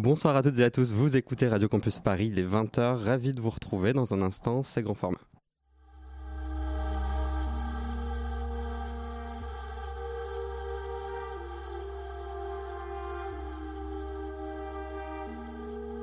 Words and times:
Bonsoir 0.00 0.36
à 0.36 0.44
toutes 0.44 0.56
et 0.60 0.62
à 0.62 0.70
tous, 0.70 0.92
vous 0.92 1.16
écoutez 1.16 1.48
Radio 1.48 1.68
Campus 1.68 1.98
Paris, 1.98 2.30
les 2.30 2.46
20h, 2.46 3.02
ravi 3.02 3.34
de 3.34 3.40
vous 3.40 3.50
retrouver 3.50 3.92
dans 3.92 4.14
un 4.14 4.22
instant, 4.22 4.62
c'est 4.62 4.80
grand 4.80 4.94
format. 4.94 5.18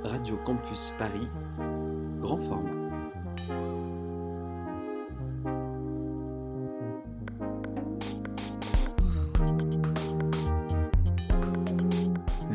Radio 0.03 0.35
Campus 0.43 0.91
Paris, 0.99 1.29
grand 2.19 2.37
format. 2.37 2.84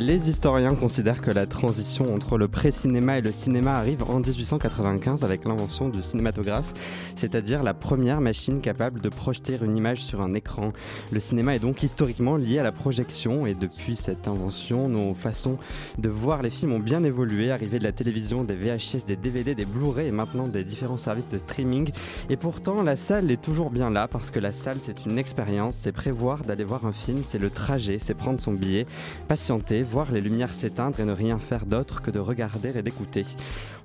Les 0.01 0.30
historiens 0.30 0.75
considèrent 0.75 1.21
que 1.21 1.30
la 1.30 1.45
transition 1.45 2.14
entre 2.14 2.39
le 2.39 2.48
pré-cinéma 2.48 3.19
et 3.19 3.21
le 3.21 3.33
cinéma 3.33 3.75
arrive 3.75 4.02
en 4.05 4.20
1895 4.20 5.25
avec 5.25 5.45
l'invention 5.45 5.91
du 5.91 6.02
cinématographe, 6.02 6.73
c'est-à-dire 7.16 7.62
la 7.62 7.75
première 7.75 8.23
machine 8.23 8.62
capable 8.62 9.02
de 9.02 9.11
projeter 9.11 9.59
une 9.62 9.77
image 9.77 10.02
sur 10.02 10.23
un 10.23 10.33
écran. 10.33 10.73
Le 11.12 11.20
cinéma 11.20 11.55
est 11.55 11.59
donc 11.59 11.83
historiquement 11.83 12.39
lié 12.39 12.59
à 12.59 12.62
la 12.62 12.73
projection 12.73 13.45
et 13.45 13.52
depuis 13.52 13.95
cette 13.95 14.27
invention, 14.27 14.89
nos 14.89 15.12
façons 15.12 15.59
de 15.98 16.09
voir 16.09 16.41
les 16.41 16.48
films 16.48 16.73
ont 16.73 16.80
bien 16.80 17.05
évolué, 17.05 17.51
arrivé 17.51 17.78
de 17.78 17.84
la 17.84 17.92
télévision, 17.92 18.42
des 18.42 18.55
VHS, 18.55 19.05
des 19.06 19.17
DVD, 19.17 19.55
des 19.55 19.67
Blu-ray 19.67 20.09
et 20.09 20.12
maintenant 20.12 20.48
des 20.48 20.64
différents 20.64 20.97
services 20.97 21.28
de 21.28 21.37
streaming. 21.37 21.91
Et 22.30 22.39
pourtant, 22.39 22.83
la 22.83 22.97
salle 22.97 23.30
est 23.30 23.42
toujours 23.42 23.69
bien 23.69 23.91
là 23.91 24.09
parce 24.09 24.30
que 24.30 24.41
la 24.41 24.53
salle 24.53 24.78
c'est 24.80 25.05
une 25.05 25.19
expérience, 25.19 25.77
c'est 25.78 25.92
prévoir 25.92 26.39
d'aller 26.39 26.64
voir 26.64 26.87
un 26.87 26.92
film, 26.92 27.23
c'est 27.28 27.39
le 27.39 27.51
trajet, 27.51 27.98
c'est 28.01 28.14
prendre 28.14 28.41
son 28.41 28.55
billet, 28.55 28.87
patienter, 29.28 29.84
voir 29.91 30.12
les 30.12 30.21
lumières 30.21 30.55
s'éteindre 30.55 31.01
et 31.01 31.05
ne 31.05 31.12
rien 31.12 31.41
faire 31.41 31.67
d'autre 31.67 32.01
que 32.01 32.12
de 32.12 32.21
regarder 32.21 32.73
et 32.77 32.83
d'écouter. 32.83 33.27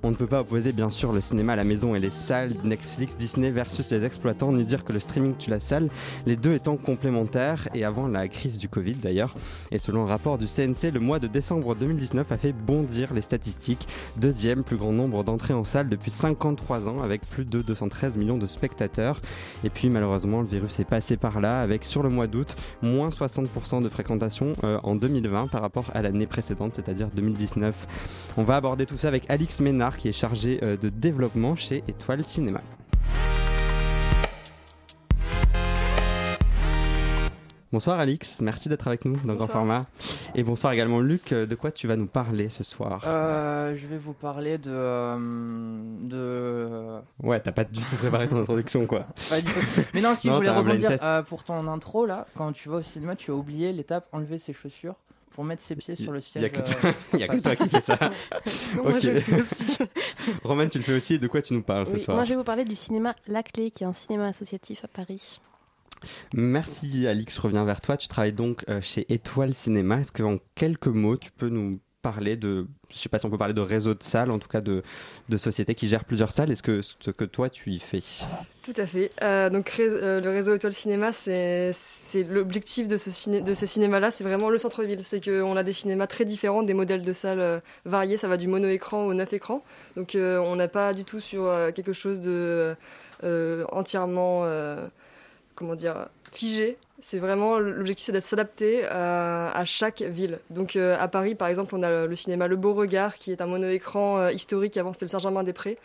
On 0.02 0.10
ne 0.10 0.16
peut 0.16 0.26
pas 0.26 0.40
opposer 0.40 0.72
bien 0.72 0.90
sûr 0.90 1.12
le 1.12 1.20
cinéma 1.20 1.54
à 1.54 1.56
la 1.56 1.64
maison 1.64 1.94
et 1.94 1.98
les 1.98 2.10
salles, 2.10 2.52
Netflix, 2.64 3.16
Disney 3.16 3.50
versus 3.50 3.90
les 3.90 4.04
exploitants, 4.04 4.52
ni 4.52 4.64
dire 4.64 4.84
que 4.84 4.92
le 4.92 5.00
streaming 5.00 5.34
tue 5.36 5.50
la 5.50 5.60
salle, 5.60 5.88
les 6.26 6.36
deux 6.36 6.54
étant 6.54 6.76
complémentaires 6.76 7.68
et 7.74 7.84
avant 7.84 8.06
la 8.06 8.28
crise 8.28 8.58
du 8.58 8.68
Covid 8.68 8.94
d'ailleurs. 8.94 9.34
Et 9.70 9.78
selon 9.78 10.04
un 10.04 10.06
rapport 10.06 10.38
du 10.38 10.46
CNC, 10.46 10.92
le 10.92 11.00
mois 11.00 11.18
de 11.18 11.26
décembre 11.26 11.74
2019 11.74 12.30
a 12.30 12.36
fait 12.36 12.52
bondir 12.52 13.14
les 13.14 13.20
statistiques. 13.20 13.88
Deuxième 14.16 14.64
plus 14.64 14.76
grand 14.76 14.92
nombre 14.92 15.24
d'entrées 15.24 15.54
en 15.54 15.64
salle 15.64 15.88
depuis 15.88 16.10
53 16.10 16.88
ans 16.88 17.00
avec 17.00 17.22
plus 17.22 17.44
de 17.44 17.62
213 17.62 18.16
millions 18.16 18.38
de 18.38 18.46
spectateurs. 18.46 19.20
Et 19.64 19.70
puis 19.70 19.88
malheureusement 19.88 20.40
le 20.40 20.46
virus 20.46 20.78
est 20.80 20.84
passé 20.84 21.16
par 21.16 21.40
là 21.40 21.60
avec 21.60 21.84
sur 21.84 22.02
le 22.02 22.08
mois 22.08 22.26
d'août 22.26 22.56
moins 22.82 23.08
60% 23.08 23.82
de 23.82 23.88
fréquentation 23.88 24.52
euh, 24.64 24.78
en 24.82 24.94
2020 24.94 25.48
par 25.48 25.62
rapport 25.62 25.90
à 25.94 26.02
l'année 26.02 26.26
précédente, 26.26 26.74
c'est-à-dire 26.74 27.08
2019. 27.14 27.86
On 28.36 28.42
va 28.42 28.56
aborder 28.56 28.86
tout 28.86 28.96
ça 28.96 29.08
avec 29.08 29.28
Alix 29.30 29.60
Ménard 29.60 29.85
qui 29.94 30.08
est 30.08 30.12
chargé 30.12 30.58
euh, 30.62 30.76
de 30.76 30.88
développement 30.88 31.54
chez 31.54 31.84
Étoile 31.86 32.24
Cinéma. 32.24 32.60
Bonsoir 37.72 37.98
Alix, 37.98 38.40
merci 38.40 38.68
d'être 38.68 38.86
avec 38.86 39.04
nous 39.04 39.16
dans 39.24 39.34
Grand 39.34 39.48
Format. 39.48 39.86
Et 40.34 40.42
bonsoir 40.44 40.72
également 40.72 41.00
Luc, 41.00 41.34
de 41.34 41.54
quoi 41.56 41.70
tu 41.72 41.86
vas 41.86 41.96
nous 41.96 42.06
parler 42.06 42.48
ce 42.48 42.64
soir? 42.64 43.02
Euh, 43.06 43.76
Je 43.76 43.86
vais 43.86 43.98
vous 43.98 44.14
parler 44.14 44.56
de... 44.56 44.70
Euh, 44.70 45.18
de... 46.00 47.00
Ouais, 47.22 47.38
t'as 47.40 47.52
pas 47.52 47.64
du 47.64 47.80
tout 47.80 47.96
préparé 47.96 48.28
ton 48.28 48.40
introduction 48.40 48.86
quoi. 48.86 49.00
Pas 49.28 49.40
du 49.40 49.52
tout. 49.52 49.60
Mais 49.92 50.00
non, 50.00 50.14
si 50.14 50.28
je 50.28 50.32
voulais 50.32 50.48
rebondir 50.48 50.96
euh, 51.02 51.22
pour 51.22 51.44
ton 51.44 51.66
intro 51.68 52.06
là, 52.06 52.26
quand 52.34 52.52
tu 52.52 52.68
vas 52.68 52.76
au 52.76 52.82
cinéma, 52.82 53.14
tu 53.16 53.30
as 53.30 53.34
oublié 53.34 53.72
l'étape 53.72 54.06
enlever 54.12 54.38
ses 54.38 54.52
chaussures 54.52 54.94
pour 55.36 55.44
mettre 55.44 55.62
ses 55.62 55.76
pieds 55.76 55.94
sur 55.94 56.12
le 56.12 56.20
siège. 56.22 56.42
Il 57.12 57.18
n'y 57.18 57.24
a, 57.24 57.28
que 57.28 57.42
toi 57.42 57.54
qui 57.54 57.68
fais 57.68 57.82
ça. 57.82 57.98
Moi, 58.82 58.98
je 58.98 59.10
le 59.10 59.20
fais 59.20 59.42
aussi. 59.42 59.76
Romain, 60.44 60.66
tu 60.66 60.78
le 60.78 60.84
fais 60.84 60.94
aussi. 60.94 61.18
De 61.18 61.28
quoi 61.28 61.42
tu 61.42 61.52
nous 61.52 61.62
parles 61.62 61.86
ce 61.86 61.98
soir 61.98 62.16
Moi, 62.16 62.24
je 62.24 62.30
vais 62.30 62.36
vous 62.36 62.42
parler 62.42 62.64
du 62.64 62.74
cinéma 62.74 63.14
La 63.28 63.42
Clé, 63.42 63.70
qui 63.70 63.84
est 63.84 63.86
un 63.86 63.92
cinéma 63.92 64.28
associatif 64.28 64.82
à 64.82 64.88
Paris. 64.88 65.38
Merci 66.32 67.06
Alix, 67.06 67.36
je 67.36 67.40
reviens 67.42 67.66
vers 67.66 67.82
toi. 67.82 67.98
Tu 67.98 68.08
travailles 68.08 68.32
donc 68.32 68.64
euh, 68.70 68.80
chez 68.80 69.04
Étoile 69.12 69.52
Cinéma. 69.52 70.00
Est-ce 70.00 70.12
que 70.12 70.22
en 70.22 70.38
quelques 70.54 70.86
mots, 70.86 71.18
tu 71.18 71.30
peux 71.30 71.50
nous 71.50 71.80
parler 72.06 72.36
de, 72.36 72.66
je 72.88 72.98
sais 72.98 73.08
pas 73.08 73.18
si 73.18 73.26
on 73.26 73.30
peut 73.30 73.36
parler 73.36 73.52
de 73.52 73.60
réseau 73.60 73.92
de 73.92 74.02
salles, 74.04 74.30
en 74.30 74.38
tout 74.38 74.46
cas 74.46 74.60
de, 74.60 74.84
de 75.28 75.36
sociétés 75.36 75.74
qui 75.74 75.88
gèrent 75.88 76.04
plusieurs 76.04 76.30
salles. 76.30 76.52
Est-ce 76.52 76.62
que 76.62 76.80
ce 76.82 77.10
que 77.10 77.24
toi 77.24 77.50
tu 77.50 77.72
y 77.72 77.80
fais? 77.80 78.00
Tout 78.62 78.74
à 78.76 78.86
fait. 78.86 79.10
Euh, 79.22 79.50
donc 79.50 79.72
euh, 79.80 80.20
le 80.20 80.30
réseau 80.30 80.54
Étoile 80.54 80.72
Cinéma, 80.72 81.10
c'est 81.12 81.72
l'objectif 82.30 82.86
de, 82.86 82.96
ce 82.96 83.10
ciné, 83.10 83.40
de 83.40 83.54
ces 83.54 83.66
cinémas-là, 83.66 84.12
c'est 84.12 84.22
vraiment 84.22 84.50
le 84.50 84.58
centre-ville. 84.58 85.00
C'est 85.02 85.20
qu'on 85.20 85.56
a 85.56 85.64
des 85.64 85.72
cinémas 85.72 86.06
très 86.06 86.24
différents, 86.24 86.62
des 86.62 86.74
modèles 86.74 87.02
de 87.02 87.12
salles 87.12 87.60
variés. 87.84 88.16
Ça 88.16 88.28
va 88.28 88.36
du 88.36 88.46
mono-écran 88.46 89.04
au 89.04 89.14
neuf 89.14 89.32
écran. 89.32 89.64
Donc 89.96 90.16
on 90.16 90.54
n'a 90.54 90.68
pas 90.68 90.94
du 90.94 91.04
tout 91.04 91.18
sur 91.18 91.52
quelque 91.74 91.92
chose 91.92 92.20
de 92.20 92.76
entièrement 93.72 94.46
comment 95.56 95.74
dire, 95.74 96.06
figé. 96.30 96.78
C'est 97.08 97.20
vraiment 97.20 97.60
l'objectif, 97.60 98.06
c'est 98.06 98.10
de 98.10 98.18
s'adapter 98.18 98.84
à, 98.84 99.56
à, 99.56 99.64
chaque 99.64 100.02
ville. 100.02 100.40
Donc 100.50 100.74
euh, 100.74 100.96
à 100.98 101.06
Paris, 101.06 101.36
par 101.36 101.46
exemple, 101.46 101.76
on 101.76 101.84
a 101.84 102.04
le, 102.04 102.14
cinéma 102.16 102.48
Le 102.48 102.56
Beau 102.56 102.74
Regard, 102.74 103.14
qui 103.14 103.30
est 103.30 103.40
un 103.40 103.46
mono-écran 103.46 104.18
euh, 104.18 104.32
historique. 104.32 104.76
Avant, 104.76 104.92
c'était 104.92 105.04
le 105.04 105.10
Saint-Germain-des-Prés, 105.10 105.78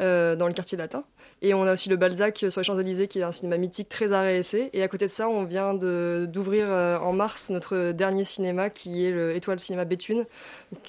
euh, 0.00 0.36
dans 0.36 0.46
le 0.46 0.52
quartier 0.52 0.76
latin. 0.76 1.04
Et 1.40 1.54
on 1.54 1.62
a 1.62 1.72
aussi 1.72 1.88
le 1.88 1.96
Balzac 1.96 2.36
sur 2.50 2.60
les 2.60 2.64
Champs-Élysées, 2.64 3.08
qui 3.08 3.20
est 3.20 3.22
un 3.22 3.32
cinéma 3.32 3.56
mythique 3.56 3.88
très 3.88 4.12
arrêt 4.12 4.42
Et 4.74 4.82
à 4.82 4.88
côté 4.88 5.06
de 5.06 5.10
ça, 5.10 5.30
on 5.30 5.44
vient 5.44 5.72
d'ouvrir 5.72 6.68
en 6.68 7.14
mars 7.14 7.48
notre 7.48 7.92
dernier 7.92 8.24
cinéma, 8.24 8.68
qui 8.68 9.06
est 9.06 9.10
le 9.10 9.34
Étoile 9.34 9.60
Cinéma 9.60 9.86
Béthune. 9.86 10.26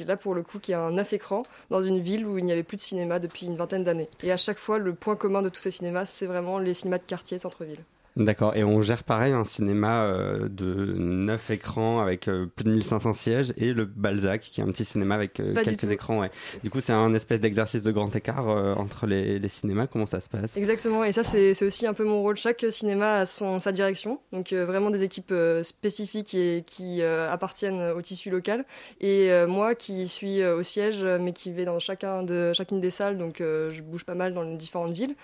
Là, 0.05 0.17
pour 0.17 0.35
le 0.35 0.43
coup, 0.43 0.59
qui 0.59 0.73
a 0.73 0.81
un 0.81 0.91
neuf 0.91 1.13
écran 1.13 1.43
dans 1.69 1.81
une 1.81 2.01
ville 2.01 2.25
où 2.25 2.37
il 2.37 2.43
n'y 2.43 2.51
avait 2.51 2.63
plus 2.63 2.75
de 2.75 2.81
cinéma 2.81 3.19
depuis 3.19 3.45
une 3.45 3.55
vingtaine 3.55 3.85
d'années. 3.85 4.09
Et 4.23 4.31
à 4.33 4.37
chaque 4.37 4.57
fois, 4.57 4.77
le 4.77 4.93
point 4.93 5.15
commun 5.15 5.41
de 5.41 5.47
tous 5.47 5.61
ces 5.61 5.71
cinémas, 5.71 6.05
c'est 6.05 6.25
vraiment 6.25 6.59
les 6.59 6.73
cinémas 6.73 6.97
de 6.97 7.03
quartier, 7.03 7.39
centre-ville. 7.39 7.79
D'accord, 8.15 8.55
et 8.55 8.63
on 8.63 8.81
gère 8.81 9.03
pareil 9.03 9.33
un 9.33 9.43
cinéma 9.43 10.03
euh, 10.03 10.49
de 10.49 10.93
9 10.97 11.51
écrans 11.51 11.99
avec 11.99 12.27
euh, 12.27 12.47
plus 12.47 12.65
de 12.65 12.71
1500 12.71 13.13
sièges 13.13 13.53
et 13.55 13.71
le 13.71 13.85
Balzac 13.85 14.41
qui 14.41 14.61
est 14.61 14.63
un 14.63 14.71
petit 14.71 14.83
cinéma 14.83 15.15
avec 15.15 15.39
euh, 15.39 15.53
quelques 15.63 15.89
écrans. 15.89 16.19
Ouais. 16.19 16.31
Du 16.63 16.69
coup, 16.69 16.81
c'est 16.81 16.93
un 16.93 17.13
espèce 17.13 17.39
d'exercice 17.39 17.83
de 17.83 17.91
grand 17.91 18.13
écart 18.15 18.47
entre 18.77 19.05
les, 19.05 19.39
les, 19.39 19.49
cinémas. 19.49 19.87
Comment 19.87 20.05
ça 20.05 20.19
se 20.19 20.29
passe? 20.29 20.57
Exactement, 20.57 21.03
et 21.03 21.11
ça, 21.11 21.23
c'est 21.23 21.63
aussi 21.63 21.85
un 21.87 21.93
peu 21.93 22.03
mon 22.03 22.21
rôle. 22.21 22.37
Chaque 22.37 22.65
cinéma 22.71 23.19
a 23.19 23.25
son, 23.25 23.59
sa 23.59 23.71
direction, 23.71 24.19
donc 24.33 24.53
vraiment 24.53 24.89
des 24.89 25.03
équipes 25.03 25.33
spécifiques 25.63 26.33
et 26.35 26.63
qui 26.65 27.01
appartiennent 27.01 27.81
au 27.95 28.01
tissu 28.01 28.29
local. 28.29 28.65
Et 29.01 29.29
moi 29.47 29.75
qui 29.75 30.07
suis 30.07 30.43
au 30.43 30.63
siège, 30.63 31.03
mais 31.03 31.33
qui 31.33 31.51
vais 31.51 31.65
dans 31.65 31.79
chacun 31.79 32.23
de, 32.23 32.53
chacune 32.53 32.81
des 32.81 32.91
salles, 32.91 33.17
donc 33.17 33.37
je 33.39 33.81
bouge 33.81 34.03
pas 34.03 34.15
mal 34.15 34.33
dans 34.33 34.43
les 34.43 34.55
différentes 34.55 34.91
villes. 34.91 35.15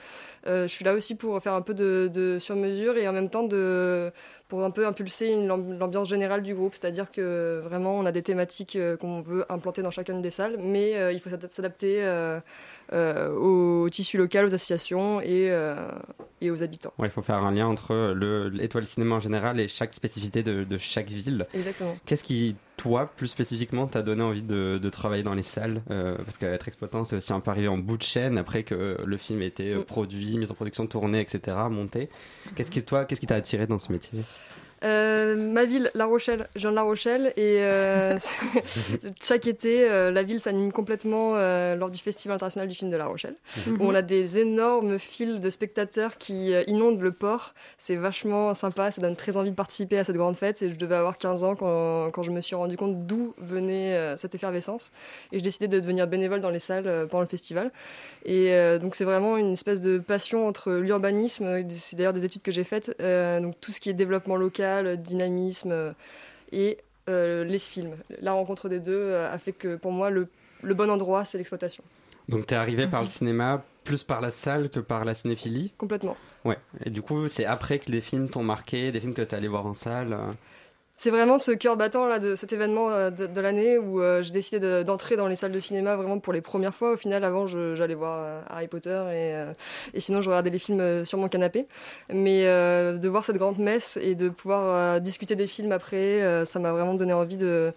Je 0.45 0.67
suis 0.67 0.85
là 0.85 0.93
aussi 0.93 1.15
pour 1.15 1.41
faire 1.41 1.53
un 1.53 1.61
peu 1.61 1.73
de, 1.73 2.09
de 2.13 2.37
sur-mesure 2.39 2.97
et 2.97 3.07
en 3.07 3.13
même 3.13 3.29
temps 3.29 3.43
de, 3.43 4.11
pour 4.47 4.63
un 4.63 4.69
peu 4.69 4.85
impulser 4.85 5.35
l'ambiance 5.45 6.09
générale 6.09 6.43
du 6.43 6.53
groupe. 6.53 6.75
C'est-à-dire 6.75 7.11
que 7.11 7.61
vraiment, 7.63 7.97
on 7.97 8.05
a 8.05 8.11
des 8.11 8.21
thématiques 8.21 8.75
euh, 8.75 8.95
qu'on 8.95 9.21
veut 9.21 9.45
implanter 9.51 9.81
dans 9.81 9.91
chacune 9.91 10.21
des 10.21 10.29
salles, 10.29 10.57
mais 10.59 10.95
euh, 10.95 11.11
il 11.11 11.19
faut 11.19 11.29
s'adapter 11.29 12.03
euh, 12.03 12.39
au 13.33 13.89
tissu 13.89 14.17
local, 14.17 14.45
aux 14.45 14.53
associations 14.53 15.19
et, 15.21 15.51
et 16.41 16.51
aux 16.51 16.61
habitants. 16.61 16.93
il 16.99 17.09
faut 17.09 17.23
faire 17.23 17.37
un 17.37 17.51
lien 17.51 17.65
entre 17.65 18.13
l'étoile 18.51 18.85
cinéma 18.85 19.15
en 19.15 19.19
général 19.19 19.59
et 19.59 19.67
chaque 19.67 19.93
spécificité 19.93 20.43
de, 20.43 20.63
de 20.63 20.77
chaque 20.77 21.09
ville. 21.09 21.47
Exactement. 21.55 21.97
Qu'est-ce 22.05 22.23
qui 22.23 22.55
toi, 22.77 23.09
plus 23.15 23.27
spécifiquement, 23.27 23.87
t'as 23.87 24.01
donné 24.01 24.21
envie 24.21 24.43
de, 24.43 24.89
travailler 24.89 25.23
dans 25.23 25.33
les 25.33 25.43
salles? 25.43 25.81
Parce 25.87 26.37
qu'être 26.37 26.67
exploitant, 26.67 27.05
c'est 27.05 27.15
aussi 27.15 27.33
un 27.33 27.39
peu 27.39 27.49
arrivé 27.49 27.67
en 27.67 27.77
bout 27.77 27.97
de 27.97 28.03
chaîne 28.03 28.37
après 28.37 28.63
que 28.63 28.97
le 29.03 29.17
film 29.17 29.41
ait 29.41 29.47
été 29.47 29.73
mm. 29.73 29.83
produit, 29.85 30.37
mis 30.37 30.51
en 30.51 30.53
production, 30.53 30.85
tourné, 30.85 31.21
etc., 31.21 31.57
monté. 31.71 32.09
Qu'est-ce 32.55 32.69
qui, 32.69 32.83
toi, 32.83 33.05
qu'est-ce 33.05 33.21
qui 33.21 33.27
t'a 33.27 33.35
attiré 33.35 33.65
dans 33.65 33.79
ce 33.79 33.91
métier? 33.91 34.19
Euh, 34.85 35.35
ma 35.35 35.65
ville, 35.65 35.89
La 35.95 36.05
Rochelle, 36.05 36.47
je 36.55 36.61
viens 36.61 36.69
de 36.69 36.75
La 36.75 36.83
Rochelle 36.83 37.33
et 37.37 37.63
euh, 37.63 38.17
chaque 39.21 39.47
été, 39.47 39.89
euh, 39.89 40.11
la 40.11 40.21
ville 40.23 40.39
s'anime 40.39 40.71
complètement 40.71 41.35
lors 41.75 41.89
du 41.89 41.97
Festival 41.97 42.35
international 42.35 42.67
du 42.67 42.75
film 42.75 42.91
de 42.91 42.97
La 42.97 43.07
Rochelle. 43.07 43.35
Mhm. 43.67 43.81
Où 43.81 43.85
on 43.85 43.95
a 43.95 44.01
des 44.01 44.39
énormes 44.39 44.99
files 44.99 45.39
de 45.39 45.49
spectateurs 45.49 46.17
qui 46.17 46.53
inondent 46.67 47.01
le 47.01 47.11
port. 47.11 47.53
C'est 47.77 47.95
vachement 47.95 48.53
sympa, 48.53 48.91
ça 48.91 49.01
donne 49.01 49.15
très 49.15 49.37
envie 49.37 49.51
de 49.51 49.55
participer 49.55 49.97
à 49.97 50.03
cette 50.03 50.17
grande 50.17 50.35
fête. 50.35 50.61
Et 50.61 50.69
je 50.69 50.77
devais 50.77 50.95
avoir 50.95 51.17
15 51.17 51.43
ans 51.43 51.55
quand, 51.55 52.11
quand 52.11 52.23
je 52.23 52.31
me 52.31 52.41
suis 52.41 52.55
rendu 52.55 52.77
compte 52.77 53.07
d'où 53.07 53.33
venait 53.37 54.15
cette 54.17 54.35
effervescence. 54.35 54.91
Et 55.31 55.37
j'ai 55.37 55.43
décidé 55.43 55.67
de 55.67 55.79
devenir 55.79 56.07
bénévole 56.07 56.41
dans 56.41 56.49
les 56.51 56.59
salles 56.59 57.07
pendant 57.09 57.21
le 57.21 57.27
festival. 57.27 57.71
Et 58.25 58.51
donc 58.79 58.95
c'est 58.95 59.05
vraiment 59.05 59.37
une 59.37 59.53
espèce 59.53 59.81
de 59.81 59.97
passion 59.97 60.47
entre 60.47 60.71
l'urbanisme, 60.73 61.65
c'est 61.69 61.95
d'ailleurs 61.95 62.13
des 62.13 62.25
études 62.25 62.41
que 62.41 62.51
j'ai 62.51 62.63
faites, 62.63 62.95
donc 62.99 63.59
tout 63.59 63.71
ce 63.71 63.79
qui 63.79 63.89
est 63.89 63.93
développement 63.93 64.35
local 64.35 64.74
le 64.81 64.97
dynamisme 64.97 65.71
euh, 65.71 65.91
et 66.51 66.77
euh, 67.09 67.43
les 67.43 67.59
films. 67.59 67.95
La 68.21 68.33
rencontre 68.33 68.69
des 68.69 68.79
deux 68.79 68.93
euh, 68.93 69.31
a 69.31 69.37
fait 69.37 69.51
que 69.51 69.75
pour 69.75 69.91
moi, 69.91 70.09
le, 70.09 70.27
bon 70.63 70.89
endroit, 70.89 71.25
c'est 71.25 71.37
l'exploitation. 71.37 71.83
Donc 72.29 72.47
tu 72.47 72.53
es 72.53 72.57
arrivé 72.57 72.87
par 72.87 73.01
le 73.01 73.07
mhm. 73.07 73.13
cinéma 73.13 73.63
plus 73.83 74.03
par 74.03 74.19
la 74.19 74.31
salle 74.31 74.69
que 74.69 74.79
par 74.79 75.05
la 75.05 75.13
cinéphilie? 75.13 75.71
Complètement. 75.77 76.17
Ouais. 76.43 76.57
Et 76.83 76.89
du 76.89 77.03
coup, 77.03 77.27
c'est 77.27 77.45
après 77.45 77.77
que 77.77 77.91
les 77.91 78.01
films 78.01 78.29
t'ont 78.29 78.43
marqué, 78.43 78.91
des 78.91 78.99
films 78.99 79.13
que 79.13 79.21
tu 79.21 79.29
es 79.29 79.35
allé 79.35 79.47
voir 79.47 79.65
en 79.67 79.75
salle 79.75 80.17
c'est 80.97 81.09
vraiment 81.09 81.39
ce 81.39 81.51
cœur 81.51 81.75
battant 81.75 82.07
là 82.07 82.19
de 82.19 82.35
cet 82.35 82.53
événement 82.53 82.89
euh, 82.89 83.09
de, 83.09 83.41
l'année 83.41 83.77
où 83.77 84.01
euh, 84.01 84.21
j'ai 84.21 84.31
décidé 84.31 84.83
d'entrer 84.85 85.17
dans 85.17 85.27
les 85.27 85.35
salles 85.35 85.51
de 85.51 85.59
cinéma 85.59 85.97
vraiment 85.97 86.19
pour 86.19 86.31
les 86.31 86.39
premières 86.39 86.73
fois. 86.73 86.93
Au 86.93 86.97
final, 86.97 87.25
avant, 87.25 87.47
j'allais 87.47 87.95
voir 87.95 88.23
euh, 88.23 88.41
Harry 88.49 88.67
Potter 88.69 89.03
et, 89.93 89.99
sinon 89.99 90.21
je 90.21 90.29
regardais 90.29 90.49
les 90.49 90.59
films 90.59 91.03
sur 91.03 91.17
mon 91.17 91.27
canapé. 91.27 91.67
Mais 92.09 92.43
de 92.43 93.07
voir 93.09 93.25
cette 93.25 93.37
grande 93.37 93.59
messe 93.59 93.97
et 93.97 94.15
de 94.15 94.29
pouvoir 94.29 95.01
discuter 95.01 95.35
des 95.35 95.47
films 95.47 95.71
après, 95.71 96.45
ça 96.45 96.59
m'a 96.59 96.71
vraiment 96.71 96.93
donné 96.93 97.13
envie 97.13 97.37
de 97.37 97.73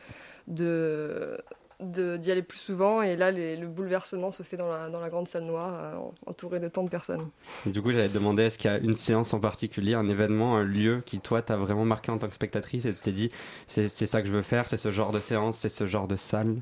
d'y 1.81 2.31
aller 2.31 2.43
plus 2.43 2.59
souvent. 2.59 3.03
Et 3.03 3.17
là, 3.17 3.31
le 3.31 3.67
bouleversement 3.67 4.31
se 4.31 4.43
fait 4.43 4.57
dans 4.57 4.71
la, 4.71 4.89
dans 4.89 5.01
la 5.01 5.09
grande 5.09 5.29
salle 5.29 5.45
noire, 5.45 5.75
euh, 5.75 5.97
entourée 6.27 6.61
de 6.61 6.69
tant 6.69 6.83
de 6.83 6.91
personnes. 6.91 7.29
du 7.67 7.83
coup, 7.83 7.93
j'allais 7.93 8.09
te 8.09 8.15
demander, 8.15 8.45
est-ce 8.45 8.59
qu'il 8.59 8.71
y 8.71 8.75
a 8.75 8.79
une 8.79 8.97
séance 8.97 9.33
en 9.35 9.41
particulier, 9.41 9.95
un 9.95 10.09
événement, 10.09 10.57
un 10.57 10.65
lieu 10.65 11.03
qui, 11.05 11.21
toi, 11.21 11.43
t'a 11.43 11.57
vraiment 11.57 11.85
marqué 11.85 12.11
en 12.11 12.19
tant 12.19 12.29
que 12.29 12.35
spectatrice 12.35 12.85
et 12.85 12.95
tu 12.95 13.01
t'es 13.01 13.13
dit, 13.13 13.31
c'est 13.67 13.89
ça 13.89 14.23
que 14.23 14.29
je 14.29 14.33
veux 14.33 14.43
faire, 14.43 14.67
c'est 14.67 14.77
ce 14.77 14.91
genre 14.91 15.13
de 15.13 15.21
séance, 15.21 15.59
c'est 15.59 15.69
ce 15.69 15.87
genre 15.87 16.09
de 16.09 16.17
salle? 16.17 16.57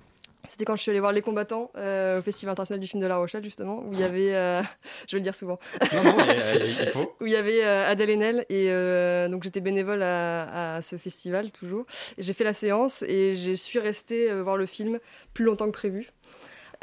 C'était 0.48 0.64
quand 0.64 0.76
je 0.76 0.82
suis 0.82 0.90
allée 0.90 1.00
voir 1.00 1.12
Les 1.12 1.22
Combattants 1.22 1.70
euh, 1.76 2.18
au 2.18 2.22
Festival 2.22 2.52
international 2.52 2.80
du 2.80 2.86
film 2.86 3.02
de 3.02 3.06
La 3.06 3.16
Rochelle, 3.16 3.44
justement, 3.44 3.80
où 3.80 3.92
il 3.92 4.00
y 4.00 4.04
avait, 4.04 4.34
euh, 4.34 4.62
je 5.08 5.16
vais 5.16 5.18
le 5.18 5.22
dire 5.22 5.34
souvent, 5.34 5.58
non, 5.92 6.04
non, 6.04 6.16
il 6.54 6.86
faut. 6.88 7.14
où 7.20 7.26
il 7.26 7.32
y 7.32 7.36
avait 7.36 7.64
euh, 7.64 7.86
Adèle 7.86 8.10
Haenel, 8.10 8.46
et 8.48 8.66
donc 9.28 9.42
j'étais 9.42 9.60
bénévole 9.60 10.02
à, 10.02 10.80
ce 10.82 10.96
festival, 10.96 11.50
toujours. 11.50 11.86
J'ai 12.18 12.32
fait 12.32 12.44
la 12.44 12.52
séance 12.52 13.02
et 13.02 13.34
je 13.34 13.52
suis 13.52 13.78
restée 13.78 14.32
voir 14.40 14.56
le 14.56 14.66
film 14.66 14.98
plus 15.34 15.44
longtemps 15.44 15.66
que 15.66 15.76
prévu. 15.76 16.10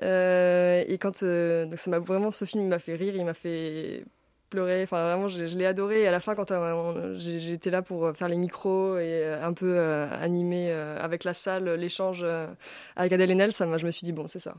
et 0.01 0.97
quand 0.99 1.23
donc 1.23 1.77
ça 1.77 1.89
m'a 1.89 1.99
vraiment, 1.99 2.31
ce 2.31 2.45
film 2.45 2.67
m'a 2.67 2.79
fait 2.79 2.95
rire, 2.95 3.15
il 3.15 3.25
m'a 3.25 3.33
fait 3.33 4.03
vraiment, 4.61 5.27
je, 5.27 5.57
l'ai 5.57 5.65
adoré. 5.65 6.01
Et 6.01 6.07
à 6.07 6.11
la 6.11 6.19
fin, 6.19 6.35
quand 6.35 6.51
euh, 6.51 7.15
j'étais 7.17 7.69
là 7.69 7.81
pour 7.81 8.15
faire 8.15 8.27
les 8.27 8.37
micros 8.37 8.97
et 8.97 9.23
euh, 9.23 9.45
un 9.45 9.53
peu 9.53 9.75
euh, 9.77 10.07
animer 10.21 10.71
avec 10.71 11.23
la 11.23 11.33
salle 11.33 11.69
l'échange 11.75 12.25
avec 12.95 13.13
Adèle 13.13 13.31
Haenel, 13.31 13.51
ça, 13.51 13.65
je 13.77 13.85
me 13.85 13.91
suis 13.91 14.05
dit, 14.05 14.11
bon, 14.11 14.27
c'est 14.27 14.39
ça. 14.39 14.55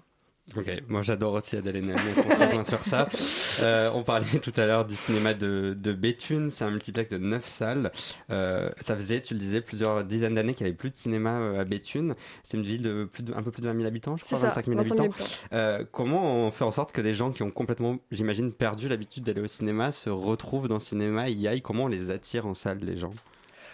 Ok, 0.56 0.70
moi 0.88 1.02
j'adore 1.02 1.35
aussi 1.35 1.56
Adèle 1.56 1.76
Haenel, 1.76 1.96
on 2.52 2.64
sur 2.64 2.85
ça. 2.85 3.08
Euh, 3.62 3.91
on 3.94 4.02
parlait 4.02 4.38
tout 4.41 4.52
à 4.56 4.67
l'heure 4.67 4.85
du 4.85 4.94
cinéma 4.94 5.35
de, 5.35 5.76
de 5.79 5.93
Béthune, 5.93 6.50
c'est 6.50 6.64
un 6.64 6.70
multiplex 6.70 7.11
de 7.11 7.19
9 7.19 7.44
salles. 7.46 7.93
Euh, 8.31 8.70
ça 8.82 8.96
faisait, 8.96 9.20
tu 9.23 9.35
le 9.35 9.41
disais, 9.41 9.61
plusieurs 9.61 10.05
dizaines 10.05 10.35
d'années 10.35 10.55
qu'il 10.55 10.64
n'y 10.64 10.70
avait 10.70 10.76
plus 10.76 10.91
de 10.91 10.96
cinéma 10.96 11.38
euh, 11.38 11.61
à 11.61 11.64
Béthune. 11.64 12.14
C'est 12.43 12.56
une 12.56 12.62
ville 12.62 12.82
de 12.82 13.05
plus 13.05 13.23
de, 13.23 13.32
un 13.35 13.43
peu 13.43 13.50
plus 13.50 13.62
de 13.62 13.69
20 13.69 13.75
000 13.75 13.87
habitants, 13.87 14.17
je 14.17 14.25
crois, 14.25 14.38
25 14.38 14.67
000 14.67 14.81
habitants. 14.81 15.08
comment 15.93 16.47
on 16.47 16.50
fait 16.50 16.64
en 16.64 16.70
sorte 16.70 16.93
que 16.93 17.00
des 17.00 17.14
gens 17.14 17.32
qui 17.32 17.43
ont 17.43 17.50
complètement, 17.50 17.99
j'imagine, 18.11 18.52
perdu 18.52 18.88
l'habitude 18.88 19.25
d'aller 19.25 19.40
au 19.40 19.47
cinéma 19.47 19.93
se 19.93 20.11
retrouvent 20.11 20.69
dans 20.69 20.75
le 20.75 20.81
cinéma 20.81 21.29
et 21.29 21.32
y 21.32 21.49
aillent? 21.49 21.62
Comment 21.62 21.85
on 21.85 21.88
les 21.88 22.11
attire 22.11 22.47
en 22.47 22.55
salle, 22.55 22.81
les 22.82 22.99
gens? 22.99 23.12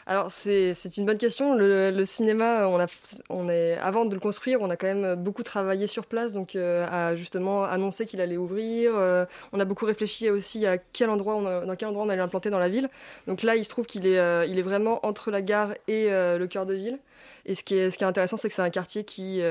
Alors 0.06 0.30
c'est 0.30 0.96
une 0.96 1.06
bonne 1.06 1.18
question. 1.18 1.54
Le, 1.54 2.04
cinéma, 2.04 2.66
on 2.68 2.80
a, 2.80 2.86
on 3.28 3.48
est, 3.48 3.76
avant 3.78 4.04
de 4.04 4.14
le 4.14 4.20
construire, 4.20 4.60
on 4.60 4.70
a 4.70 4.76
quand 4.76 4.86
même 4.86 5.14
beaucoup 5.14 5.42
travaillé 5.42 5.86
sur 5.86 6.06
place, 6.06 6.32
donc 6.32 6.56
euh, 6.56 6.86
à 6.90 7.14
justement 7.14 7.64
annoncer 7.64 8.06
qu'il 8.06 8.20
allait 8.20 8.36
ouvrir. 8.36 8.96
Euh, 8.96 9.24
on 9.52 9.60
a 9.60 9.64
beaucoup 9.64 9.86
réfléchi 9.86 10.30
aussi 10.30 10.66
à 10.66 10.78
quel 10.78 11.10
endroit 11.10 11.36
on 11.36 11.66
dans 11.66 11.76
quel 11.76 11.88
endroit 11.88 12.04
on 12.04 12.08
allait 12.08 12.18
l'implanter 12.18 12.50
dans 12.50 12.58
la 12.58 12.68
ville. 12.68 12.88
Donc 13.26 13.42
là, 13.42 13.56
il 13.56 13.64
se 13.64 13.70
trouve 13.70 13.86
qu'il 13.86 14.06
est, 14.06 14.18
euh, 14.18 14.46
est 14.46 14.62
vraiment 14.62 15.04
entre 15.06 15.30
la 15.30 15.42
gare 15.42 15.74
et 15.88 16.08
le 16.10 16.46
cœur 16.46 16.66
de 16.66 16.74
ville. 16.74 16.98
Et 17.46 17.54
ce 17.54 17.64
qui 17.64 17.74
est, 17.74 17.90
ce 17.90 17.98
qui 17.98 18.04
est 18.04 18.06
intéressant, 18.06 18.36
c'est 18.36 18.48
que 18.48 18.54
c'est 18.54 18.62
un 18.62 18.70
quartier 18.70 19.04
qui, 19.04 19.42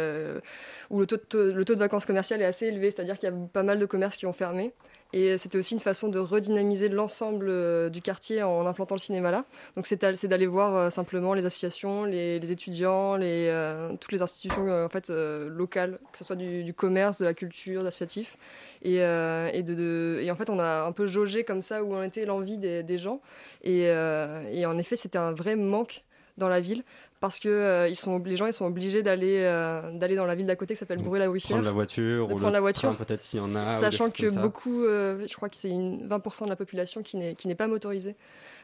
où 0.90 1.00
le 1.00 1.06
taux, 1.06 1.18
de, 1.18 1.52
le 1.52 1.66
taux 1.66 1.76
de 1.76 1.80
vacances 1.80 2.06
commerciales 2.06 2.42
est 2.42 2.46
assez 2.46 2.68
élevé, 2.68 2.92
c'est-à-dire 2.92 3.18
qu'il 3.18 3.30
y 3.30 3.32
a 3.32 3.36
pas 3.52 3.64
mal 3.64 3.80
de 3.80 3.86
commerces 3.86 4.18
qui 4.18 4.26
ont 4.26 4.34
fermé. 4.34 4.74
Et 5.12 5.40
c'était 5.40 5.58
aussi 5.58 5.74
une 5.74 5.80
façon 5.80 6.08
de 6.08 6.20
redynamiser 6.20 6.88
l'ensemble 6.88 7.48
euh, 7.50 7.90
du 7.90 8.00
quartier 8.00 8.44
en 8.44 8.68
implantant 8.68 8.94
le 8.94 9.00
cinéma 9.00 9.32
là. 9.32 9.46
Donc 9.76 9.88
c'est 9.88 10.00
d'aller 10.26 10.46
voir 10.46 10.76
euh, 10.76 10.90
simplement 10.92 11.34
les 11.34 11.48
associations, 11.48 12.04
les, 12.04 12.52
étudiants, 12.52 13.16
les, 13.16 13.48
euh, 13.50 13.96
toutes 14.00 14.12
les 14.12 14.22
institutions 14.22 14.70
en 14.70 14.90
fait, 14.90 15.10
locales, 15.10 15.98
que 16.12 16.18
ce 16.18 16.24
soit 16.24 16.36
du, 16.36 16.74
commerce, 16.76 17.20
de 17.20 17.26
la 17.26 17.34
culture, 17.34 17.84
d'associatifs. 17.84 18.38
Et, 18.84 18.98
et, 18.98 19.64
de, 19.64 20.20
et, 20.22 20.32
en 20.32 20.36
fait, 20.36 20.50
on 20.50 20.60
a 20.60 20.84
un 20.84 20.92
peu 20.92 21.06
jaugé 21.06 21.44
comme 21.44 21.62
ça 21.62 21.84
où 21.84 21.94
en 21.96 22.04
était 22.04 22.26
l'envie 22.26 22.58
des, 22.58 22.84
des, 22.84 22.98
gens. 22.98 23.20
Et, 23.64 23.84
et 23.84 24.66
en 24.66 24.78
effet, 24.78 24.96
c'était 24.96 25.18
un 25.18 25.32
vrai 25.32 25.56
manque 25.56 26.04
dans 26.40 26.50
la 26.50 26.60
ville 26.60 26.84
parce 27.20 27.40
que 27.40 27.50
euh, 27.50 27.88
ils 27.90 27.96
sont, 27.96 28.20
les 28.20 28.38
gens 28.38 28.46
ils 28.46 28.54
sont 28.54 28.66
obligés 28.66 29.04
d'aller 29.04 29.40
euh, 29.40 29.92
d'aller 29.92 30.16
dans 30.16 30.26
la 30.26 30.36
ville 30.36 30.46
d'à 30.46 30.56
côté 30.56 30.74
qui 30.74 30.80
s'appelle 30.80 31.02
bruy 31.02 31.20
la 31.20 31.28
rouissière 31.28 31.58
Prendre 31.58 31.66
la 31.66 31.74
voiture, 31.74 32.28
prendre 32.28 32.50
la 32.50 32.62
voiture, 32.62 32.96
peut-être 32.96 33.22
s'il 33.22 33.40
y 33.40 33.42
en 33.42 33.56
a. 33.56 33.80
Sachant 33.80 34.10
que 34.10 34.30
beaucoup, 34.30 34.84
euh, 34.84 35.26
je 35.28 35.36
crois 35.36 35.50
que 35.50 35.58
c'est 35.58 35.70
20% 35.70 36.46
de 36.46 36.50
la 36.50 36.56
population 36.56 37.04
qui 37.04 37.18
n'est 37.18 37.36
qui 37.36 37.48
n'est 37.48 37.56
pas 37.56 37.68
motorisée, 37.68 38.16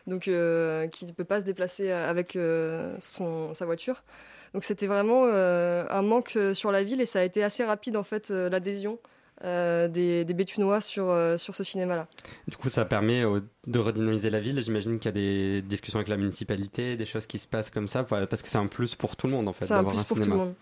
donc 0.07 0.23
qui 0.23 0.29
ne 0.31 1.11
peut 1.15 1.23
pas 1.25 1.41
se 1.41 1.45
déplacer 1.45 1.91
avec 1.91 2.37
son 2.99 3.53
sa 3.53 3.65
voiture. 3.65 4.03
Donc 4.53 4.63
c'était 4.63 4.87
vraiment 4.87 5.25
un 5.25 6.01
manque 6.01 6.37
sur 6.53 6.71
la 6.71 6.83
ville 6.83 7.01
et 7.01 7.05
ça 7.05 7.19
a 7.19 7.23
été 7.23 7.43
assez 7.43 7.65
rapide 7.65 7.97
en 7.97 8.03
fait 8.03 8.29
l'adhésion. 8.29 8.99
Euh, 9.43 9.89
des, 9.89 10.23
des, 10.23 10.33
Béthunois 10.33 10.79
sur, 10.79 11.09
euh, 11.09 11.37
sur 11.37 11.55
ce 11.55 11.63
cinéma-là. 11.63 12.07
Du 12.47 12.55
coup, 12.55 12.69
ça 12.69 12.85
permet 12.85 13.21
de 13.67 13.79
redynamiser 13.79 14.29
la 14.29 14.39
ville. 14.39 14.61
J'imagine 14.63 14.97
qu'il 14.97 15.09
y 15.09 15.09
a 15.09 15.11
des 15.11 15.61
discussions 15.61 15.99
avec 15.99 16.07
la 16.07 16.15
municipalité, 16.15 16.95
des 16.95 17.05
choses 17.05 17.25
qui 17.25 17.37
se 17.37 17.47
passent 17.47 17.69
comme 17.69 17.89
ça, 17.89 18.03
parce 18.03 18.41
que 18.41 18.49
c'est 18.49 18.57
un 18.57 18.67
plus 18.67 18.95
pour 18.95 19.17
tout 19.17 19.27
le 19.27 19.33
monde 19.33 19.49
en 19.49 19.53
fait 19.53 19.67
d'avoir 19.67 19.93
un, 19.93 19.97
plus 19.97 20.07
pour 20.07 20.17
Tout 20.17 20.23
le 20.23 20.35
monde. 20.37 20.53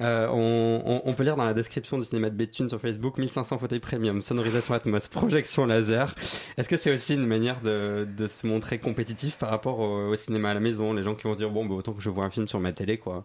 Euh, 0.00 0.28
on, 0.30 1.02
on, 1.04 1.12
peut 1.12 1.22
lire 1.22 1.36
dans 1.36 1.44
la 1.44 1.54
description 1.54 1.98
du 1.98 2.04
cinéma 2.04 2.28
de 2.28 2.34
Béthune 2.34 2.68
sur 2.68 2.80
Facebook 2.80 3.16
1500 3.18 3.58
fauteuils 3.58 3.80
premium, 3.80 4.20
sonorisation 4.20 4.74
Atmos, 4.74 5.08
projection 5.08 5.64
laser. 5.64 6.14
Est-ce 6.56 6.68
que 6.68 6.76
c'est 6.76 6.94
aussi 6.94 7.14
une 7.14 7.26
manière 7.26 7.60
de, 7.60 8.06
de, 8.16 8.26
se 8.26 8.46
montrer 8.46 8.78
compétitif 8.78 9.36
par 9.36 9.48
rapport 9.48 9.78
au, 9.78 10.14
cinéma 10.16 10.50
à 10.50 10.54
la 10.54 10.60
maison? 10.60 10.92
Les 10.92 11.02
gens 11.02 11.14
qui 11.14 11.24
vont 11.24 11.32
se 11.32 11.38
dire 11.38 11.50
bon, 11.50 11.64
bah, 11.64 11.74
autant 11.74 11.92
que 11.92 12.02
je 12.02 12.10
vois 12.10 12.24
un 12.24 12.30
film 12.30 12.46
sur 12.46 12.60
ma 12.60 12.72
télé, 12.72 12.98
quoi. 12.98 13.24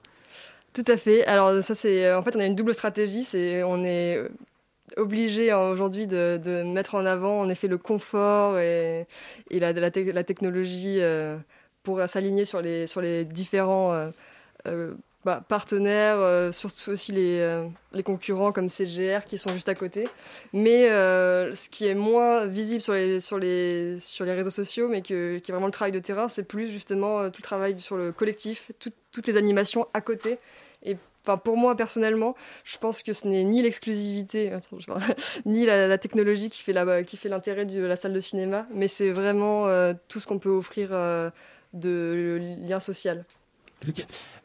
Tout 0.74 0.86
à 0.88 0.96
fait. 0.96 1.26
Alors 1.26 1.62
ça 1.62 1.76
c'est 1.76 2.14
en 2.14 2.24
fait 2.24 2.34
on 2.38 2.40
a 2.40 2.46
une 2.46 2.56
double 2.56 2.74
stratégie. 2.74 3.26
C'est 3.26 3.62
on 3.64 3.84
est 3.84 4.22
obligé 4.98 5.52
hein, 5.52 5.70
aujourd'hui 5.70 6.08
de, 6.08 6.64
mettre 6.64 6.96
en 6.96 7.06
avant 7.06 7.40
en 7.40 7.50
effet 7.50 7.68
le 7.68 7.78
confort 7.78 8.58
et, 8.60 9.08
la, 9.52 9.72
la, 9.72 10.24
technologie 10.24 10.98
euh, 11.00 11.38
pour 11.84 12.02
s'aligner 12.08 12.46
sur 12.46 12.62
les, 12.62 13.26
différents 13.26 13.94
euh, 13.94 14.10
euh, 14.68 14.94
bah, 15.24 15.44
partenaires, 15.48 16.52
surtout 16.54 16.92
aussi 16.92 17.12
les, 17.12 17.64
les, 17.94 18.04
concurrents 18.04 18.52
comme 18.52 18.70
CGR 18.70 19.24
qui 19.26 19.38
sont 19.38 19.54
juste 19.54 19.70
à 19.70 19.76
côté. 19.76 20.08
Mais 20.52 20.88
ce 20.90 21.70
qui 21.70 21.86
est 21.86 21.96
moins 21.96 22.46
visible 22.46 22.82
sur 22.82 22.94
les, 22.94 23.98
réseaux 24.20 24.50
sociaux, 24.50 24.88
mais 24.88 25.02
qui 25.02 25.14
est 25.14 25.52
vraiment 25.52 25.68
le 25.68 25.72
travail 25.72 25.92
de 25.92 26.00
terrain, 26.00 26.28
c'est 26.28 26.44
plus 26.44 26.70
justement 26.70 27.30
tout 27.30 27.40
le 27.40 27.44
travail 27.44 27.80
sur 27.80 27.98
le 27.98 28.12
collectif, 28.12 28.72
toutes 29.12 29.28
les 29.28 29.38
animations 29.38 29.88
à 29.94 30.02
côté. 30.02 30.40
Enfin, 31.24 31.38
pour 31.38 31.56
moi 31.56 31.76
personnellement, 31.76 32.36
je 32.64 32.78
pense 32.78 33.04
que 33.04 33.14
ce 33.14 33.28
n'est 33.28 33.44
ni 33.44 33.62
l'exclusivité, 33.62 34.52
ni 35.46 35.66
la, 35.66 35.98
technologie 35.98 36.50
qui 36.50 36.62
fait, 36.62 36.74
l'intérêt 36.74 37.66
de 37.66 37.82
la 37.82 37.96
salle 37.96 38.13
de 38.13 38.20
cinéma, 38.20 38.66
mais 38.74 38.88
c'est 38.88 39.12
vraiment 39.12 39.68
euh, 39.68 39.94
tout 40.08 40.20
ce 40.20 40.28
qu'on 40.28 40.40
peut 40.40 40.50
offrir 40.50 40.90
euh, 40.92 41.30
de 41.74 42.58
lien 42.66 42.80
social. 42.80 43.25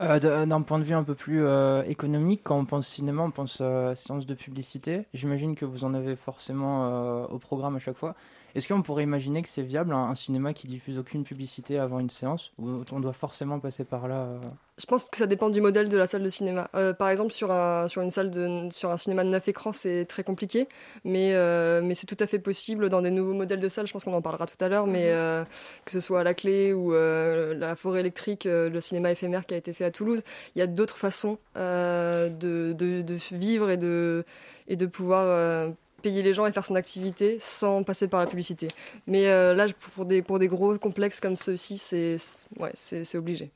Euh, 0.03 0.47
d'un 0.47 0.63
point 0.63 0.79
de 0.79 0.85
vue 0.85 0.95
un 0.95 1.05
peu 1.05 1.15
plus 1.15 1.45
économique, 1.87 2.41
quand 2.45 2.59
on 2.59 2.65
pense 2.65 2.89
cinéma, 2.89 3.23
on 3.23 3.31
pense 3.31 3.63
séance 3.95 4.27
de 4.27 4.35
publicité. 4.35 5.07
J'imagine 5.15 5.55
que 5.55 5.65
vous 5.65 5.85
en 5.85 5.95
avez 5.95 6.17
forcément 6.17 7.25
au 7.27 7.39
programme 7.39 7.77
à 7.77 7.79
chaque 7.79 7.97
fois. 7.97 8.15
Est-ce 8.57 8.69
qu'on 8.69 8.81
pourrait 8.81 9.03
imaginer 9.03 9.43
que 9.43 9.49
c'est 9.49 9.63
viable 9.63 9.93
un, 9.93 10.15
cinéma 10.15 10.55
qui 10.55 10.67
diffuse 10.67 10.97
aucune 10.99 11.25
publicité 11.25 11.79
avant 11.79 11.99
une 11.99 12.09
séance 12.09 12.53
ou 12.59 12.83
on 12.91 13.01
doit 13.01 13.13
forcément 13.13 13.61
passer 13.61 13.85
par 13.85 14.09
là 14.09 14.41
je 14.79 14.85
pense 14.85 15.09
que 15.09 15.17
ça 15.17 15.27
dépend 15.27 15.49
du 15.49 15.63
modèle 15.63 15.89
de 15.89 15.97
la 15.97 16.07
salle 16.07 16.23
de 16.23 16.29
cinéma. 16.29 16.69
Euh, 16.75 16.93
par 16.93 17.09
exemple, 17.09 17.33
sur 17.33 17.51
un, 17.51 17.89
sur 17.89 18.03
une 18.03 18.11
salle 18.11 18.31
de, 18.31 18.69
sur 18.71 18.91
un 18.91 18.99
cinéma 18.99 19.25
de 19.25 19.31
9 19.31 19.49
écrans, 19.49 19.73
c'est 19.73 20.05
très 20.05 20.23
compliqué, 20.23 20.69
mais, 21.03 21.33
euh, 21.33 21.81
mais 21.83 21.95
c'est 21.95 22.07
tout 22.07 22.17
à 22.21 22.27
fait 22.27 22.39
possible 22.39 22.91
dans 22.91 23.01
des 23.01 23.11
nouveaux 23.11 23.33
modèles 23.33 23.59
de 23.59 23.69
salles. 23.69 23.87
Je 23.87 23.95
pense 23.95 24.05
qu'on 24.05 24.13
en 24.13 24.21
parlera 24.21 24.47
tout 24.47 24.63
à 24.63 24.69
l'heure, 24.69 24.87
mais 24.87 25.07
mhm. 25.07 25.17
euh, 25.17 25.45
que 25.87 25.93
ce 25.93 26.01
soit 26.01 26.21
à 26.21 26.25
la 26.25 26.35
clé 26.35 26.75
ou 26.75 26.93
la 26.93 27.75
forêt 27.75 28.01
électrique, 28.01 28.45
le 28.45 28.81
cinéma 28.83 29.11
éphémère 29.11 29.47
qui 29.47 29.55
a 29.55 29.57
été 29.57 29.73
fait 29.73 29.85
à 29.85 29.91
Toulouse, 29.91 30.23
il 30.55 30.59
y 30.59 30.63
a 30.63 30.67
d'autres 30.67 30.99
façons 30.99 31.39
de, 31.55 32.29
de, 32.75 33.01
de, 33.01 33.19
vivre 33.33 33.71
et 33.71 33.79
de, 33.79 34.27
et 34.69 34.77
de 34.77 34.85
pouvoir 34.85 35.73
payer 36.07 36.23
les 36.23 36.35
gens 36.35 36.47
et 36.47 36.53
faire 36.53 36.65
son 36.65 36.77
activité 36.77 37.37
sans 37.41 37.83
passer 37.83 38.07
par 38.07 38.21
la 38.21 38.29
publicité. 38.29 38.69
Mais 39.09 39.27
euh, 39.27 39.55
là, 39.55 39.67
pour 39.95 40.05
des, 40.05 40.23
pour 40.23 40.39
des 40.39 40.47
gros 40.47 40.79
complexes 40.79 41.19
comme 41.19 41.37
ceux-ci, 41.37 41.79
c'est 41.79 42.17
ouais, 42.61 42.71
c'est 42.75 43.17
obligé. 43.17 43.51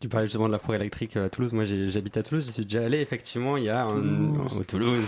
Tu 0.00 0.08
parlais 0.08 0.26
justement 0.26 0.46
de 0.46 0.52
la 0.52 0.58
forêt 0.58 0.78
électrique 0.78 1.18
euh, 1.18 1.26
à 1.26 1.28
Toulouse. 1.28 1.52
Moi, 1.52 1.64
j'habite 1.66 2.16
à 2.16 2.22
Toulouse. 2.22 2.46
Je 2.46 2.50
suis 2.50 2.64
déjà 2.64 2.86
allé. 2.86 3.00
Effectivement, 3.00 3.58
il 3.58 3.64
y 3.64 3.68
a 3.68 3.84
un, 3.84 3.90
Toulouse. 3.90 4.66
Toulouse. 4.66 5.04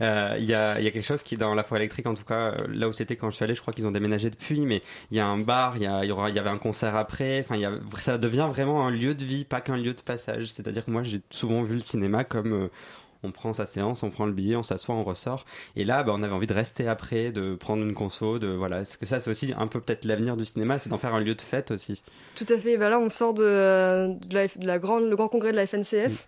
Euh, 0.00 0.34
il, 0.40 0.46
y 0.46 0.54
a, 0.54 0.80
il 0.80 0.84
y 0.84 0.88
a 0.88 0.90
quelque 0.90 1.06
chose 1.06 1.22
qui, 1.22 1.36
dans 1.36 1.54
la 1.54 1.62
forêt 1.62 1.78
électrique, 1.82 2.06
en 2.08 2.14
tout 2.14 2.24
cas, 2.24 2.56
là 2.68 2.88
où 2.88 2.92
c'était 2.92 3.14
quand 3.14 3.30
je 3.30 3.36
suis 3.36 3.44
allé, 3.44 3.54
je 3.54 3.60
crois 3.60 3.72
qu'ils 3.72 3.86
ont 3.86 3.92
déménagé 3.92 4.28
depuis, 4.28 4.66
mais 4.66 4.82
il 5.12 5.16
y 5.16 5.20
a 5.20 5.26
un 5.26 5.38
bar, 5.38 5.76
il 5.76 5.84
y, 5.84 5.86
a, 5.86 6.04
il 6.04 6.08
y, 6.08 6.10
aura, 6.10 6.30
il 6.30 6.36
y 6.36 6.40
avait 6.40 6.50
un 6.50 6.58
concert 6.58 6.96
après. 6.96 7.40
Enfin, 7.44 7.54
il 7.54 7.60
y 7.60 7.64
a, 7.64 7.72
ça 8.00 8.18
devient 8.18 8.48
vraiment 8.50 8.84
un 8.84 8.90
lieu 8.90 9.14
de 9.14 9.24
vie, 9.24 9.44
pas 9.44 9.60
qu'un 9.60 9.76
lieu 9.76 9.94
de 9.94 10.00
passage. 10.00 10.46
C'est-à-dire 10.52 10.84
que 10.84 10.90
moi, 10.90 11.04
j'ai 11.04 11.20
souvent 11.30 11.62
vu 11.62 11.74
le 11.76 11.80
cinéma 11.80 12.24
comme 12.24 12.68
on 13.24 13.32
prend 13.32 13.52
sa 13.52 13.66
séance, 13.66 14.02
on 14.02 14.10
prend 14.10 14.26
le 14.26 14.32
billet, 14.32 14.56
on 14.56 14.62
s'assoit, 14.62 14.94
on 14.94 15.02
ressort. 15.02 15.44
Et 15.76 15.84
là, 15.84 16.02
bah, 16.02 16.12
on 16.14 16.22
avait 16.22 16.32
envie 16.32 16.46
de 16.46 16.54
rester 16.54 16.86
après, 16.88 17.32
de 17.32 17.54
prendre 17.54 17.82
une 17.82 17.94
conso, 17.94 18.38
de 18.38 18.48
voilà. 18.48 18.82
Est-ce 18.82 18.98
que 18.98 19.06
ça, 19.06 19.20
c'est 19.20 19.30
aussi 19.30 19.52
un 19.56 19.66
peu 19.66 19.80
peut-être 19.80 20.04
l'avenir 20.04 20.36
du 20.36 20.44
cinéma, 20.44 20.78
c'est 20.78 20.90
d'en 20.90 20.98
faire 20.98 21.14
un 21.14 21.20
lieu 21.20 21.34
de 21.34 21.42
fête 21.42 21.70
aussi. 21.70 22.02
Tout 22.34 22.46
à 22.48 22.56
fait. 22.56 22.76
Bah 22.76 22.90
là, 22.90 22.98
on 22.98 23.08
sort 23.10 23.34
de, 23.34 24.14
de, 24.26 24.66
la, 24.66 24.78
grande, 24.78 25.08
le 25.08 25.16
grand 25.16 25.28
congrès 25.28 25.52
de 25.52 25.56
la 25.56 25.66
FNCF 25.66 26.26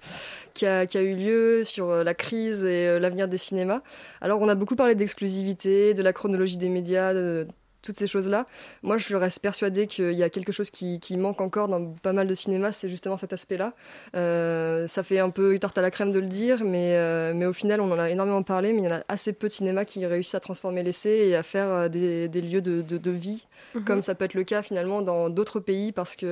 qui, 0.55 0.67
a, 0.67 0.87
qui, 0.87 0.99
a, 0.99 1.03
eu 1.03 1.15
lieu 1.15 1.65
sur 1.65 1.89
la 1.89 2.15
crise 2.15 2.65
et 2.65 2.99
l'avenir 2.99 3.29
des 3.29 3.39
cinémas. 3.39 3.83
Alors, 4.21 4.41
on 4.41 4.49
a 4.49 4.55
beaucoup 4.55 4.77
parlé 4.77 4.95
d'exclusivité, 4.95 5.95
de 5.95 6.03
la 6.03 6.13
chronologie 6.13 6.57
des 6.57 6.69
médias, 6.69 7.13
de, 7.13 7.47
toutes 7.87 7.99
ces 7.99 8.07
choses-là. 8.07 8.45
Moi, 8.83 8.99
je 8.99 9.17
reste 9.17 9.39
persuadée 9.39 9.87
qu'il 9.87 10.13
y 10.13 10.23
a 10.23 10.29
quelque 10.29 10.53
chose 10.53 10.71
qui, 10.71 11.01
manque 11.17 11.41
encore 11.41 11.69
dans 11.69 11.95
pas 12.03 12.13
mal 12.13 12.27
de 12.27 12.35
cinéma, 12.35 12.73
c'est 12.73 12.91
justement 12.91 13.17
cet 13.17 13.33
aspect-là. 13.33 13.73
Euh, 14.17 14.87
ça 14.89 15.03
fait 15.03 15.19
un 15.19 15.31
peu 15.31 15.57
tarte 15.59 15.79
à 15.79 15.83
la 15.83 15.91
crème 15.91 16.13
de 16.13 16.19
le 16.19 16.27
dire, 16.27 16.65
mais, 16.65 16.97
euh, 16.97 17.33
mais 17.35 17.47
au 17.47 17.53
final, 17.53 17.81
on 17.81 17.91
en 17.91 17.99
a 17.99 18.11
énormément 18.11 18.43
parlé, 18.43 18.73
mais 18.73 18.81
il 18.81 18.85
y 18.85 18.89
en 18.89 18.97
a 18.97 19.03
assez 19.09 19.33
peu 19.33 19.49
de 19.49 19.53
cinéma 19.53 19.85
qui 19.85 20.05
réussissent 20.05 20.35
à 20.35 20.41
transformer 20.41 20.83
l'essai 20.83 21.29
et 21.29 21.37
à 21.37 21.43
faire 21.43 21.69
euh, 21.69 21.89
des, 21.89 22.29
lieux 22.41 22.61
de, 22.61 22.83
de, 22.83 23.11
vie, 23.11 23.47
mhm. 23.75 23.85
comme 23.85 24.03
ça 24.03 24.15
peut 24.15 24.25
être 24.25 24.35
le 24.35 24.45
cas 24.45 24.63
finalement 24.63 25.01
dans 25.01 25.31
d'autres 25.31 25.61
pays, 25.61 25.93
parce 25.93 26.17
qu'ils 26.17 26.29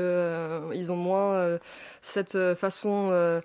ils 0.75 0.91
ont 0.91 0.97
moins 0.97 1.59
cette 2.03 2.37
façon 2.57 3.41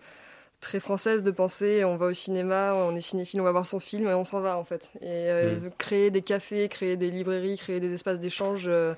très 0.61 0.79
française 0.79 1.23
de 1.23 1.31
penser 1.31 1.83
on 1.83 1.97
va 1.97 2.07
au 2.07 2.13
cinéma, 2.13 2.73
on 2.75 2.95
est 2.95 3.01
cinéphile, 3.01 3.41
on 3.41 3.43
va 3.43 3.51
voir 3.51 3.65
son 3.65 3.79
film 3.79 4.07
et 4.07 4.13
on 4.13 4.25
s'en 4.25 4.41
va 4.41 4.57
en 4.57 4.63
fait. 4.63 4.91
Et 5.01 5.05
euh, 5.07 5.55
mm. 5.55 5.71
créer 5.77 6.11
des 6.11 6.21
cafés, 6.21 6.67
créer 6.69 6.97
des 6.97 7.11
librairies, 7.11 7.57
créer 7.57 7.79
des 7.79 7.93
espaces 7.93 8.19
d'échange, 8.19 8.65
euh, 8.67 8.93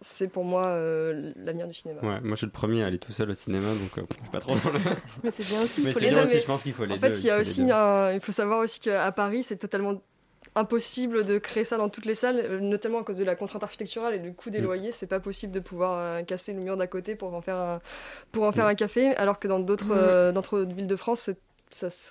c'est 0.00 0.28
pour 0.28 0.44
moi 0.44 0.66
euh, 0.66 1.32
l'avenir 1.36 1.66
du 1.66 1.74
cinéma. 1.74 2.00
Ouais, 2.02 2.20
moi 2.20 2.30
je 2.32 2.36
suis 2.36 2.46
le 2.46 2.52
premier 2.52 2.82
à 2.82 2.86
aller 2.86 2.98
tout 2.98 3.12
seul 3.12 3.30
au 3.30 3.34
cinéma 3.34 3.68
donc 3.74 4.06
pas 4.30 4.40
trop 4.40 4.54
Mais 5.24 5.30
c'est 5.30 5.46
bien 5.46 5.62
aussi, 5.62 5.82
il 5.82 5.92
faut 5.92 5.98
les 5.98 6.10
deux. 6.10 6.26
je 6.26 6.44
pense 6.44 6.62
qu'il 6.62 6.74
faut 6.74 6.84
les 6.84 6.94
En 6.94 6.98
fait, 6.98 7.18
il 7.20 7.26
y 7.26 7.30
a 7.30 7.40
aussi 7.40 7.62
il 7.62 8.20
faut 8.20 8.32
savoir 8.32 8.60
aussi 8.60 8.80
qu'à 8.80 9.10
Paris, 9.12 9.42
c'est 9.42 9.56
totalement 9.56 10.00
impossible 10.56 11.24
de 11.24 11.38
créer 11.38 11.64
ça 11.64 11.76
dans 11.76 11.88
toutes 11.88 12.06
les 12.06 12.14
salles, 12.14 12.40
euh, 12.40 12.58
notamment 12.58 12.98
à 12.98 13.04
cause 13.04 13.18
de 13.18 13.24
la 13.24 13.36
contrainte 13.36 13.62
architecturale 13.62 14.14
et 14.14 14.18
du 14.18 14.32
coût 14.32 14.50
des 14.50 14.60
mm. 14.60 14.64
loyers. 14.64 14.92
C'est 14.92 15.06
pas 15.06 15.20
possible 15.20 15.52
de 15.52 15.60
pouvoir 15.60 15.98
euh, 15.98 16.22
casser 16.22 16.54
le 16.54 16.60
mur 16.60 16.76
d'à 16.76 16.86
côté 16.86 17.14
pour 17.14 17.34
en 17.34 17.42
faire 17.42 17.56
un, 17.56 17.80
pour 18.32 18.44
en 18.44 18.52
faire 18.52 18.64
mm. 18.64 18.70
un 18.70 18.74
café, 18.74 19.16
alors 19.16 19.38
que 19.38 19.46
dans 19.46 19.60
d'autres 19.60 19.94
mm. 19.94 20.54
euh, 20.54 20.64
villes 20.64 20.86
de 20.86 20.96
France, 20.96 21.20
c'est 21.20 21.38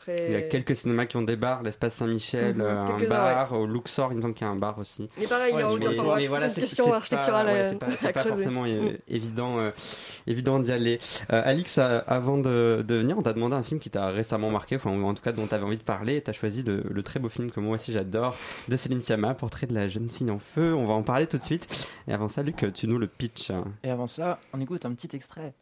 il 0.07 0.31
y 0.31 0.35
a 0.35 0.41
quelques 0.43 0.75
cinémas 0.75 1.05
qui 1.05 1.17
ont 1.17 1.21
des 1.21 1.37
bars, 1.37 1.63
l'espace 1.63 1.95
Saint-Michel, 1.95 2.55
mhm, 2.55 2.61
euh, 2.61 2.85
un 2.85 3.07
bar, 3.07 3.53
au 3.53 3.65
Luxor, 3.65 4.11
il 4.11 4.17
me 4.17 4.21
semble 4.21 4.33
qu'il 4.33 4.45
y 4.45 4.49
a 4.49 4.53
un 4.53 4.57
bar 4.57 4.77
aussi. 4.77 5.09
Mais 5.17 5.27
pareil, 5.27 5.53
il 5.53 5.59
y 5.59 5.61
a 5.61 5.69
autant 5.69 5.91
voilà, 6.27 6.49
c'est 6.49 6.61
une 6.61 6.67
question 6.67 6.93
architecturale. 6.93 7.77
c'est 7.99 8.11
pas, 8.11 8.23
forcément 8.23 8.63
mm. 8.63 8.97
évident, 9.07 9.59
euh, 9.59 9.71
évident 10.27 10.59
d'y 10.59 10.71
aller. 10.71 10.99
Euh, 11.31 11.41
Alix, 11.45 11.77
avant 11.77 12.37
de, 12.37 12.83
de, 12.85 12.95
venir, 12.95 13.17
on 13.17 13.21
t'a 13.21 13.33
demandé 13.33 13.55
un 13.55 13.63
film 13.63 13.79
qui 13.79 13.89
t'a 13.89 14.09
récemment 14.09 14.51
marqué, 14.51 14.75
enfin, 14.75 14.91
en 14.91 15.13
tout 15.13 15.23
cas 15.23 15.31
dont 15.31 15.47
tu 15.47 15.55
avais 15.55 15.63
envie 15.63 15.77
de 15.77 15.83
parler, 15.83 16.17
et 16.17 16.21
tu 16.21 16.29
as 16.29 16.33
choisi 16.33 16.61
le, 16.63 16.83
le, 16.89 17.03
très 17.03 17.19
beau 17.19 17.29
film 17.29 17.49
que 17.49 17.59
moi 17.59 17.75
aussi 17.75 17.93
j'adore, 17.93 18.35
de 18.67 18.75
Céline 18.75 19.01
Sciamma, 19.01 19.33
Portrait 19.33 19.67
de 19.67 19.73
la 19.73 19.87
jeune 19.87 20.09
fille 20.09 20.31
en 20.31 20.39
feu. 20.39 20.73
On 20.75 20.85
va 20.85 20.93
en 20.93 21.03
parler 21.03 21.27
tout 21.27 21.37
de 21.37 21.43
suite. 21.43 21.87
Et 22.07 22.13
avant 22.13 22.29
ça, 22.29 22.43
Luc, 22.43 22.65
tu 22.73 22.87
nous 22.87 22.97
le 22.97 23.07
pitch. 23.07 23.51
Et 23.83 23.89
avant 23.89 24.07
ça, 24.07 24.39
on 24.53 24.59
écoute 24.59 24.85
un 24.85 24.93
petit 24.93 25.15
extrait. 25.15 25.53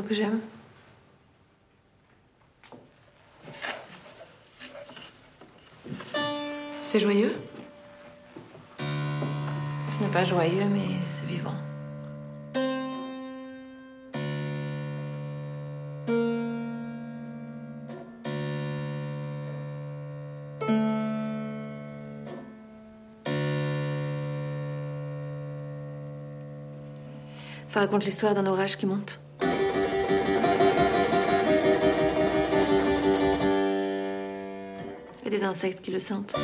Que 0.00 0.14
j'aime. 0.14 0.40
C'est 6.80 6.98
joyeux? 6.98 7.36
Ce 8.78 10.02
n'est 10.02 10.10
pas 10.10 10.24
joyeux, 10.24 10.64
mais 10.64 10.80
c'est 11.10 11.26
vivant. 11.26 11.52
Ça 27.68 27.80
raconte 27.80 28.06
l'histoire 28.06 28.34
d'un 28.34 28.46
orage 28.46 28.78
qui 28.78 28.86
monte. 28.86 29.20
Des 35.32 35.44
insectes 35.44 35.80
qui 35.80 35.90
le 35.90 35.98
sentent. 35.98 36.34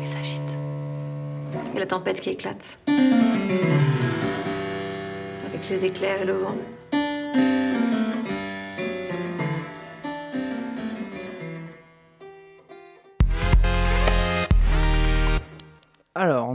Et 0.00 0.06
s'agite. 0.06 0.60
Et 1.74 1.78
la 1.80 1.86
tempête 1.86 2.20
qui 2.20 2.30
éclate. 2.30 2.78
Avec 5.48 5.68
les 5.68 5.84
éclairs 5.84 6.22
et 6.22 6.24
le 6.24 6.34
vent. 6.34 6.54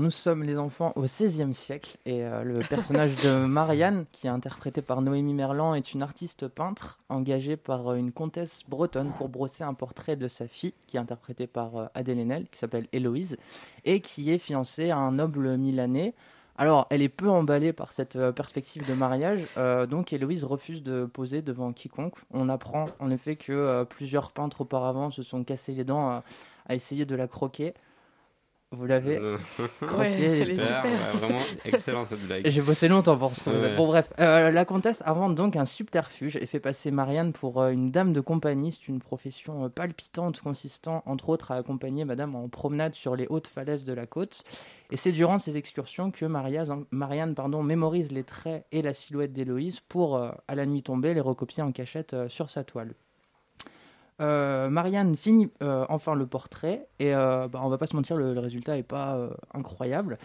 Nous 0.04 0.12
sommes 0.12 0.44
les 0.44 0.58
enfants 0.58 0.92
au 0.98 1.04
XVIe 1.04 1.54
siècle 1.54 1.98
et 2.06 2.26
euh, 2.26 2.44
le 2.44 2.60
personnage 2.70 3.16
de 3.24 3.46
Marianne, 3.46 4.06
qui 4.12 4.28
est 4.28 4.30
interprété 4.30 4.82
par 4.82 5.02
Noémie 5.02 5.34
Merlan, 5.34 5.76
est 5.76 5.94
une 5.94 6.04
artiste 6.04 6.50
peintre 6.50 7.00
engagée 7.08 7.56
par 7.56 7.88
euh, 7.88 7.96
une 7.96 8.12
comtesse 8.12 8.64
bretonne 8.68 9.14
pour 9.14 9.30
brosser 9.30 9.64
un 9.64 9.74
portrait 9.74 10.18
de 10.18 10.28
sa 10.28 10.46
fille, 10.46 10.74
qui 10.88 10.98
est 10.98 11.00
interprétée 11.00 11.48
par 11.48 11.78
euh, 11.78 11.86
Adèle 11.94 12.20
Haenel, 12.20 12.48
qui 12.52 12.60
s'appelle 12.60 12.88
Héloïse, 12.92 13.38
et 13.86 14.02
qui 14.02 14.30
est 14.30 14.40
fiancée 14.40 14.92
à 14.92 14.98
un 14.98 15.14
noble 15.14 15.56
milanais. 15.56 16.14
Alors, 16.58 16.86
elle 16.90 17.02
est 17.02 17.08
peu 17.08 17.30
emballée 17.30 17.72
par 17.72 17.94
cette 17.94 18.20
perspective 18.34 18.86
de 18.86 18.94
mariage, 18.94 19.48
donc 19.90 20.14
Héloïse 20.14 20.44
refuse 20.44 20.84
de 20.84 21.06
poser 21.06 21.42
devant 21.42 21.74
quiconque. 21.74 22.14
On 22.32 22.48
apprend 22.48 22.86
en 23.00 23.10
effet 23.10 23.38
que 23.38 23.84
plusieurs 23.86 24.32
peintres 24.32 24.62
auparavant 24.62 25.10
se 25.10 25.24
sont 25.24 25.44
cassés 25.44 25.74
les 25.74 25.84
dents 25.84 26.22
à 26.68 26.76
essayer 26.76 27.08
de 27.08 27.16
la 27.16 27.28
croquer. 27.28 27.74
Vous 28.76 28.88
l'avez 28.88 29.18
euh, 29.18 29.38
ouais, 30.00 30.20
elle 30.20 30.50
est 30.50 30.60
super. 30.60 30.84
vraiment 31.14 31.42
excellent 31.64 32.06
cette 32.08 32.26
blague. 32.26 32.48
J'ai 32.48 32.62
bossé 32.62 32.88
longtemps 32.88 33.18
pour 33.18 33.36
ce 33.36 33.48
ouais. 33.48 33.76
Bon 33.76 33.86
bref, 33.86 34.12
euh, 34.20 34.50
la 34.50 34.66
comtesse 34.66 35.04
invente 35.06 35.36
donc 35.36 35.56
un 35.56 35.66
subterfuge 35.66 36.38
et 36.38 36.46
fait 36.48 36.60
passer 36.60 36.90
Marianne 36.90 37.34
pour 37.34 37.62
euh, 37.62 37.70
une 37.70 37.92
dame 37.92 38.14
de 38.14 38.20
compagnie. 38.20 38.72
C'est 38.72 38.88
une 38.88 39.00
profession 39.00 39.70
palpitante 39.70 40.42
consistant 40.42 41.04
entre 41.06 41.30
autres 41.30 41.52
à 41.52 41.56
accompagner 41.56 42.04
madame 42.04 42.36
en 42.36 42.50
promenade 42.50 42.96
sur 42.96 43.16
les 43.16 43.28
hautes 43.30 43.48
falaises 43.48 43.84
de 43.84 43.94
la 43.94 44.08
côte. 44.08 44.44
Et 44.90 44.98
c'est 44.98 45.12
durant 45.12 45.38
ces 45.38 45.56
excursions 45.56 46.10
que 46.10 46.26
Marianne 46.26 47.36
pardon, 47.36 47.62
mémorise 47.62 48.12
les 48.12 48.24
traits 48.24 48.66
et 48.72 48.82
la 48.82 48.96
silhouette 48.96 49.34
d'Héloïse 49.34 49.82
pour, 49.82 50.18
à 50.18 50.56
la 50.56 50.66
nuit 50.66 50.84
tombée, 50.84 51.14
les 51.14 51.22
recopier 51.22 51.64
en 51.64 51.72
cachette 51.72 52.16
sur 52.28 52.50
sa 52.50 52.64
toile. 52.64 52.94
Euh, 54.22 54.70
Marianne 54.70 55.16
finit 55.16 55.50
euh, 55.62 55.86
enfin 55.90 56.14
le 56.14 56.28
portrait 56.28 56.88
et 57.00 57.16
euh, 57.16 57.48
bah, 57.48 57.62
on 57.64 57.70
va 57.70 57.78
pas 57.78 57.88
se 57.88 57.96
mentir, 57.96 58.16
le, 58.16 58.40
résultat 58.40 58.78
est 58.78 58.84
pas 58.84 59.30
incroyable. 59.54 60.18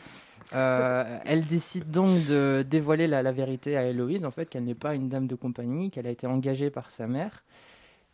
elle 0.53 1.47
décide 1.47 1.91
donc 1.91 2.27
de 2.27 2.65
dévoiler 2.69 3.07
la, 3.07 3.23
la, 3.23 3.33
vérité 3.33 3.77
à 3.77 3.85
Héloïse, 3.85 4.25
en 4.25 4.31
fait, 4.31 4.49
qu'elle 4.49 4.65
n'est 4.65 4.75
pas 4.75 4.95
une 4.95 5.09
dame 5.09 5.27
de 5.27 5.35
compagnie, 5.35 5.91
qu'elle 5.91 6.07
a 6.07 6.11
été 6.11 6.27
engagée 6.27 6.71
par 6.71 6.91
sa 6.91 7.07
mère. 7.07 7.45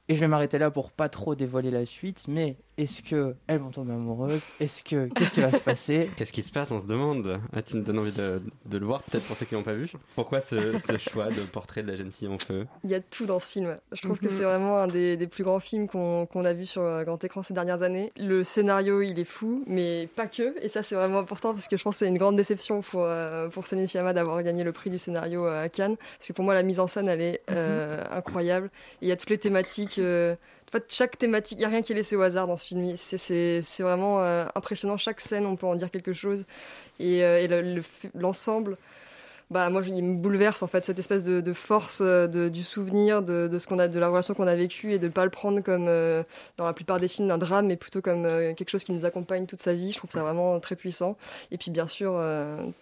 Et 0.08 0.14
je 0.14 0.20
vais 0.20 0.28
m'arrêter 0.28 0.58
là 0.58 0.70
pour 0.70 0.92
pas 0.92 1.08
trop 1.08 1.34
dévoiler 1.34 1.70
la 1.70 1.86
suite, 1.86 2.26
mais 2.28 2.56
est-ce 2.76 3.02
que 3.02 3.34
elles 3.46 3.60
vont 3.60 3.70
tomber 3.70 3.92
amoureuses? 3.92 4.42
Est-ce 4.60 4.82
que 4.82 5.08
qu'est-ce 5.14 5.32
qui 5.32 5.40
va 5.40 5.50
se 5.50 5.58
passer? 5.58 6.10
Qu'est-ce 6.16 6.32
qui 6.32 6.42
se 6.42 6.52
passe? 6.52 6.70
On 6.70 6.80
se 6.80 6.86
demande. 6.86 7.40
Ah, 7.52 7.62
tu 7.62 7.76
nous 7.76 7.82
donnes 7.82 7.98
envie 7.98 8.12
de, 8.12 8.42
de 8.66 8.78
le 8.78 8.86
voir, 8.86 9.02
peut-être 9.02 9.24
pour 9.24 9.36
ceux 9.36 9.46
qui 9.46 9.54
l'ont 9.54 9.62
pas 9.62 9.72
vu. 9.72 9.90
Pourquoi 10.14 10.40
ce, 10.40 10.78
ce, 10.78 10.96
choix 10.96 11.30
de 11.30 11.42
portrait 11.42 11.82
de 11.82 11.88
la 11.90 11.96
jeune 11.96 12.12
fille 12.12 12.28
en 12.28 12.38
feu? 12.38 12.66
Il 12.82 12.90
y 12.90 12.94
a 12.94 13.00
tout 13.00 13.26
dans 13.26 13.40
ce 13.40 13.52
film. 13.52 13.74
Je 13.92 14.02
trouve 14.02 14.18
que 14.18 14.26
mhm. 14.26 14.30
c'est 14.30 14.44
vraiment 14.44 14.78
un 14.78 14.86
des, 14.86 15.16
des, 15.16 15.26
plus 15.26 15.44
grands 15.44 15.60
films 15.60 15.88
qu'on 15.88 16.44
a 16.44 16.52
vu 16.52 16.66
sur 16.66 16.82
euh, 16.82 17.04
grand 17.04 17.22
écran 17.22 17.42
ces 17.42 17.54
dernières 17.54 17.82
années. 17.82 18.12
Le 18.18 18.44
scénario, 18.44 19.02
il 19.02 19.18
est 19.18 19.24
fou, 19.24 19.64
mais 19.66 20.08
pas 20.16 20.26
que. 20.26 20.54
Et 20.62 20.68
ça, 20.68 20.82
c'est 20.82 20.94
vraiment 20.94 21.18
important 21.18 21.54
parce 21.54 21.68
que 21.68 21.76
je 21.76 21.82
pense 21.82 21.94
que 21.94 21.98
c'est 22.00 22.08
une 22.08 22.18
grande 22.18 22.36
déception 22.36 22.80
pour 22.80 23.04
euh, 23.04 23.48
pour 23.48 23.64
d'avoir 24.14 24.42
gagné 24.42 24.64
le 24.64 24.72
prix 24.72 24.90
du 24.90 24.98
scénario 24.98 25.46
euh, 25.46 25.64
à 25.64 25.68
Cannes. 25.68 25.96
Parce 25.96 26.28
que 26.28 26.32
pour 26.32 26.44
moi, 26.44 26.54
la 26.54 26.62
mise 26.62 26.80
en 26.80 26.86
scène, 26.86 27.08
elle 27.08 27.20
est 27.20 27.40
euh, 27.50 27.98
mhm. 27.98 28.12
incroyable. 28.12 28.70
il 29.02 29.08
y 29.08 29.12
a 29.12 29.16
toutes 29.16 29.30
les 29.30 29.38
thématiques 29.38 30.00
fait, 30.74 30.92
chaque 30.92 31.18
thématique, 31.18 31.58
il 31.58 31.60
n'y 31.60 31.66
a 31.66 31.68
rien 31.68 31.82
qui 31.82 31.92
est 31.92 31.94
laissé 31.94 32.16
au 32.16 32.22
hasard 32.22 32.46
dans 32.46 32.56
ce 32.56 32.66
film. 32.66 32.96
C'est 32.96 33.62
vraiment 33.80 34.20
euh, 34.20 34.46
impressionnant. 34.54 34.96
Chaque 34.96 35.20
scène, 35.20 35.46
on 35.46 35.56
peut 35.56 35.66
en 35.66 35.76
dire 35.76 35.90
quelque 35.90 36.12
chose. 36.12 36.44
Et, 37.00 37.24
euh, 37.24 37.80
l'ensemble 38.14 38.76
bah 39.50 39.68
moi 39.68 39.82
il 39.86 40.02
me 40.02 40.16
bouleverse 40.16 40.62
en 40.62 40.66
fait 40.66 40.84
cette 40.84 40.98
espèce 40.98 41.22
de, 41.22 41.52
force 41.52 41.98
euh, 42.00 42.48
du 42.48 42.64
souvenir 42.64 43.22
de, 43.22 43.58
ce 43.58 43.74
a 43.78 43.88
de 43.88 43.98
la 43.98 44.08
relation 44.08 44.32
qu'on 44.32 44.46
a 44.46 44.56
vécue 44.56 44.92
et 44.92 44.98
de 44.98 45.08
pas 45.08 45.24
le 45.24 45.30
prendre 45.30 45.60
comme 45.60 45.84
dans 45.84 46.64
la 46.64 46.72
plupart 46.72 46.98
des 46.98 47.08
films 47.08 47.28
d'un 47.28 47.36
drame 47.36 47.66
mais 47.66 47.76
plutôt 47.76 48.00
comme 48.00 48.26
quelque 48.54 48.70
chose 48.70 48.84
qui 48.84 48.92
nous 48.92 49.04
accompagne 49.04 49.44
toute 49.44 49.60
sa 49.60 49.74
vie 49.74 49.92
je 49.92 49.98
trouve 49.98 50.10
ça 50.10 50.22
vraiment 50.22 50.58
très 50.60 50.76
puissant 50.76 51.18
et 51.50 51.58
puis 51.58 51.70
bien 51.70 51.86
sûr 51.86 52.18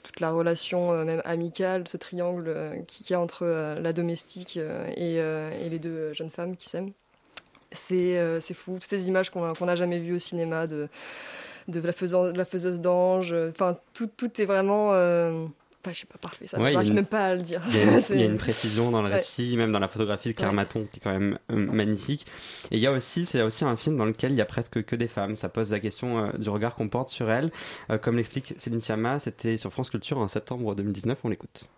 toute 0.05 0.21
la 0.21 0.31
relation 0.31 1.05
même 1.05 1.21
amicale 1.25 1.89
ce 1.89 1.97
triangle 1.97 2.55
qui 2.87 3.03
y 3.11 3.15
a 3.15 3.21
entre 3.21 3.45
la 3.81 3.93
domestique 3.93 4.57
et, 4.57 5.21
les 5.69 5.79
deux 5.81 6.13
jeunes 6.13 6.31
femmes 6.31 6.57
qui 6.57 6.69
s'aiment 6.69 6.93
c'est 7.73 8.41
c'est 8.41 8.55
fou 8.55 8.75
toutes 8.75 8.85
ces 8.85 9.09
images 9.09 9.31
qu'on 9.31 9.67
n'a 9.67 9.75
jamais 9.75 9.99
vues 9.99 10.15
au 10.15 10.19
cinéma 10.19 10.67
de 10.67 10.89
de 11.69 11.79
la, 11.79 11.93
faiseuse, 11.93 12.35
la 12.35 12.45
faiseuse 12.45 12.81
d'ange 12.81 13.35
enfin 13.51 13.79
tout, 13.95 14.09
tout 14.17 14.41
est 14.41 14.47
vraiment 14.47 14.93
je 15.91 15.99
sais 15.99 16.07
pas, 16.07 16.19
parfait, 16.19 16.47
ça. 16.47 16.61
Ouais, 16.61 16.71
j'arrive 16.71 16.93
même 16.93 17.07
pas 17.07 17.27
à 17.27 17.35
le 17.35 17.43
dire. 17.43 17.61
Il 17.69 17.77
y, 18.21 18.23
a 18.23 18.27
une, 18.27 18.37
précision 18.39 18.91
dans 18.91 19.03
le 19.03 19.09
récit, 19.09 19.57
même 19.57 19.73
dans 19.73 19.81
la 19.81 19.89
photographie 19.89 20.29
de 20.29 20.35
Claire 20.35 20.53
Maton, 20.53 20.87
qui 20.91 20.99
est 20.99 21.03
quand 21.03 21.11
même 21.11 21.39
euh, 21.51 21.57
magnifique. 21.57 22.27
Et 22.71 22.77
il 22.77 22.81
y 22.81 22.87
a 22.87 22.93
aussi, 22.93 23.27
c'est 23.27 23.43
aussi 23.43 23.65
un 23.65 23.77
film 23.77 23.97
dans 23.97 24.05
lequel 24.05 24.33
il 24.33 24.37
y 24.37 24.41
a 24.41 24.45
presque 24.45 24.85
que 24.85 24.95
des 24.95 25.09
femmes. 25.09 25.35
Ça 25.35 25.49
pose 25.49 25.73
la 25.73 25.81
question 25.81 26.19
euh, 26.19 26.39
du 26.39 26.51
regard 26.51 26.75
qu'on 26.75 26.89
porte 26.89 27.09
sur 27.09 27.31
elles. 27.31 27.51
Euh, 27.91 27.99
comme 27.99 28.17
l'explique 28.17 28.55
Céline 28.59 28.81
Sciamma, 28.81 29.19
c'était 29.19 29.57
sur 29.57 29.73
France 29.73 29.91
Culture 29.91 30.19
en 30.19 30.29
septembre 30.29 30.75
2019. 30.75 31.19
On 31.25 31.29
l'écoute 31.29 31.69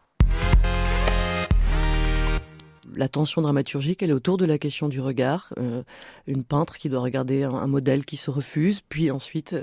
la 2.97 3.09
tension 3.09 3.43
dramaturgique, 3.43 4.03
elle 4.03 4.11
est 4.11 4.15
autour 4.15 4.37
de 4.37 4.45
la 4.45 4.59
question 4.59 4.89
du 4.89 5.01
regard. 5.01 5.53
Euh, 5.59 5.83
une 6.27 6.45
peintre 6.45 6.79
qui 6.79 6.89
doit 6.89 7.01
regarder 7.01 7.45
un, 7.45 7.67
modèle 7.67 8.05
qui 8.05 8.17
se 8.17 8.31
refuse, 8.31 8.81
puis 8.81 9.11
ensuite 9.11 9.55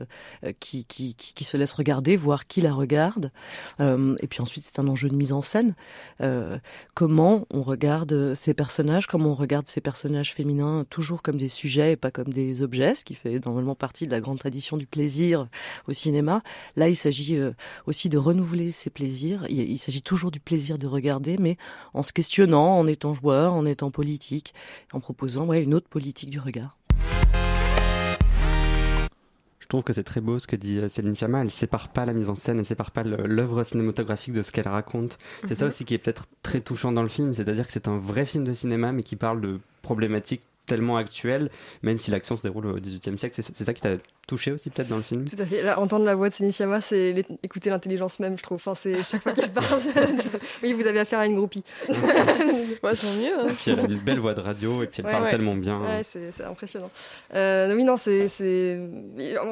euh, 0.44 0.52
qui, 0.60 0.86
qui, 0.86 1.16
qui, 1.16 1.44
se 1.44 1.58
laisse 1.58 1.74
regarder, 1.74 2.18
voir 2.18 2.48
qui 2.48 2.62
la 2.62 2.74
regarde. 2.74 3.32
Euh, 3.80 4.16
et 4.22 4.28
puis 4.28 4.42
ensuite, 4.42 4.66
c'est 4.66 4.80
un 4.80 4.88
enjeu 4.88 5.10
de 5.10 5.16
mise 5.16 5.34
en 5.34 5.42
scène. 5.42 5.76
comment 6.94 7.46
on 7.52 7.62
regarde 7.62 8.34
ces 8.36 8.54
personnages, 8.54 9.08
comment 9.08 9.32
on 9.32 9.36
regarde 9.36 9.68
ces 9.68 9.82
personnages 9.82 10.34
féminins 10.34 10.86
toujours 10.90 11.22
comme 11.22 11.38
des 11.38 11.50
sujets 11.50 11.94
et 11.94 11.96
pas 11.96 12.12
comme 12.12 12.30
des 12.30 12.62
objets, 12.62 12.96
ce 12.96 13.04
qui 13.04 13.16
fait 13.16 13.44
normalement 13.46 13.76
partie 13.76 14.06
de 14.06 14.12
la 14.12 14.20
grande 14.20 14.40
tradition 14.40 14.78
du 14.78 14.88
plaisir 14.88 15.48
au 15.88 15.94
cinéma. 15.94 16.42
Là, 16.76 16.90
il 16.90 16.96
s'agit 16.96 17.38
aussi 17.86 18.10
de 18.10 18.18
renouveler 18.18 18.72
ces 18.72 18.90
plaisirs. 18.90 19.46
Il 19.50 19.78
s'agit 19.78 20.02
toujours 20.02 20.32
du 20.32 20.40
plaisir 20.40 20.78
de 20.78 20.88
regarder, 20.88 21.38
mais 21.38 21.58
en 21.94 22.04
se 22.04 22.14
questionnant, 22.14 22.78
en 22.78 22.88
étant 22.88 23.11
en 23.24 23.66
étant 23.66 23.92
politique, 23.92 24.54
en 24.94 25.00
proposant 25.00 25.46
ouais, 25.46 25.64
une 25.64 25.74
autre 25.74 25.88
politique 25.88 26.30
du 26.30 26.40
regard. 26.40 26.78
Je 29.60 29.68
trouve 29.68 29.84
que 29.84 29.94
c'est 29.94 30.04
très 30.04 30.20
beau 30.20 30.38
ce 30.38 30.48
que 30.48 30.58
dit 30.58 30.80
euh, 30.80 30.90
Céline 30.90 31.16
Sciamma. 31.16 31.42
Elle 31.42 31.50
sépare 31.50 31.94
pas 31.94 32.06
la 32.06 32.12
mise 32.12 32.30
en 32.30 32.36
scène, 32.36 32.60
elle 32.60 32.66
sépare 32.66 32.92
pas 32.92 33.04
l'œuvre 33.04 33.64
cinématographique 33.64 34.34
de 34.34 34.42
ce 34.42 34.52
qu'elle 34.52 34.68
raconte. 34.68 35.18
C'est 35.48 35.56
ça 35.56 35.64
mhm. 35.66 35.72
aussi 35.72 35.86
qui 35.86 35.94
est 35.94 35.98
peut-être 35.98 36.26
très 36.44 36.60
touchant 36.60 36.92
dans 36.92 37.04
le 37.04 37.08
film, 37.08 37.34
c'est-à-dire 37.34 37.66
que 37.66 37.72
c'est 37.72 37.88
un 37.88 37.98
vrai 37.98 38.26
film 38.26 38.44
de 38.44 38.52
cinéma, 38.52 38.92
mais 38.92 39.02
qui 39.02 39.16
parle 39.16 39.40
de 39.40 39.60
problématiques 39.82 40.42
tellement 40.72 40.96
actuel, 40.96 41.50
même 41.84 42.00
si 42.00 42.12
l'action 42.12 42.38
se 42.38 42.44
déroule 42.44 42.66
au 42.66 42.80
XVIIIe 42.80 43.18
siècle. 43.18 43.42
C'est 43.44 43.66
ça 43.66 43.74
qui 43.74 43.82
t'a 43.82 43.98
touché 44.26 44.54
aussi 44.54 44.70
peut-être 44.70 44.88
dans 44.88 44.96
le 44.96 45.02
film? 45.02 45.26
Tout 45.26 45.36
à 45.38 45.46
fait. 45.46 45.70
entendre 45.74 46.06
la 46.06 46.16
voix 46.16 46.30
de 46.30 46.34
Senishiyama, 46.34 46.80
c'est 46.80 47.26
écouter 47.44 47.70
l'intelligence 47.70 48.22
même, 48.22 48.38
je 48.38 48.44
trouve. 48.44 48.56
Enfin, 48.56 48.74
c'est 48.74 49.04
chaque 49.04 49.22
fois 49.22 49.34
qu'elle 49.34 49.52
parle, 49.52 49.82
oui, 50.64 50.72
vous 50.72 50.88
avez 50.88 51.00
affaire 51.00 51.20
à 51.20 51.26
une 51.26 51.36
groupie. 51.36 51.66
ouais, 51.90 52.94
c'est 52.94 53.22
mieux. 53.22 53.38
Hein. 53.38 53.48
Puis 53.60 53.72
elle 53.72 53.82
a 53.82 53.84
une 53.84 54.00
belle 54.00 54.20
voix 54.20 54.34
de 54.34 54.40
radio 54.40 54.82
et 54.82 54.88
puis 54.88 55.02
elle 55.04 55.12
parle 55.12 55.30
tellement 55.30 55.56
bien. 55.56 55.82
Ouais, 55.82 56.04
c'est 56.04 56.44
impressionnant. 56.46 56.90
Euh, 57.34 57.76
oui, 57.76 57.84
non, 57.84 57.98
c'est 57.98 58.80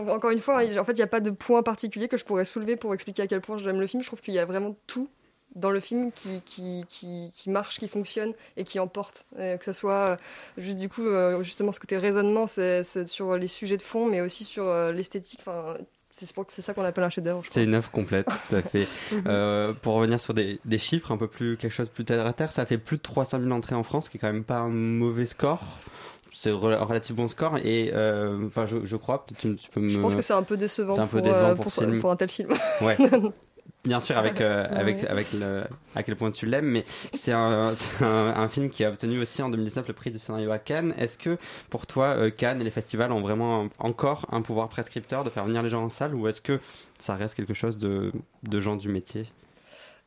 encore 0.08 0.32
une 0.32 0.40
fois, 0.40 0.62
en 0.64 0.84
fait, 0.86 0.94
il 0.94 0.96
n'y 0.96 1.02
a 1.02 1.08
pas 1.08 1.20
de 1.20 1.32
point 1.32 1.64
particulier 1.64 2.08
que 2.08 2.16
je 2.16 2.24
pourrais 2.24 2.46
soulever 2.46 2.78
pour 2.78 2.94
expliquer 2.94 3.24
à 3.24 3.28
quel 3.28 3.42
point 3.42 3.58
j'aime 3.58 3.82
le 3.82 3.88
film. 3.88 4.02
Je 4.02 4.08
trouve 4.08 4.22
qu'il 4.22 4.34
y 4.34 4.40
a 4.40 4.46
vraiment 4.46 4.78
tout 4.88 5.10
dans 5.56 5.72
le 5.72 5.80
film 5.80 6.12
qui, 6.12 6.42
qui, 6.46 6.86
qui, 6.88 7.32
qui, 7.34 7.50
marche, 7.50 7.80
qui 7.80 7.88
fonctionne 7.88 8.34
et 8.58 8.64
qui 8.64 8.80
emporte. 8.80 9.26
que 9.36 9.64
ce 9.64 9.74
soit, 9.74 10.18
juste, 10.58 10.78
du 10.78 10.90
coup, 10.90 11.08
euh, 11.08 11.42
justement, 11.44 11.72
ce 11.72 11.80
côté 11.80 11.98
raisonnement, 11.98 12.48
c'est 12.48 12.84
sur 13.08 13.38
les 13.38 13.48
sujets 13.48 13.78
de 13.78 13.82
fond, 13.82 14.06
mais 14.06 14.22
aussi 14.22 14.44
sur 14.44 14.68
euh, 14.68 14.92
l'esthétique. 14.92 15.42
C'est 16.12 16.62
ça 16.62 16.74
qu'on 16.74 16.84
appelle 16.84 17.04
un 17.04 17.10
chef-d'œuvre. 17.10 17.44
C'est 17.48 17.64
une 17.64 17.76
œuvre 17.76 17.92
complète, 17.92 18.28
tout 18.50 18.56
à 18.56 18.62
fait. 18.62 18.88
Euh, 19.28 19.74
pour 19.74 19.96
revenir 19.96 20.20
sur 20.20 20.34
des, 20.34 20.60
des, 20.66 20.78
chiffres, 20.78 21.12
un 21.12 21.18
peu 21.18 21.28
plus 21.28 21.58
quelque 21.58 21.72
chose 21.72 21.88
de 21.88 21.92
plus 21.92 22.06
terre 22.06 22.26
à 22.26 22.34
terre, 22.34 22.52
ça 22.52 22.66
fait 22.66 22.78
plus 22.78 22.98
de 22.98 23.02
300 23.02 23.40
000 23.42 23.52
entrées 23.52 23.76
en 23.76 23.84
France, 23.84 24.08
qui 24.10 24.18
est 24.18 24.20
quand 24.20 24.32
même 24.32 24.44
pas 24.44 24.58
un 24.58 24.70
mauvais 24.70 25.26
score. 25.26 25.80
C'est 26.34 26.52
un 26.52 26.56
relativement 26.56 27.24
bon 27.24 27.28
score 27.28 27.58
et 27.58 27.92
euh, 27.94 28.48
enfin 28.48 28.66
je, 28.66 28.86
je, 28.86 28.96
crois 28.96 29.26
tu, 29.38 29.56
tu 29.56 29.70
peux 29.70 29.82
me... 29.82 29.90
Je 29.90 30.00
pense 30.00 30.16
que 30.16 30.22
c'est 30.22 30.34
un 30.34 30.44
peu 30.44 30.56
décevant, 30.56 30.98
un 30.98 31.08
peu 31.08 31.22
décevant 31.22 31.56
pour, 31.56 31.66
pour, 31.66 32.00
pour, 32.00 32.12
un 32.12 32.16
tel 32.16 32.30
film. 32.30 32.54
Ouais. 32.82 32.98
Bien 33.86 34.02
sûr, 34.02 34.18
avec, 34.18 34.42
euh, 34.42 34.68
avec, 34.70 35.06
avec 35.06 35.32
le, 35.32 35.64
à 35.96 36.04
quel 36.04 36.16
point 36.18 36.32
tu 36.32 36.46
l'aimes, 36.46 36.66
mais 36.66 36.84
c'est 37.14 37.32
un, 37.32 37.74
un, 38.02 38.50
film 38.50 38.70
qui 38.70 38.84
a 38.84 38.90
obtenu 38.90 39.22
aussi 39.22 39.42
en 39.42 39.50
2019 39.50 39.88
le 39.88 39.94
prix 39.94 40.12
du 40.12 40.20
scénario 40.20 40.52
à 40.52 40.60
Cannes. 40.60 40.94
Est-ce 40.98 41.18
que 41.18 41.38
pour 41.70 41.88
toi, 41.88 42.08
euh, 42.08 42.30
Cannes 42.30 42.60
et 42.60 42.66
les 42.66 42.72
festivals 42.72 43.12
ont 43.12 43.22
vraiment 43.22 43.70
encore 43.80 44.26
un 44.32 44.42
pouvoir 44.42 44.68
prescripteur 44.68 45.24
de 45.24 45.30
faire 45.30 45.46
venir 45.46 45.64
les 45.64 45.70
gens 45.70 45.84
en 45.84 45.90
salle 45.90 46.14
ou 46.14 46.28
est-ce 46.28 46.42
que 46.42 46.60
ça 47.00 47.16
reste 47.16 47.36
quelque 47.36 47.54
chose 47.54 47.78
de, 47.78 48.12
de 48.44 48.60
gens 48.60 48.76
du 48.76 48.90
métier? 48.90 49.26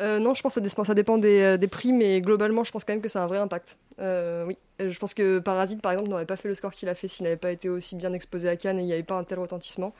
Euh, 0.02 0.18
non, 0.18 0.34
je 0.34 0.42
pense 0.42 0.56
que 0.56 0.84
ça 0.84 0.94
dépend 0.94 1.16
des, 1.16 1.56
des, 1.56 1.68
prix, 1.68 1.92
mais 1.92 2.20
globalement, 2.20 2.64
je 2.64 2.72
pense 2.72 2.84
quand 2.84 2.92
même 2.92 3.02
que 3.02 3.08
ça 3.08 3.22
a 3.22 3.24
un 3.24 3.26
vrai 3.26 3.38
impact. 3.38 3.78
oui, 3.98 4.58
je 4.80 4.98
pense 4.98 5.14
que 5.14 5.38
Parasite, 5.38 5.80
par 5.80 5.92
exemple, 5.92 6.10
n'aurait 6.10 6.26
pas 6.26 6.37
fait 6.37 6.48
le 6.48 6.54
score 6.54 6.72
qu'il 6.72 6.88
a 6.90 6.94
fait 6.94 7.08
s'il 7.08 7.24
n'avait 7.24 7.37
pas 7.37 7.52
été 7.52 7.68
aussi 7.70 7.96
bien 7.96 8.12
exposé 8.12 8.48
à 8.48 8.56
Cannes 8.56 8.78
et 8.80 8.82
il 8.82 8.87
n'y 8.87 8.92
avait 8.92 9.02
pas 9.02 9.16
un 9.16 9.24
tel 9.24 9.38
retentissement 9.38 9.94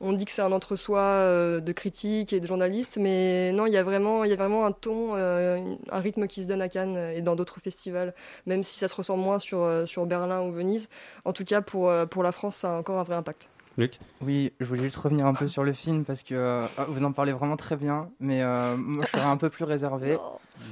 on 0.00 0.12
dit 0.12 0.24
que 0.24 0.30
c'est 0.30 0.42
un 0.42 0.52
entre-soi 0.52 1.00
euh, 1.00 1.60
de 1.60 1.72
critiques 1.72 2.32
et 2.32 2.40
de 2.40 2.46
journalistes, 2.46 2.98
mais 3.00 3.52
non, 3.52 3.66
il 3.66 3.72
y 3.72 3.76
a 3.76 3.82
vraiment, 3.82 4.24
il 4.24 4.30
y 4.30 4.32
a 4.32 4.36
vraiment 4.36 4.64
un 4.64 4.72
ton, 4.72 5.10
euh, 5.14 5.74
un 5.90 6.00
rythme 6.00 6.26
qui 6.26 6.42
se 6.42 6.48
donne 6.48 6.62
à 6.62 6.68
Cannes 6.68 6.96
et 6.96 7.20
dans 7.20 7.36
d'autres 7.36 7.60
festivals, 7.60 8.14
même 8.46 8.62
si 8.62 8.78
ça 8.78 8.88
se 8.88 8.94
ressent 8.94 9.16
moins 9.16 9.38
sur, 9.38 9.62
euh, 9.62 9.86
sur 9.86 10.06
Berlin 10.06 10.42
ou 10.42 10.52
Venise. 10.52 10.88
En 11.24 11.32
tout 11.32 11.44
cas, 11.44 11.60
pour, 11.60 11.92
pour 12.10 12.22
la 12.22 12.32
France, 12.32 12.56
ça 12.56 12.74
a 12.74 12.78
encore 12.78 12.98
un 12.98 13.02
vrai 13.02 13.16
impact. 13.16 13.48
Luc? 13.76 13.98
Oui, 14.20 14.52
je 14.58 14.64
voulais 14.64 14.82
juste 14.82 14.96
revenir 14.96 15.26
un 15.26 15.34
peu 15.34 15.46
sur 15.46 15.62
le 15.62 15.72
film 15.72 16.04
parce 16.04 16.24
que 16.24 16.62
vous 16.88 17.04
en 17.04 17.12
parlez 17.12 17.30
vraiment 17.30 17.56
très 17.56 17.76
bien, 17.76 18.10
mais 18.18 18.42
moi 18.76 19.04
je 19.04 19.10
serais 19.12 19.28
un 19.28 19.36
peu 19.36 19.50
plus 19.50 19.64
réservé. 19.64 20.18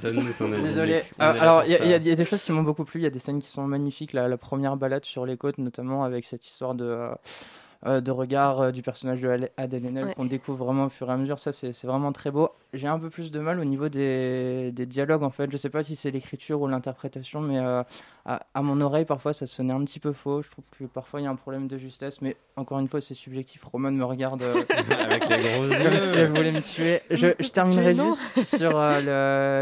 Donne-nous 0.01 0.33
ton 0.37 0.51
avis. 0.51 0.63
Désolé. 0.63 1.03
alors, 1.17 1.63
il 1.65 1.71
y, 1.71 1.93
a 1.93 1.99
des 1.99 2.25
choses 2.25 2.43
qui 2.43 2.51
m'ont 2.51 2.63
beaucoup 2.63 2.83
plu. 2.83 2.99
Il 2.99 3.03
y 3.03 3.07
a 3.07 3.09
des 3.09 3.19
scènes 3.19 3.39
qui 3.39 3.47
sont 3.47 3.65
magnifiques. 3.65 4.11
La, 4.11 4.27
la, 4.27 4.37
première 4.37 4.75
balade 4.75 5.05
sur 5.05 5.25
les 5.25 5.37
côtes, 5.37 5.57
notamment 5.57 6.03
avec 6.03 6.25
cette 6.25 6.45
histoire 6.45 6.75
de 6.75 6.85
euh, 6.85 7.09
de 7.85 8.11
regard 8.11 8.61
euh, 8.61 8.71
du 8.71 8.81
personnage 8.81 9.21
de 9.21 9.49
Adèle 9.57 9.85
Haenel 9.85 10.15
qu'on 10.15 10.25
découvre 10.25 10.65
vraiment 10.65 10.85
au 10.85 10.89
fur 10.89 11.09
et 11.09 11.13
à 11.13 11.17
mesure. 11.17 11.39
Ça, 11.39 11.51
c'est 11.51 11.85
vraiment 11.85 12.11
très 12.11 12.31
beau. 12.31 12.49
J'ai 12.77 12.87
un 12.87 12.99
peu 12.99 13.09
plus 13.09 13.31
de 13.31 13.39
mal 13.39 13.59
au 13.59 13.65
niveau 13.65 13.89
des, 13.89 14.71
dialogues, 14.71 15.23
en 15.23 15.29
fait. 15.29 15.51
Je 15.51 15.57
sais 15.57 15.69
pas 15.69 15.83
si 15.83 15.95
c'est 15.95 16.11
l'écriture 16.11 16.61
ou 16.61 16.67
l'interprétation, 16.67 17.41
mais 17.41 17.57
euh, 17.57 17.81
à, 18.25 18.61
mon 18.61 18.79
oreille, 18.81 19.05
parfois, 19.05 19.33
ça 19.33 19.47
sonnait 19.47 19.73
un 19.73 19.83
petit 19.83 19.99
peu 19.99 20.13
faux. 20.13 20.41
Je 20.43 20.51
trouve 20.51 20.65
que 20.77 20.83
parfois, 20.85 21.19
il 21.19 21.23
y 21.23 21.27
a 21.27 21.29
un 21.29 21.35
problème 21.35 21.67
de 21.67 21.77
justesse, 21.77 22.21
mais 22.21 22.37
encore 22.55 22.79
une 22.79 22.87
fois, 22.87 23.01
c'est 23.01 23.15
subjectif. 23.15 23.63
Roman 23.63 23.91
me 23.91 24.03
regarde 24.03 24.43
avec 24.69 25.27
les 25.27 25.37
gros 25.37 25.65
yeux. 25.65 25.89
Comme 25.89 25.97
si 25.97 26.19
elle 26.19 26.29
voulait 26.29 26.51
me 26.51 26.61
tuer. 26.61 27.01
Je, 27.09 27.27
je 27.39 27.49
terminerai 27.49 27.95
juste 27.95 28.43
sur 28.43 28.79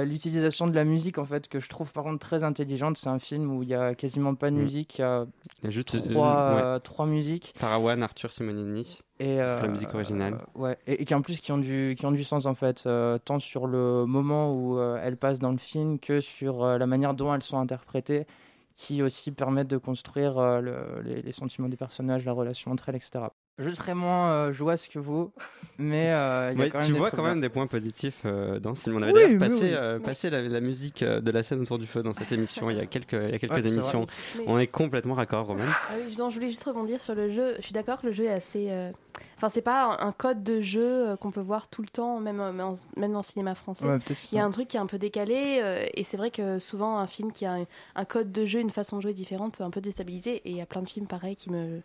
l'utilisation 0.05 0.67
de 0.67 0.75
la 0.75 0.83
musique, 0.83 1.17
en 1.17 1.25
fait, 1.25 1.47
que 1.47 1.59
je 1.59 1.69
trouve 1.69 1.91
par 1.93 2.03
contre 2.03 2.19
très 2.19 2.43
intelligente. 2.43 2.97
C'est 2.97 3.09
un 3.09 3.19
film 3.19 3.55
où 3.55 3.63
il 3.63 3.69
y 3.69 3.75
a 3.75 3.95
quasiment 3.95 4.35
pas 4.35 4.51
de 4.51 4.55
mm. 4.55 4.61
musique. 4.61 4.99
Il 4.99 5.01
y 5.01 5.05
a, 5.05 5.25
juste 5.69 5.97
trois, 6.11 6.79
trois 6.83 7.05
musiques. 7.05 7.53
Parawan, 7.59 8.03
Arthur 8.03 8.31
Simonini. 8.33 8.99
Et 9.19 9.37
la 9.37 9.67
musique 9.67 9.93
originale. 9.93 10.33
Euh, 10.33 10.59
ouais, 10.59 10.77
et, 10.87 11.05
qui 11.05 11.13
en 11.15 11.21
plus 11.21 11.39
qui 11.39 11.51
ont 11.53 11.57
du 11.57 11.95
qui 11.97 12.05
ont 12.05 12.11
du 12.11 12.25
sens 12.25 12.45
en 12.45 12.55
fait, 12.55 12.83
euh, 12.85 13.17
tant 13.17 13.39
sur 13.39 13.65
le 13.65 14.05
moment 14.05 14.51
où 14.51 14.77
euh, 14.77 14.99
elles 15.01 15.15
passent 15.15 15.39
dans 15.39 15.51
le 15.51 15.57
film 15.57 15.99
que 15.99 16.19
sur 16.19 16.65
la 16.65 16.85
manière 16.85 17.13
dont 17.13 17.33
elles 17.33 17.41
sont 17.41 17.57
interprétées, 17.57 18.27
qui 18.73 19.01
aussi 19.01 19.31
permettent 19.31 19.69
de 19.69 19.77
construire 19.77 20.61
les, 20.61 21.21
les, 21.21 21.31
sentiments 21.31 21.69
des 21.69 21.77
personnages, 21.77 22.25
la 22.25 22.33
relation 22.33 22.71
entre 22.71 22.89
elles, 22.89 22.95
etc. 22.95 23.27
Je 23.57 23.69
serais 23.69 23.95
moins 23.95 24.31
euh, 24.31 24.53
joyeuse 24.53 24.87
que 24.87 24.99
vous, 24.99 25.31
mais 25.77 26.13
euh, 26.13 26.53
y 26.57 26.61
a 26.61 26.69
quand 26.69 26.79
même 26.79 26.87
tu 26.87 26.93
vois 26.93 27.11
quand 27.11 27.23
même 27.23 27.41
des 27.41 27.49
points 27.49 27.67
positifs 27.67 28.21
euh, 28.25 28.59
dans 28.59 28.75
ce 28.75 28.83
film. 28.83 28.97
On 28.97 29.01
avait 29.01 29.11
d'ailleurs 29.11 29.39
passé, 29.39 29.73
euh, 29.73 29.99
passé 29.99 30.29
la, 30.29 30.61
musique 30.61 31.03
de 31.03 31.31
la 31.31 31.43
scène 31.43 31.61
autour 31.61 31.79
du 31.79 31.85
feu 31.85 32.01
dans 32.01 32.13
cette 32.13 32.31
émission 32.31 32.69
il 32.69 32.77
y 32.77 32.79
a 32.79 32.85
quelques, 32.85 33.13
il 33.13 33.31
y 33.31 33.33
a 33.33 33.39
quelques 33.39 33.65
émissions. 33.65 34.05
On 34.47 34.57
est 34.57 34.67
complètement 34.67 35.15
raccord, 35.15 35.47
Romain. 35.47 35.65
Ah 35.89 35.93
oui, 35.97 36.15
je 36.15 36.33
voulais 36.33 36.49
juste 36.49 36.63
rebondir 36.63 37.01
sur 37.01 37.13
le 37.13 37.29
jeu. 37.29 37.55
Je 37.57 37.63
suis 37.63 37.73
d'accord 37.73 38.01
que 38.01 38.07
le 38.07 38.13
jeu 38.13 38.25
est 38.25 38.31
assez. 38.31 38.69
Enfin, 39.37 39.49
c'est 39.49 39.61
pas 39.61 39.97
un, 39.99 40.11
code 40.13 40.43
de 40.43 40.61
jeu 40.61 41.15
qu'on 41.19 41.31
peut 41.31 41.41
voir 41.41 41.67
tout 41.67 41.81
le 41.81 41.89
temps, 41.89 42.19
même, 42.21 42.37
même 42.95 43.11
dans 43.11 43.19
le 43.19 43.23
cinéma 43.23 43.53
français. 43.55 43.85
il 44.31 44.37
y 44.37 44.39
a 44.39 44.45
un 44.45 44.51
truc 44.51 44.69
qui 44.69 44.77
est 44.77 44.79
un 44.79 44.85
peu 44.85 44.97
décalé, 44.97 45.89
et 45.93 46.03
c'est 46.05 46.17
vrai 46.17 46.31
que 46.31 46.59
souvent 46.59 46.97
un 46.97 47.07
film 47.07 47.33
qui 47.33 47.45
a 47.45 47.55
un, 47.55 47.65
un, 47.95 48.05
code 48.05 48.31
de 48.31 48.45
jeu, 48.45 48.61
une 48.61 48.69
façon 48.69 48.97
de 48.97 49.01
jouer 49.01 49.13
différente 49.13 49.57
peut 49.57 49.63
un 49.63 49.71
peu 49.71 49.81
déstabiliser. 49.81 50.35
Et 50.45 50.51
il 50.51 50.55
y 50.55 50.61
a 50.61 50.65
plein 50.65 50.81
de 50.81 50.89
films 50.89 51.07
pareils 51.07 51.35
qui 51.35 51.49
me 51.51 51.81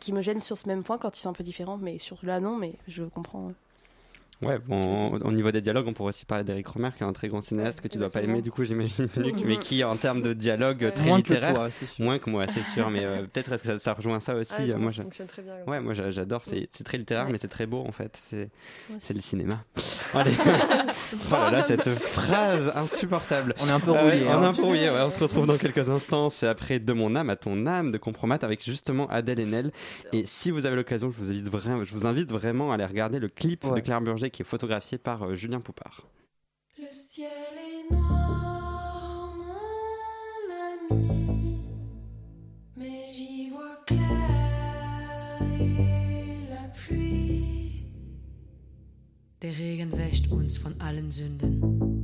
qui 0.00 0.12
me 0.12 0.22
gênent 0.22 0.40
sur 0.40 0.58
ce 0.58 0.68
même 0.68 0.82
point 0.82 0.98
quand 0.98 1.16
ils 1.16 1.20
sont 1.20 1.30
un 1.30 1.34
peu 1.34 1.44
différents, 1.44 1.76
mais 1.76 1.98
sur 1.98 2.18
là 2.24 2.40
non, 2.40 2.56
mais 2.56 2.74
je 2.88 3.04
comprends. 3.04 3.52
Ouais, 4.42 4.58
au 4.68 5.32
niveau 5.32 5.50
des 5.50 5.62
dialogues, 5.62 5.86
on 5.88 5.94
pourrait 5.94 6.10
aussi 6.10 6.26
parler 6.26 6.44
d'Eric 6.44 6.68
Romer, 6.68 6.90
qui 6.94 7.02
est 7.02 7.06
un 7.06 7.12
très 7.14 7.28
grand 7.28 7.40
cinéaste 7.40 7.80
que 7.80 7.88
tu 7.88 7.96
dois 7.96 8.10
pas 8.10 8.20
aimer, 8.20 8.42
du 8.42 8.50
coup, 8.50 8.64
j'imagine, 8.64 9.08
mais 9.46 9.56
qui, 9.56 9.82
en 9.82 9.96
termes 9.96 10.20
de 10.20 10.34
dialogue 10.34 10.92
très 10.94 11.06
moins 11.06 11.16
littéraire, 11.16 11.68
que 11.68 12.02
moins 12.02 12.18
que 12.18 12.28
moi, 12.28 12.44
c'est 12.46 12.62
sûr, 12.74 12.90
mais 12.90 13.02
euh, 13.02 13.22
peut-être 13.22 13.52
est-ce 13.52 13.62
que 13.62 13.78
ça, 13.78 13.94
rejoint 13.94 14.20
ça 14.20 14.34
aussi. 14.34 14.72
Ah, 14.74 14.76
moi, 14.76 14.90
ça 14.90 15.04
fonctionne 15.04 15.26
très 15.26 15.40
bien. 15.40 15.54
Ouais, 15.66 15.80
moi 15.80 15.94
j'adore, 15.94 16.42
c'est 16.44 16.84
très 16.84 16.98
littéraire, 16.98 17.28
mais 17.30 17.38
c'est 17.38 17.48
très 17.48 17.66
beau 17.66 17.82
en 17.86 17.92
fait. 17.92 18.18
C'est 18.98 19.14
le 19.14 19.20
cinéma. 19.20 19.64
Allez. 20.14 20.32
oh 20.44 21.32
là 21.32 21.50
là, 21.50 21.62
cette 21.62 21.88
phrase 21.88 22.70
insupportable. 22.74 23.54
On 23.62 23.68
est 23.68 23.72
un 23.72 23.80
peu 23.80 23.92
rouillé. 23.92 24.26
on 24.28 24.42
est 24.42 24.46
un 24.46 24.52
peu 24.52 24.64
rouillé, 24.64 24.90
on 24.90 25.10
se 25.10 25.18
retrouve 25.18 25.46
dans 25.46 25.56
quelques 25.56 25.88
instants. 25.88 26.28
C'est 26.28 26.46
après 26.46 26.78
De 26.78 26.92
mon 26.92 27.16
âme 27.16 27.30
à 27.30 27.36
ton 27.36 27.66
âme 27.66 27.90
de 27.90 27.98
Compromat 27.98 28.38
avec 28.42 28.62
justement 28.62 29.08
Adèle 29.08 29.40
Haenel. 29.40 29.72
Et 30.12 30.24
si 30.26 30.50
vous 30.50 30.66
avez 30.66 30.76
l'occasion, 30.76 31.10
je 31.10 31.16
vous 31.16 31.30
invite 31.30 31.48
vraiment, 31.48 31.84
je 31.84 31.94
vous 31.94 32.06
invite 32.06 32.30
vraiment 32.30 32.70
à 32.70 32.74
aller 32.74 32.84
regarder 32.84 33.18
le 33.18 33.28
clip 33.28 33.64
de 33.66 33.80
Claire 33.80 34.00
Burger 34.02 34.25
qui 34.30 34.42
est 34.42 34.44
photographié 34.44 34.98
par 34.98 35.22
euh, 35.22 35.34
Julien 35.34 35.60
Poupard. 35.60 36.06
Le 36.78 36.86
ciel 36.90 37.28
est 37.56 37.92
noir, 37.92 39.34
mon 39.36 40.94
ami, 40.94 41.58
mais 42.76 43.10
j'y 43.10 43.50
vois 43.50 43.76
clair 43.86 45.38
et 45.60 46.50
la 46.50 46.68
pluie. 46.68 47.86
Der 49.40 49.52
Regen 49.52 49.92
wäscht 49.92 50.30
uns 50.30 50.58
von 50.58 50.74
allen 50.80 51.10
Sünden. 51.10 51.95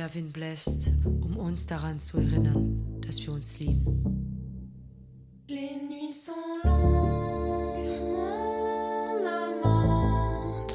Der 0.00 0.14
Wind 0.14 0.32
bläst, 0.32 0.90
um 1.04 1.36
uns 1.36 1.66
daran 1.66 2.00
zu 2.00 2.16
erinnern, 2.16 3.02
dass 3.06 3.20
wir 3.20 3.34
uns 3.34 3.58
lieben. 3.58 4.72
Les 5.46 5.76
nuits 5.90 6.24
sont 6.24 6.64
longues, 6.64 8.00
mon 8.16 9.26
amante, 9.26 10.74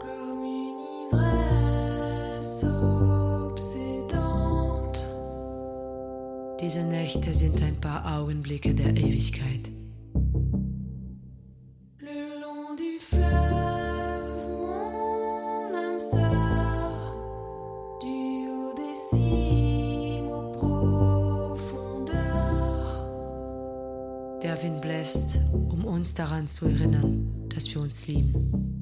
comme 0.00 0.44
une 0.44 0.80
ivresse 1.12 2.64
obsédante. 3.52 5.00
Diese 6.58 6.84
Nächte 6.84 7.34
sind 7.34 7.60
ein 7.62 7.78
paar 7.78 8.18
Augenblicke 8.18 8.74
der 8.74 8.96
Ewigkeit. 8.96 9.68
Daran 26.18 26.48
zu 26.48 26.66
erinnern, 26.66 27.48
dass 27.54 27.72
wir 27.72 27.80
uns 27.80 28.06
lieben. 28.08 28.77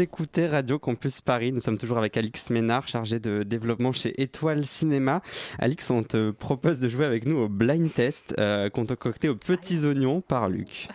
Écoutez 0.00 0.46
Radio 0.46 0.78
Campus 0.78 1.20
Paris. 1.20 1.50
Nous 1.52 1.60
sommes 1.60 1.78
toujours 1.78 1.98
avec 1.98 2.16
Alix 2.16 2.50
Ménard, 2.50 2.86
chargé 2.86 3.18
de 3.18 3.42
développement 3.42 3.92
chez 3.92 4.20
Étoile 4.20 4.64
Cinéma. 4.64 5.22
Alix, 5.58 5.90
on 5.90 6.02
te 6.02 6.30
propose 6.30 6.78
de 6.78 6.88
jouer 6.88 7.04
avec 7.04 7.26
nous 7.26 7.36
au 7.36 7.48
blind 7.48 7.92
test, 7.92 8.34
euh, 8.38 8.70
concocté 8.70 9.28
aux 9.28 9.34
petits 9.34 9.84
oignons 9.84 10.20
par 10.20 10.48
Luc. 10.48 10.88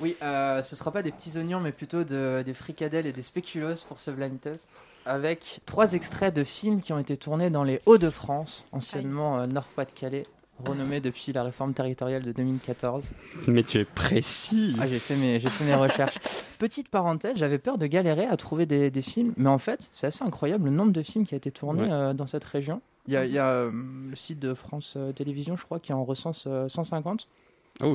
Oui, 0.00 0.16
euh, 0.22 0.62
ce 0.62 0.76
sera 0.76 0.90
pas 0.90 1.02
des 1.02 1.12
petits 1.12 1.36
oignons, 1.36 1.60
mais 1.60 1.72
plutôt 1.72 2.04
de, 2.04 2.42
des 2.44 2.54
fricadelles 2.54 3.06
et 3.06 3.12
des 3.12 3.22
spéculoos 3.22 3.84
pour 3.86 4.00
ce 4.00 4.10
blind 4.10 4.40
test. 4.40 4.70
Avec 5.04 5.60
trois 5.66 5.92
extraits 5.92 6.34
de 6.34 6.44
films 6.44 6.80
qui 6.80 6.92
ont 6.94 6.98
été 6.98 7.16
tournés 7.16 7.50
dans 7.50 7.64
les 7.64 7.80
Hauts-de-France, 7.84 8.64
anciennement 8.72 9.40
euh, 9.40 9.46
Nord-Pas-de-Calais, 9.46 10.22
renommé 10.64 11.00
depuis 11.00 11.32
la 11.32 11.42
réforme 11.42 11.72
territoriale 11.74 12.22
de 12.22 12.32
2014. 12.32 13.04
Mais 13.48 13.62
tu 13.62 13.78
es 13.78 13.84
précis. 13.84 14.76
Ah, 14.80 14.86
j'ai 14.86 14.98
fait 14.98 15.16
mes, 15.16 15.40
j'ai 15.40 15.50
fait 15.50 15.64
mes 15.64 15.74
recherches. 15.74 16.16
Petite 16.58 16.88
parenthèse, 16.88 17.36
j'avais 17.36 17.58
peur 17.58 17.78
de 17.78 17.86
galérer 17.86 18.26
à 18.26 18.36
trouver 18.36 18.66
des, 18.66 18.90
des 18.90 19.02
films, 19.02 19.32
mais 19.36 19.48
en 19.50 19.58
fait, 19.58 19.80
c'est 19.90 20.06
assez 20.06 20.24
incroyable 20.24 20.66
le 20.66 20.70
nombre 20.70 20.92
de 20.92 21.02
films 21.02 21.26
qui 21.26 21.34
a 21.34 21.36
été 21.36 21.50
tourné 21.50 21.82
Ouais. 21.82 21.88
euh, 21.90 22.12
dans 22.12 22.26
cette 22.26 22.44
région. 22.44 22.80
Il 23.06 23.14
y 23.14 23.16
a, 23.16 23.24
il 23.24 23.32
y 23.32 23.38
a, 23.38 23.46
euh, 23.50 23.70
le 24.10 24.14
site 24.16 24.38
de 24.38 24.52
France 24.54 24.94
euh, 24.96 25.12
Télévisions, 25.12 25.56
je 25.56 25.64
crois, 25.64 25.80
qui 25.80 25.92
en 25.92 26.04
recense 26.04 26.44
euh, 26.46 26.68
150. 26.68 27.26
Oh. 27.82 27.92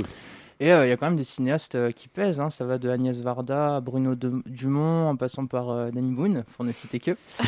Et 0.59 0.71
euh, 0.73 0.85
il 0.85 0.89
y 0.89 0.91
a 0.91 0.97
quand 0.97 1.05
même 1.07 1.17
des 1.17 1.23
cinéastes 1.23 1.75
euh, 1.75 1.91
qui 1.91 2.07
pèsent. 2.07 2.39
hein. 2.39 2.49
Ça 2.49 2.65
va 2.65 2.77
de 2.77 2.89
Agnès 2.89 3.19
Varda 3.19 3.75
à 3.75 3.81
Bruno 3.81 4.15
de- 4.15 4.41
Dumont, 4.47 5.09
en 5.09 5.15
passant 5.15 5.45
par 5.45 5.69
euh, 5.69 5.91
Danny 5.91 6.11
Boone, 6.13 6.43
pour 6.55 6.65
ne 6.65 6.71
citer 6.71 6.99
que. 6.99 7.11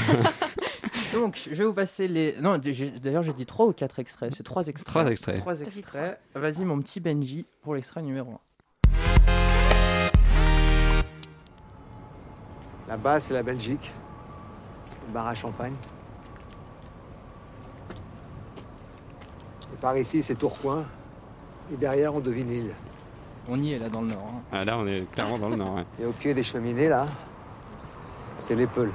Donc, 1.14 1.40
je 1.50 1.56
vais 1.56 1.66
vous 1.66 1.74
passer 1.74 2.08
les. 2.08 2.36
Non, 2.42 2.58
d'ailleurs, 2.58 3.24
j'ai 3.24 3.34
dit 3.34 3.46
trois 3.46 3.66
ou 3.68 3.74
quatre 3.74 4.00
extraits. 4.00 4.34
C'est 4.36 4.44
trois 4.44 4.68
extraits. 4.68 4.88
Trois 4.88 5.08
extraits. 5.10 5.40
Trois 5.42 5.56
dit 5.56 5.64
extraits. 5.64 6.20
Vas-y, 6.36 6.66
mon 6.66 6.80
petit 6.82 7.00
Benji, 7.00 7.46
pour 7.62 7.76
l'extrait 7.76 8.02
numéro 8.02 8.32
1. 8.32 8.40
Là-bas, 12.88 13.20
c'est 13.20 13.34
la 13.34 13.44
Belgique. 13.44 13.92
Le 15.08 15.14
bar 15.14 15.28
à 15.28 15.36
champagne. 15.36 15.74
Et 19.74 19.78
par 19.80 19.98
ici, 19.98 20.22
c'est 20.22 20.36
Tourcoing. 20.36 20.86
Et 21.74 21.78
derrière, 21.78 22.14
on 22.16 22.20
devine 22.20 22.48
l'île. 22.50 22.74
On 23.50 23.60
y 23.62 23.74
est 23.74 23.80
là 23.80 23.90
dans 23.90 24.02
le 24.02 24.08
nord. 24.08 24.28
hein. 24.36 24.42
Ah, 24.52 24.66
là, 24.66 24.78
on 24.78 24.86
est 24.88 25.10
clairement 25.14 25.38
dans 25.40 25.50
le 25.50 25.56
nord. 25.56 25.76
ouais. 25.76 25.86
Et 26.02 26.06
au 26.06 26.12
pied 26.12 26.34
des 26.34 26.44
cheminées, 26.44 26.90
là, 26.90 27.06
c'est 28.40 28.56
l'Épeule. 28.56 28.92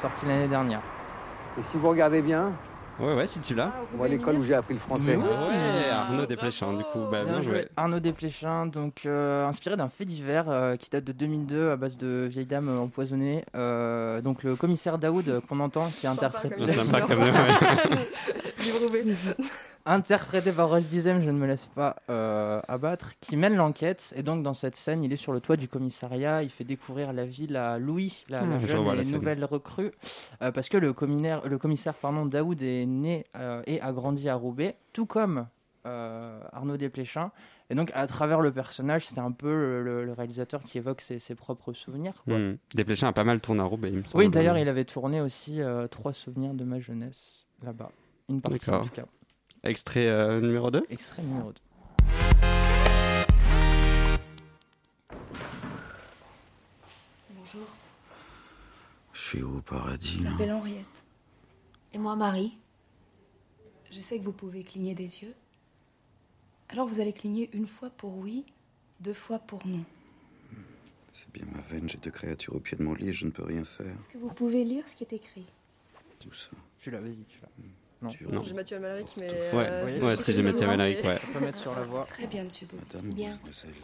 Sorti 0.00 0.24
l'année 0.24 0.48
dernière. 0.48 0.80
Et 1.58 1.62
si 1.62 1.76
vous 1.76 1.90
regardez 1.90 2.22
bien, 2.22 2.52
Ouais, 3.00 3.14
ouais, 3.14 3.26
si 3.26 3.40
tu 3.40 3.54
l'as. 3.54 3.72
on 3.94 3.96
voit 3.96 4.08
l'école 4.08 4.36
où 4.36 4.44
j'ai 4.44 4.52
appris 4.54 4.74
le 4.74 4.80
français. 4.80 5.16
Ah 5.16 5.48
ouais, 5.48 5.88
Arnaud 5.90 6.26
Desplechin, 6.26 6.74
du 6.74 6.84
coup. 6.84 7.00
Bah, 7.10 7.24
bien 7.24 7.40
joué. 7.40 7.66
Arnaud 7.76 8.00
Desplechin, 8.00 8.66
donc 8.66 9.02
euh, 9.06 9.46
inspiré 9.46 9.76
d'un 9.76 9.88
fait 9.88 10.04
divers 10.04 10.50
euh, 10.50 10.76
qui 10.76 10.90
date 10.90 11.04
de 11.04 11.12
2002 11.12 11.70
à 11.70 11.76
base 11.76 11.96
de 11.96 12.26
vieilles 12.30 12.44
dames 12.46 12.68
euh, 12.68 12.78
empoisonnées. 12.78 13.44
Euh, 13.54 14.20
donc 14.20 14.42
le 14.42 14.54
commissaire 14.54 14.98
Daoud 14.98 15.40
qu'on 15.48 15.60
entend 15.60 15.90
qui 15.98 16.04
est 16.06 16.10
interprété, 16.10 16.56
comme 16.56 16.68
Sympa 16.74 17.06
ouais. 17.06 17.32
Interprété 19.86 20.52
par 20.52 20.68
Roche 20.68 20.84
Dizem, 20.84 21.22
je 21.22 21.30
ne 21.30 21.38
me 21.38 21.46
laisse 21.46 21.64
pas 21.64 21.96
euh, 22.10 22.60
abattre, 22.68 23.12
qui 23.20 23.38
mène 23.38 23.56
l'enquête. 23.56 24.12
Et 24.14 24.22
donc 24.22 24.42
dans 24.42 24.52
cette 24.52 24.76
scène, 24.76 25.02
il 25.02 25.10
est 25.12 25.16
sur 25.16 25.32
le 25.32 25.40
toit 25.40 25.56
du 25.56 25.68
commissariat, 25.68 26.42
il 26.42 26.50
fait 26.50 26.64
découvrir 26.64 27.14
la 27.14 27.24
ville 27.24 27.56
à 27.56 27.78
Louis, 27.78 28.26
la, 28.28 28.40
Ah, 28.40 28.58
je 28.60 28.66
jeune 28.66 29.00
et 29.00 29.04
nouvelle 29.06 29.42
recrue, 29.44 29.92
euh, 30.42 30.52
parce 30.52 30.68
que 30.68 30.76
le 30.76 30.92
commissaire, 30.92 31.40
le 31.48 31.56
commissaire 31.56 31.94
pardon, 31.94 32.26
Daoud 32.26 32.60
est 32.60 32.84
né 32.90 33.24
euh, 33.36 33.62
et 33.66 33.80
a 33.80 33.92
grandi 33.92 34.28
à 34.28 34.34
Roubaix, 34.34 34.76
tout 34.92 35.06
comme 35.06 35.46
euh, 35.86 36.40
Arnaud 36.52 36.76
Desplechin. 36.76 37.30
Et 37.70 37.74
donc 37.74 37.90
à 37.94 38.06
travers 38.06 38.40
le 38.40 38.52
personnage, 38.52 39.06
c'est 39.06 39.20
un 39.20 39.30
peu 39.32 39.48
le, 39.48 39.82
le- 39.82 40.04
le 40.04 40.12
réalisateur 40.12 40.62
qui 40.62 40.76
évoque 40.78 41.00
ses, 41.00 41.18
ses 41.20 41.34
propres 41.34 41.72
souvenirs. 41.72 42.14
quoi. 42.24 42.36
Hmm. 42.38 42.56
Desplechin 42.74 43.08
a 43.08 43.12
pas 43.12 43.24
mal 43.24 43.40
tourné 43.40 43.60
à 43.62 43.64
Roubaix, 43.64 43.90
il 43.90 43.98
me 43.98 44.02
semble. 44.04 44.24
Oui, 44.24 44.28
d'ailleurs, 44.28 44.58
il 44.58 44.68
avait 44.68 44.84
tourné 44.84 45.20
aussi 45.20 45.62
euh, 45.62 45.86
trois 45.86 46.12
souvenirs 46.12 46.52
de 46.54 46.64
ma 46.64 46.80
jeunesse 46.80 47.46
là-bas. 47.62 47.90
Une 48.28 48.40
partie 48.40 48.68
en 48.68 48.72
D'accord. 48.72 48.88
tout 48.88 48.94
cas. 48.94 49.06
Extrait 49.62 50.06
euh, 50.08 50.40
numéro 50.40 50.70
2 50.70 50.82
Extrait 50.90 51.22
numéro 51.22 51.52
2. 51.52 51.60
Bonjour, 57.34 57.66
Je 59.12 59.20
suis 59.20 59.42
au 59.42 59.60
paradis, 59.60 60.18
je 60.22 60.28
m'appelle 60.28 60.52
Henriette. 60.52 60.86
Et 61.92 61.98
moi, 61.98 62.16
Marie 62.16 62.56
Je 63.90 64.00
sais 64.00 64.18
que 64.18 64.24
vous 64.24 64.32
pouvez 64.32 64.62
cligner 64.62 64.94
des 64.94 65.22
yeux. 65.22 65.34
Alors 66.68 66.86
vous 66.86 67.00
allez 67.00 67.12
cligner 67.12 67.50
une 67.52 67.66
fois 67.66 67.90
pour 67.90 68.16
oui, 68.18 68.44
deux 69.00 69.14
fois 69.14 69.38
pour 69.40 69.66
non. 69.66 69.84
C'est 71.12 71.30
bien 71.32 71.44
ma 71.52 71.60
veine, 71.60 71.88
j'ai 71.88 71.98
deux 71.98 72.12
créatures 72.12 72.54
au 72.54 72.60
pied 72.60 72.76
de 72.76 72.84
mon 72.84 72.94
lit 72.94 73.08
et 73.08 73.12
je 73.12 73.26
ne 73.26 73.30
peux 73.30 73.42
rien 73.42 73.64
faire. 73.64 73.98
Est-ce 73.98 74.08
que 74.08 74.18
vous 74.18 74.28
pouvez 74.28 74.64
lire 74.64 74.88
ce 74.88 74.94
qui 74.94 75.02
est 75.02 75.12
écrit? 75.12 75.44
Tout 76.20 76.32
ça. 76.32 76.50
Tu 76.78 76.90
l'as, 76.90 77.00
vas-y, 77.00 77.24
tu 77.24 77.40
l'as. 77.42 77.48
Non. 78.02 78.10
Non. 78.30 78.42
J'ai 78.42 78.54
Mathieu 78.54 78.76
Amalric, 78.78 79.08
mais. 79.18 79.28
Ouais, 79.28 79.36
euh, 79.54 80.00
ouais, 80.00 80.16
c'est 80.16 80.34
Mathieu 80.42 80.66
Amalric, 80.68 81.04
ouais. 81.04 81.18
On 81.28 81.38
peut 81.38 81.44
mettre 81.44 81.58
sur 81.58 81.74
la 81.74 81.82
voie. 81.82 82.06
Très 82.08 82.26
bien, 82.26 82.44
monsieur 82.44 82.66
Beau. 82.66 82.76
Madame, 82.88 83.10
Bien. 83.12 83.38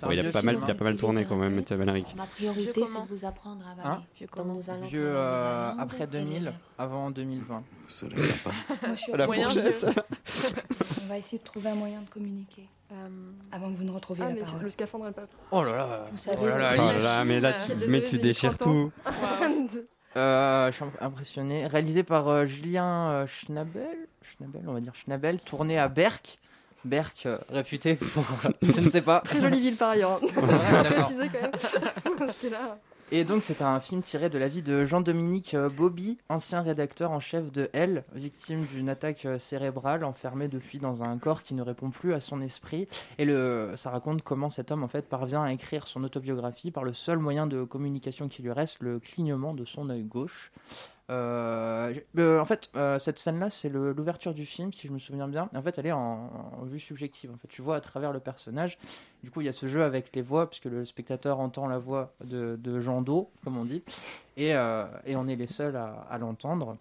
Ouais, 0.09 0.17
il, 0.17 0.27
a 0.27 0.31
pas 0.33 0.43
mal, 0.43 0.59
il 0.65 0.71
a 0.71 0.75
pas 0.75 0.85
mal 0.85 0.97
tourné 0.97 1.27
quand 1.27 1.37
même, 1.37 1.55
Mathieu 1.55 1.77
Amalric. 1.81 2.15
Ma 2.17 2.27
priorité, 2.27 2.87
c'est 2.87 3.01
de 3.03 3.09
vous 3.15 3.25
apprendre 3.27 3.63
à 3.69 3.73
avaler. 3.73 3.99
Hein 3.99 4.03
Vieux 4.19 4.27
Donc 4.35 4.47
nous 4.47 4.71
euh, 4.71 5.73
après 5.79 6.05
et 6.05 6.07
les 6.07 6.21
2000, 6.25 6.45
lèvres. 6.45 6.57
avant 6.79 7.11
2020. 7.11 7.63
Ça 7.89 8.07
l'air 8.09 8.25
sympa. 8.25 8.51
Moi, 8.87 8.97
je 8.97 9.01
suis 9.03 9.13
La. 9.13 9.27
On 11.03 11.09
va 11.09 11.19
essayer 11.19 11.39
de 11.39 11.45
trouver 11.45 11.71
un 11.71 11.75
moyen 11.75 12.01
de 12.03 12.09
communiquer 12.09 12.69
Euh, 12.93 12.95
avant 13.53 13.71
que 13.73 13.77
vous 13.79 13.85
ne 13.85 13.91
retrouviez 13.91 14.25
Ah, 14.25 14.29
la 14.31 14.35
mais 14.35 14.41
parole. 14.41 14.63
le 14.63 14.71
scaphandre 14.71 15.09
est 15.09 15.13
pas. 15.13 15.27
Oh 15.51 15.63
là 15.63 15.77
là 15.77 16.07
Vous 16.11 16.17
savez, 16.17 16.39
Oh 16.41 16.47
là 16.49 16.59
là, 16.59 16.71
Oh 16.79 16.83
il- 16.91 16.95
là 16.95 17.03
là, 17.03 17.25
mais 17.25 17.41
là, 17.41 17.53
tu, 17.67 17.73
mais 17.89 18.01
tu 18.03 18.19
déchires 18.19 18.57
30 18.59 18.69
ans. 18.69 18.91
tout. 19.05 19.81
Euh, 20.17 20.71
je 20.71 20.77
suis 20.77 20.85
impressionné. 21.01 21.67
Réalisé 21.67 22.03
par 22.03 22.29
euh, 22.29 22.47
Julien 22.47 23.11
euh, 23.11 23.27
Schnabel, 23.27 24.06
Schnabel, 24.27 24.63
on 24.67 24.73
va 24.73 24.81
dire 24.81 24.95
Schnabel, 24.95 25.41
tourné 25.41 25.79
à 25.79 25.89
Berck. 25.89 26.39
Berck, 26.85 27.27
euh, 27.27 27.39
réputé 27.49 27.95
pour. 27.97 28.25
je 28.63 28.81
ne 28.81 28.89
sais 28.89 29.03
pas. 29.03 29.21
Très 29.21 29.41
jolie 29.41 29.61
ville 29.61 29.77
par 29.77 29.91
ailleurs. 29.91 30.21
préciser 30.21 31.29
quand 31.29 31.43
même. 31.43 32.31
Là. 32.51 32.79
Et 33.13 33.23
donc, 33.23 33.45
c'est 33.45 33.63
un 33.63 33.79
film 33.79 34.03
tiré 34.03 34.29
de 34.29 34.37
la 34.37 34.49
vie 34.49 34.63
de 34.63 34.85
Jean-Dominique 34.85 35.55
euh, 35.55 35.69
Bobby, 35.69 36.19
ancien 36.29 36.61
rédacteur 36.61 37.13
en 37.13 37.21
chef 37.21 37.53
de 37.53 37.71
Elle, 37.73 38.03
victime 38.13 38.65
d'une 38.65 38.89
attaque 38.89 39.27
euh, 39.27 39.39
cérébrale, 39.39 40.03
enfermé 40.03 40.49
depuis 40.49 40.81
dans 40.81 41.05
un 41.05 41.17
corps 41.17 41.45
qui 41.45 41.55
ne 41.55 41.63
répond 41.63 41.91
plus 41.91 42.15
à 42.15 42.21
son 42.21 42.41
esprit. 42.41 42.89
Et 43.19 43.25
le, 43.25 43.75
ça 43.77 43.91
raconte 43.91 44.23
comment 44.23 44.51
cet 44.51 44.73
homme 44.73 44.83
en 44.83 44.89
fait 44.89 45.09
parvient 45.09 45.45
à 45.45 45.53
écrire 45.53 45.87
son 45.87 46.03
autobiographie 46.03 46.73
par 46.73 46.83
le 46.83 46.95
seul 46.95 47.19
moyen 47.19 47.47
de 47.47 47.63
communication 47.63 48.27
qui 48.27 48.43
lui 48.43 48.51
reste, 48.51 48.79
le 48.81 48.99
clignement 48.99 49.55
de 49.55 49.65
son 49.65 49.89
œil 49.89 50.03
gauche. 50.03 50.51
Euh, 51.09 51.95
euh, 52.19 52.41
en 52.41 52.45
fait, 52.45 52.71
euh, 52.77 52.99
cette 52.99 53.19
scène-là, 53.19 53.49
c'est 53.51 53.69
l'ouverture 53.69 54.35
du 54.35 54.45
film, 54.47 54.73
si 54.73 54.89
je 54.89 54.93
me 54.93 54.99
souviens 54.99 55.29
bien. 55.29 55.49
En 55.55 55.63
fait, 55.63 55.79
elle 55.79 55.87
est 55.87 55.93
en, 55.93 56.31
en 56.61 56.65
vue 56.65 56.81
subjective. 56.81 57.31
En 57.33 57.37
fait, 57.39 57.49
tu 57.49 57.63
vois 57.63 57.77
à 57.77 57.81
travers 57.81 58.13
le 58.13 58.21
personnage. 58.21 58.79
Du 59.23 59.31
coup, 59.31 59.41
il 59.41 59.45
y 59.45 59.49
a 59.49 59.53
ce 59.53 59.67
jeu 59.67 59.83
avec 59.85 60.15
les 60.15 60.23
voix, 60.23 60.49
puisque 60.49 60.65
le 60.67 60.85
spectateur 60.85 61.39
entend 61.41 61.69
la 61.69 61.79
voix 61.79 62.13
de, 62.25 62.57
de 62.61 62.81
Jean 62.81 63.03
Do, 63.03 63.31
comme 63.45 63.57
on 63.57 63.65
dit, 63.65 63.83
et, 64.37 64.55
euh, 64.55 64.85
et 65.05 65.17
on 65.17 65.29
est 65.29 65.37
les 65.37 65.47
seuls 65.47 65.77
à, 65.77 66.07
à 66.11 66.19
l'entendre. 66.19 66.77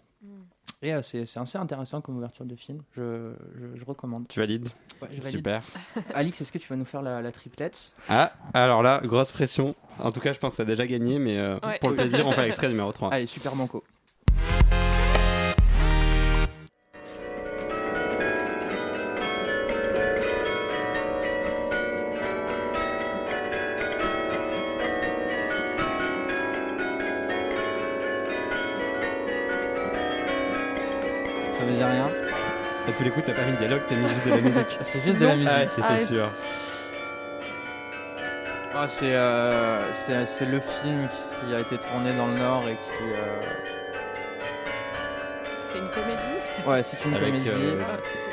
Et 0.82 0.92
euh, 0.92 1.00
c'est 1.02 1.24
assez 1.38 1.56
intéressant 1.56 2.00
comme 2.00 2.16
ouverture 2.16 2.44
de 2.44 2.56
film. 2.56 2.82
Je, 2.96 3.32
je, 3.58 3.78
je 3.78 3.84
recommande. 3.84 4.26
Tu 4.28 4.40
valides 4.40 4.68
Ouais, 5.00 5.08
je 5.12 5.20
valide. 5.20 5.36
Super. 5.38 5.62
Alix, 6.14 6.40
est-ce 6.40 6.50
que 6.52 6.58
tu 6.58 6.68
vas 6.68 6.76
nous 6.76 6.84
faire 6.84 7.00
la, 7.02 7.22
la 7.22 7.32
triplette? 7.32 7.92
Ah, 8.08 8.32
alors 8.52 8.82
là, 8.82 9.00
grosse 9.04 9.30
pression. 9.30 9.74
En 10.00 10.10
tout 10.10 10.20
cas, 10.20 10.32
je 10.32 10.38
pense 10.38 10.50
que 10.50 10.56
ça 10.56 10.62
a 10.64 10.66
déjà 10.66 10.86
gagné, 10.86 11.18
mais 11.18 11.38
euh, 11.38 11.58
Ouais. 11.62 11.78
pour 11.78 11.90
le 11.90 11.96
plaisir, 11.96 12.26
on 12.26 12.32
fait 12.32 12.44
l'extrait 12.44 12.68
numéro 12.68 12.92
3. 12.92 13.12
Allez, 13.12 13.26
super 13.26 13.54
banco. 13.54 13.84
Les 33.04 33.10
coups, 33.10 33.26
t'as 33.26 33.32
pas 33.34 33.42
mis 33.44 33.52
de 33.52 33.56
dialogue, 33.58 33.82
t'as 33.88 33.94
mis 33.94 34.08
juste 34.08 34.24
de 34.26 34.30
la 34.30 34.40
musique. 34.40 34.78
C'est 34.82 35.04
juste 35.04 35.18
de 35.18 35.26
la 35.26 35.36
musique. 35.36 35.50
Ah 35.52 35.58
ouais, 35.60 35.68
c'était 35.68 35.86
Ah 35.88 35.94
ouais. 35.94 36.04
sûr. 36.04 36.30
Ah, 38.78 38.86
c'est 38.88 39.14
euh, 39.14 39.90
c'est 39.92 40.26
c'est 40.26 40.44
le 40.44 40.60
film 40.60 41.08
qui 41.46 41.54
a 41.54 41.60
été 41.60 41.78
tourné 41.78 42.12
dans 42.12 42.26
le 42.26 42.34
Nord 42.34 42.64
et 42.68 42.74
qui. 42.74 43.04
euh, 43.14 43.40
C'est 45.76 45.82
une 45.82 45.88
comédie 45.90 46.66
Ouais, 46.66 46.82
c'est 46.82 47.04
une 47.04 47.14
Avec, 47.14 47.28
comédie. 47.28 47.48
euh, 47.50 47.82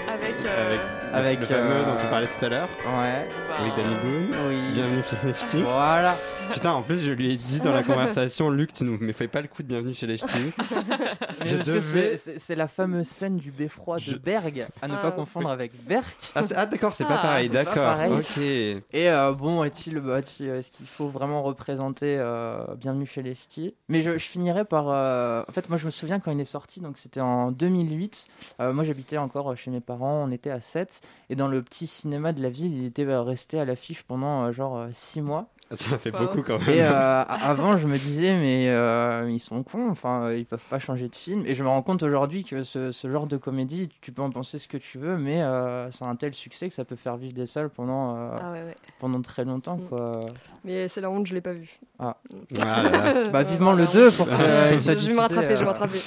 avec. 0.07 0.35
euh, 0.45 0.77
Avec, 1.13 1.25
Avec, 1.27 1.39
le 1.41 1.45
fameux 1.45 1.75
euh, 1.75 1.83
dont 1.85 1.97
tu 1.99 2.05
parlais 2.07 2.27
tout 2.27 2.45
à 2.45 2.49
l'heure. 2.49 2.69
Ouais. 2.85 3.27
bah, 3.49 3.55
Avec 3.59 3.75
Danny 3.75 3.95
Boone. 4.01 4.35
Oui. 4.49 4.57
Bienvenue 4.73 5.01
chez 5.03 5.27
les 5.27 5.33
Ch'tis. 5.33 5.61
Voilà. 5.61 6.15
Putain, 6.51 6.71
en 6.71 6.81
plus, 6.81 6.99
je 6.99 7.11
lui 7.11 7.33
ai 7.33 7.37
dit 7.37 7.59
dans 7.59 7.71
la 7.71 7.83
conversation, 7.83 8.49
Luc, 8.49 8.73
tu 8.73 8.83
nous 8.85 8.97
mais 8.99 9.13
fais 9.13 9.27
pas 9.27 9.41
le 9.41 9.47
coup 9.47 9.61
de 9.61 9.67
bienvenue 9.67 9.93
chez 9.93 10.07
les 10.07 10.17
Ch'tis. 10.17 10.53
Devais- 11.65 12.17
c'est- 12.17 12.55
la 12.55 12.67
fameuse 12.67 13.07
scène 13.07 13.37
du 13.37 13.51
beffroi 13.51 13.97
de 13.97 14.01
Je- 14.01 14.15
Berg, 14.17 14.67
à 14.81 14.87
ne 14.87 14.93
Ah, 14.95 15.01
pas 15.01 15.11
confondre 15.11 15.49
avec 15.51 15.71
Berck. 15.85 16.05
Ah, 16.35 16.41
ah, 16.55 16.65
d'accord, 16.65 16.93
c'est 16.95 17.05
pas 17.05 17.17
Ah, 17.19 17.21
pareil, 17.21 17.49
pas 17.49 17.55
d'accord. 17.63 17.73
pareil. 17.85 18.13
Ok. 18.13 18.37
Et 18.37 18.83
euh, 19.09 19.31
bon, 19.33 19.63
est-il, 19.63 19.99
bah, 19.99 20.19
est-ce 20.19 20.71
qu'il 20.71 20.87
faut 20.87 21.07
vraiment 21.09 21.41
représenter 21.43 22.17
euh, 22.19 22.63
Bienvenue 22.77 23.05
chez 23.05 23.21
les 23.23 23.35
Ch'tis? 23.35 23.75
Mais 23.89 24.01
je, 24.01 24.11
je 24.17 24.25
finirai 24.25 24.65
par. 24.65 24.85
euh, 24.89 25.43
En 25.47 25.51
fait, 25.51 25.69
moi, 25.69 25.77
je 25.77 25.85
me 25.85 25.91
souviens 25.91 26.19
quand 26.19 26.31
il 26.31 26.39
est 26.39 26.45
sorti, 26.45 26.79
donc 26.81 26.97
c'était 26.97 27.21
en, 27.21 27.32
en 27.33 27.51
2008. 27.51 28.27
moi, 28.59 28.83
j'habitais 28.83 29.17
encore 29.17 29.55
chez 29.57 29.71
mes 29.71 29.81
parents, 29.81 30.23
on 30.27 30.31
était 30.31 30.49
à 30.49 30.59
7. 30.59 31.01
Et 31.29 31.35
dans 31.35 31.47
le 31.47 31.61
petit 31.61 31.87
cinéma 31.87 32.33
de 32.33 32.41
la 32.41 32.49
ville, 32.49 32.73
il 32.73 32.85
était 32.85 33.05
resté 33.05 33.59
à 33.59 33.65
l'affiche 33.65 34.03
pendant 34.03 34.51
genre 34.51 34.87
6 34.91 35.21
mois. 35.21 35.52
Ça 35.77 35.97
fait 35.97 36.11
beaucoup 36.11 36.41
quand 36.41 36.59
même. 36.59 36.69
Et 36.69 36.81
euh, 36.81 37.23
avant, 37.27 37.77
je 37.77 37.87
me 37.87 37.97
disais, 37.97 38.33
mais 38.33 38.67
euh, 38.69 39.29
ils 39.31 39.39
sont 39.39 39.63
cons, 39.63 39.89
enfin, 39.89 40.31
ils 40.31 40.45
peuvent 40.45 40.63
pas 40.69 40.79
changer 40.79 41.09
de 41.09 41.15
film. 41.15 41.43
Et 41.45 41.55
je 41.55 41.63
me 41.63 41.69
rends 41.69 41.81
compte 41.81 42.03
aujourd'hui 42.03 42.43
que 42.43 42.63
ce, 42.63 42.91
ce, 42.91 43.09
genre 43.09 43.27
de 43.27 43.37
comédie, 43.37 43.89
tu 44.01 44.11
peux 44.11 44.21
en 44.21 44.29
penser 44.29 44.59
ce 44.59 44.67
que 44.67 44.77
tu 44.77 44.97
veux, 44.97 45.17
mais 45.17 45.41
euh, 45.41 45.89
c'est 45.89 46.05
un 46.05 46.15
tel 46.15 46.33
succès 46.33 46.67
que 46.67 46.73
ça 46.73 46.85
peut 46.85 46.95
faire 46.95 47.17
vivre 47.17 47.33
des 47.33 47.45
salles 47.45 47.69
pendant, 47.69 48.15
ah 48.15 48.53
pendant 48.99 49.21
très 49.21 49.45
longtemps. 49.45 49.77
Mm. 49.77 49.87
Quoi. 49.87 50.19
Mais 50.63 50.87
c'est 50.87 51.01
la 51.01 51.09
honte, 51.09 51.27
je 51.27 51.33
l'ai 51.33 51.41
pas 51.41 51.53
vu. 51.53 51.79
Ah. 51.99 52.17
ah 52.61 53.13
bah, 53.31 53.43
vivement 53.43 53.73
le 53.73 53.85
2 53.91 54.11
pour 54.11 54.27
que 54.27 54.31
je, 54.33 54.99
je 54.99 55.07
vais 55.07 55.13
me 55.13 55.19
rattraper, 55.19 55.51
je 55.51 55.55
vais 55.55 55.61
me 55.61 55.69
rattraper. 55.69 55.99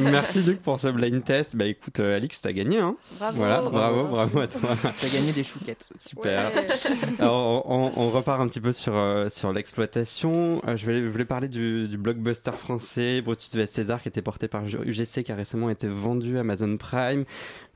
Merci 0.00 0.42
Luc 0.42 0.62
pour 0.62 0.78
ce 0.78 0.88
blind 0.88 1.24
test. 1.24 1.56
Bah 1.56 1.66
écoute, 1.66 2.00
Alix, 2.00 2.40
t'as 2.40 2.52
gagné. 2.52 2.78
Hein 2.78 2.96
bravo. 3.18 3.36
Voilà, 3.38 3.60
bravo, 3.62 4.04
bravo 4.04 4.40
à 4.40 4.46
toi. 4.48 4.60
T'as 5.00 5.08
gagné 5.08 5.32
des 5.32 5.44
chouquettes. 5.44 5.88
Super. 5.98 6.50
Alors, 7.18 7.68
on, 7.70 7.92
on, 7.96 8.10
repart 8.10 8.40
un 8.40 8.48
petit 8.48 8.60
peu 8.60 8.72
sur 8.72 8.94
euh, 9.06 9.28
sur 9.28 9.52
l'exploitation. 9.52 10.60
Euh, 10.66 10.76
je, 10.76 11.08
voulais, 11.08 11.24
parler 11.24 11.48
du, 11.48 11.96
blockbuster 11.96 12.52
français 12.52 13.20
Brutus 13.20 13.54
vs 13.54 13.66
César 13.70 14.02
qui 14.02 14.08
était 14.08 14.22
porté 14.22 14.48
par 14.48 14.64
UGC 14.64 15.22
qui 15.22 15.32
a 15.32 15.34
récemment 15.34 15.70
été 15.70 15.86
vendu 15.86 16.36
à 16.36 16.40
Amazon 16.40 16.76
Prime. 16.76 17.24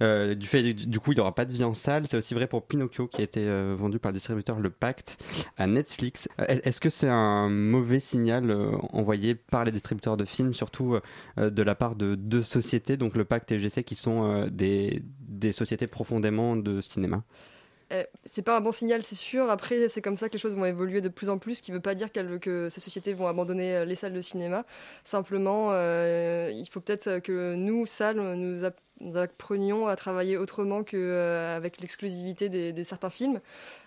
Euh, 0.03 0.35
du 0.35 0.47
fait 0.47 0.63
du, 0.73 0.99
coup 0.99 1.13
il 1.13 1.17
n'y 1.17 1.21
aura 1.21 1.35
pas 1.35 1.45
de 1.45 1.53
vie 1.53 1.65
en 1.65 1.73
salle. 1.73 2.07
C'est 2.07 2.17
aussi 2.17 2.35
vrai 2.35 2.47
pour 2.47 2.67
Pinocchio 2.67 3.07
qui 3.07 3.21
a 3.21 3.25
été 3.25 3.47
vendu 3.75 3.99
par 3.99 4.13
le 4.13 4.17
distributeur 4.17 4.59
Le 4.59 4.71
Pacte 4.71 5.23
à 5.57 5.67
Netflix. 5.67 6.29
Est-ce 6.39 6.81
que 6.81 6.91
c'est 6.91 7.09
un 7.09 7.49
mauvais 7.49 8.01
signal 8.01 8.53
envoyé 8.93 9.35
par 9.35 9.65
les 9.65 9.73
distributeurs 9.73 10.17
de 10.17 10.25
films, 10.25 10.55
surtout 10.55 10.99
de 11.37 11.63
la 11.63 11.75
part 11.75 11.95
de 11.95 12.15
deux 12.15 12.43
sociétés, 12.43 12.97
donc 12.97 13.17
Le 13.17 13.25
Pacte 13.25 13.53
et 13.53 13.57
UGC 13.57 13.85
qui 13.85 13.95
sont 13.95 14.49
des, 14.51 15.03
sociétés 15.53 15.87
profondément 15.87 16.57
de 16.57 16.81
cinéma? 16.81 17.23
C'est 18.25 18.43
pas 18.43 18.57
un 18.57 18.61
bon 18.61 18.73
signal, 18.73 19.03
c'est 19.03 19.17
sûr. 19.17 19.51
Après, 19.51 19.89
c'est 19.89 20.03
comme 20.03 20.17
ça 20.17 20.29
que 20.29 20.35
les 20.35 20.39
choses 20.39 20.55
vont 20.55 20.65
évoluer 20.65 21.01
de 21.01 21.09
plus 21.09 21.29
en 21.29 21.39
plus, 21.39 21.57
ce 21.57 21.63
qui 21.63 21.73
ne 21.73 21.77
veut 21.77 21.83
pas 21.83 21.95
dire 21.95 22.11
que 22.13 22.69
ces 22.69 22.81
sociétés 22.81 23.15
vont 23.15 23.27
abandonner 23.27 23.77
euh, 23.77 23.85
les 23.85 23.97
salles 23.97 24.13
de 24.13 24.21
cinéma. 24.21 24.65
Simplement, 25.05 25.69
euh, 25.73 26.51
il 26.55 26.67
faut 26.69 26.81
peut-être 26.81 27.19
que 27.21 27.55
nous, 27.55 27.87
salles, 27.87 28.21
nous, 28.21 28.65
apprenions 29.17 29.89
à 29.89 29.97
travailler 29.97 30.37
autrement 30.37 30.85
qu'avec 30.85 31.81
l'exclusivité 31.81 32.49
des, 32.49 32.85
certains 32.85 33.11
films. 33.11 33.41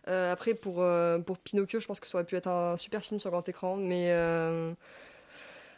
après, 0.08 0.54
pour, 0.54 0.84
pour 1.26 1.38
Pinocchio, 1.38 1.80
je 1.80 1.88
pense 1.88 2.00
que 2.00 2.08
ça 2.08 2.18
aurait 2.18 2.26
pu 2.26 2.36
être 2.36 2.48
un 2.48 2.78
super 2.78 3.02
film 3.02 3.20
sur 3.20 3.30
grand 3.30 3.48
écran, 3.48 3.76
mais 3.78 4.12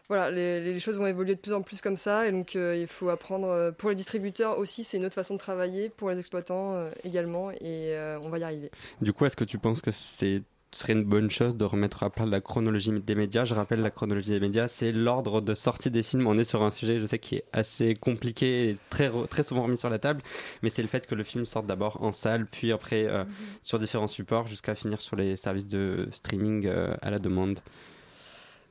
voilà, 0.07 0.29
les, 0.29 0.79
choses 0.79 0.97
vont 0.97 1.07
évoluer 1.07 1.35
de 1.35 1.39
plus 1.39 1.53
en 1.53 1.61
plus 1.61 1.81
comme 1.81 1.97
ça, 1.97 2.27
et 2.27 2.31
donc 2.31 2.55
euh, 2.55 2.77
il 2.77 2.87
faut 2.87 3.09
apprendre. 3.09 3.47
Euh, 3.47 3.71
pour 3.71 3.89
les 3.89 3.95
distributeurs 3.95 4.59
aussi, 4.59 4.83
c'est 4.83 4.97
une 4.97 5.05
autre 5.05 5.15
façon 5.15 5.33
de 5.33 5.39
travailler, 5.39 5.89
pour 5.89 6.09
les 6.09 6.19
exploitants 6.19 6.75
euh, 6.75 6.91
également, 7.03 7.51
et 7.51 7.95
on 8.21 8.29
va 8.29 8.37
y 8.37 8.43
arriver. 8.43 8.69
Du 9.01 9.13
coup, 9.13 9.25
est-ce 9.25 9.37
que 9.37 9.43
tu 9.43 9.57
penses 9.57 9.81
que 9.81 9.91
c'est 9.91 10.43
serait 10.71 10.91
une 10.91 11.05
bonne 11.05 11.31
chose 11.31 11.55
de 11.55 11.63
remettre 11.63 12.03
à 12.03 12.09
plat 12.09 12.25
la 12.25 12.41
chronologie 12.41 12.91
des 12.91 13.15
médias? 13.15 13.45
Je 13.45 13.55
rappelle, 13.55 13.79
la 13.79 13.91
chronologie 13.91 14.31
des 14.31 14.41
médias, 14.41 14.67
c'est 14.67 14.91
l'ordre 14.91 15.39
de 15.39 15.53
sortie 15.53 15.89
des 15.89 16.03
films. 16.03 16.27
On 16.27 16.37
est 16.37 16.43
sur 16.43 16.63
un 16.63 16.71
sujet, 16.71 16.99
je 16.99 17.05
sais, 17.05 17.17
qui 17.17 17.35
est 17.35 17.45
assez 17.53 17.95
compliqué 17.95 18.71
et 18.71 18.75
très, 18.89 19.09
très 19.29 19.43
souvent 19.43 19.63
remis 19.63 19.77
sur 19.77 19.89
la 19.89 19.99
table, 19.99 20.21
mais 20.63 20.69
c'est 20.69 20.81
le 20.81 20.89
fait 20.89 21.07
que 21.07 21.15
le 21.15 21.23
film 21.23 21.45
sorte 21.45 21.65
d'abord 21.65 22.03
en 22.03 22.11
salle, 22.11 22.45
puis 22.45 22.73
après 22.73 23.05
mhm. 23.05 23.25
sur 23.63 23.79
différents 23.79 24.07
supports, 24.07 24.47
jusqu'à 24.47 24.75
finir 24.75 24.99
sur 25.01 25.15
les 25.15 25.37
services 25.37 25.67
de 25.67 26.09
streaming 26.11 26.67
à 27.01 27.09
la 27.09 27.19
demande. 27.19 27.61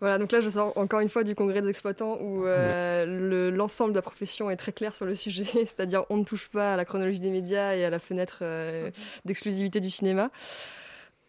Voilà, 0.00 0.18
donc 0.18 0.32
là, 0.32 0.40
je 0.40 0.48
sors 0.48 0.76
encore 0.76 1.00
une 1.00 1.08
fois 1.08 1.24
du 1.24 1.34
congrès 1.34 1.62
des 1.62 1.68
exploitants 1.68 2.18
où 2.20 2.46
euh, 2.46 3.50
l'ensemble 3.50 3.92
de 3.92 3.96
la 3.96 4.02
profession 4.02 4.50
est 4.50 4.56
très 4.56 4.72
clair 4.72 4.94
sur 4.94 5.06
le 5.06 5.14
sujet, 5.14 5.44
c'est-à-dire 5.54 6.04
on 6.10 6.16
ne 6.16 6.24
touche 6.24 6.48
pas 6.48 6.74
à 6.74 6.76
la 6.76 6.84
chronologie 6.84 7.20
des 7.20 7.30
médias 7.30 7.74
et 7.74 7.84
à 7.84 7.90
la 7.90 7.98
fenêtre 7.98 8.38
euh, 8.42 8.90
d'exclusivité 9.24 9.80
du 9.80 9.90
cinéma. 9.90 10.30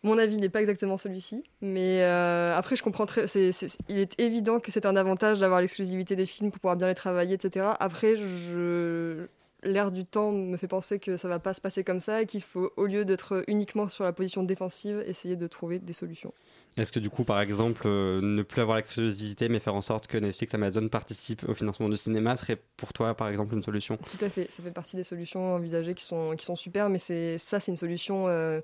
Mon 0.03 0.19
avis 0.19 0.37
n'est 0.37 0.49
pas 0.49 0.61
exactement 0.61 0.97
celui-ci, 0.97 1.43
mais 1.61 2.03
euh, 2.03 2.55
après, 2.55 2.75
je 2.75 2.83
comprends 2.83 3.07
très. 3.07 3.25
il 3.25 3.97
est 3.97 4.19
évident 4.19 4.59
que 4.59 4.71
c'est 4.71 4.85
un 4.85 4.95
avantage 4.95 5.39
d'avoir 5.39 5.61
l'exclusivité 5.61 6.15
des 6.15 6.27
films 6.27 6.51
pour 6.51 6.59
pouvoir 6.59 6.75
bien 6.75 6.87
les 6.87 6.95
travailler, 6.95 7.33
etc. 7.33 7.65
Après, 7.79 8.15
je, 8.15 9.25
l'air 9.65 9.91
du 9.91 10.05
temps 10.05 10.31
me 10.31 10.57
fait 10.57 10.67
penser 10.67 10.99
que 10.99 11.17
ça 11.17 11.27
va 11.27 11.39
pas 11.39 11.53
se 11.53 11.61
passer 11.61 11.83
comme 11.83 12.01
ça 12.01 12.21
et 12.21 12.25
qu'il 12.25 12.43
faut, 12.43 12.71
au 12.77 12.85
lieu 12.85 13.03
d'être 13.03 13.43
uniquement 13.47 13.89
sur 13.89 14.03
la 14.03 14.13
position 14.13 14.43
défensive, 14.43 15.03
essayer 15.07 15.35
de 15.35 15.47
trouver 15.47 15.79
des 15.79 15.93
solutions. 15.93 16.33
Est-ce 16.77 16.91
que 16.91 16.99
du 16.99 17.09
coup, 17.09 17.23
par 17.23 17.39
exemple, 17.39 17.83
euh, 17.85 18.19
ne 18.21 18.43
plus 18.43 18.61
avoir 18.61 18.75
l'exclusivité, 18.75 19.47
mais 19.47 19.59
faire 19.59 19.75
en 19.75 19.81
sorte 19.81 20.07
que 20.07 20.17
Netflix, 20.17 20.53
Amazon 20.53 20.89
participent 20.89 21.47
au 21.47 21.53
financement 21.53 21.87
du 21.87 21.95
cinéma 21.95 22.35
serait 22.35 22.59
pour 22.75 22.91
toi, 22.91 23.15
par 23.15 23.29
exemple, 23.29 23.55
une 23.55 23.63
solution? 23.63 23.97
Tout 23.97 24.25
à 24.25 24.29
fait. 24.29 24.51
Ça 24.51 24.61
fait 24.61 24.71
partie 24.71 24.97
des 24.97 25.03
solutions 25.03 25.55
envisagées 25.55 25.93
qui 25.93 26.03
sont, 26.03 26.35
qui 26.35 26.43
sont 26.43 26.57
super, 26.57 26.89
mais 26.89 26.99
c'est 26.99 27.37
ça, 27.37 27.61
c'est 27.61 27.71
une 27.71 27.77
solution 27.77 28.27
euh, 28.27 28.59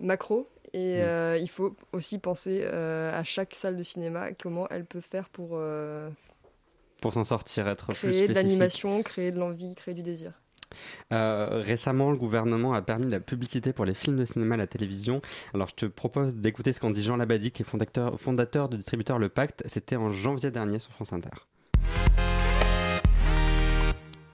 macro. 0.00 0.44
Et 0.72 0.96
mm. 0.96 1.00
euh, 1.02 1.38
il 1.40 1.48
faut 1.48 1.76
aussi 1.92 2.18
penser 2.18 2.64
à 2.64 3.22
chaque 3.22 3.54
salle 3.54 3.76
de 3.76 3.82
cinéma, 3.84 4.32
comment 4.32 4.66
elle 4.68 4.84
peut 4.84 5.00
faire 5.00 5.28
pour... 5.28 5.60
pour 7.00 7.12
s'en 7.12 7.24
sortir, 7.24 7.68
être 7.68 7.92
créer 7.92 8.10
plus 8.10 8.16
Créer 8.16 8.28
de 8.28 8.34
l'animation, 8.34 9.02
créer 9.04 9.30
de 9.30 9.38
l'envie, 9.38 9.76
créer 9.76 9.94
du 9.94 10.02
désir. 10.02 10.32
Euh, 11.12 11.62
récemment, 11.64 12.10
le 12.10 12.16
gouvernement 12.16 12.74
a 12.74 12.82
permis 12.82 13.10
la 13.10 13.20
publicité 13.20 13.72
pour 13.72 13.84
les 13.84 13.94
films 13.94 14.16
de 14.16 14.24
cinéma 14.24 14.54
à 14.54 14.58
la 14.58 14.66
télévision. 14.66 15.20
Alors, 15.54 15.68
je 15.68 15.74
te 15.74 15.86
propose 15.86 16.36
d'écouter 16.36 16.72
ce 16.72 16.80
qu'en 16.80 16.90
dit 16.90 17.02
Jean 17.02 17.16
Labadie, 17.16 17.50
qui 17.50 17.62
est 17.62 17.66
fondateur, 17.66 18.68
du 18.68 18.76
distributeur 18.76 19.18
Le 19.18 19.28
Pacte. 19.28 19.62
C'était 19.66 19.96
en 19.96 20.12
janvier 20.12 20.50
dernier 20.50 20.78
sur 20.78 20.92
France 20.92 21.12
Inter. 21.12 21.30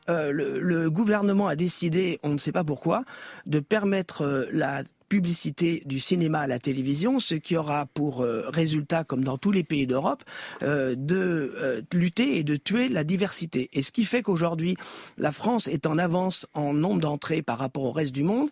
Euh, 0.08 0.32
le, 0.32 0.90
gouvernement 0.90 1.48
a 1.48 1.56
décidé, 1.56 2.18
on 2.22 2.30
ne 2.30 2.38
sait 2.38 2.52
pas 2.52 2.64
pourquoi, 2.64 3.04
de 3.46 3.60
permettre 3.60 4.22
euh, 4.22 4.46
la 4.52 4.82
publicité 5.08 5.82
du 5.86 6.00
cinéma 6.00 6.40
à 6.40 6.46
la 6.46 6.58
télévision, 6.58 7.18
ce 7.18 7.34
qui 7.34 7.56
aura 7.56 7.86
pour 7.86 8.20
euh, 8.20 8.44
résultat, 8.48 9.04
comme 9.04 9.24
dans 9.24 9.38
tous 9.38 9.52
les 9.52 9.64
pays 9.64 9.86
d'Europe, 9.86 10.22
de 10.60 11.82
lutter 11.94 12.36
et 12.36 12.44
de 12.44 12.56
tuer 12.56 12.90
la 12.90 13.04
diversité. 13.04 13.70
Et 13.72 13.80
ce 13.80 13.90
qui 13.90 14.04
fait 14.04 14.22
qu'aujourd'hui, 14.22 14.76
la 15.16 15.32
France 15.32 15.66
est 15.66 15.86
en 15.86 15.96
avance 15.96 16.46
en 16.52 16.74
nombre 16.74 17.00
d'entrées 17.00 17.40
par 17.40 17.56
rapport 17.56 17.84
au 17.84 17.92
reste 17.92 18.12
du 18.12 18.22
monde, 18.22 18.50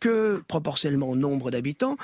que 0.00 0.42
proportionnellement 0.48 1.10
au 1.10 1.16
nombre 1.16 1.52
d'habitants, 1.52 1.96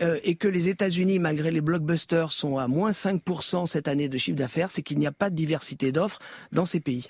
et 0.00 0.34
que 0.34 0.48
les 0.48 0.68
États-Unis, 0.68 1.18
malgré 1.18 1.50
les 1.50 1.62
blockbusters, 1.62 2.32
sont 2.32 2.58
à 2.58 2.68
moins 2.68 2.90
5% 2.90 3.66
cette 3.66 3.88
année 3.88 4.10
de 4.10 4.18
chiffre 4.18 4.36
d'affaires, 4.36 4.70
c'est 4.70 4.82
qu'il 4.82 4.98
n'y 4.98 5.06
a 5.06 5.12
pas 5.12 5.30
de 5.30 5.36
diversité 5.36 5.90
d'offres 5.90 6.18
dans 6.52 6.66
ces 6.66 6.80
pays. 6.80 7.08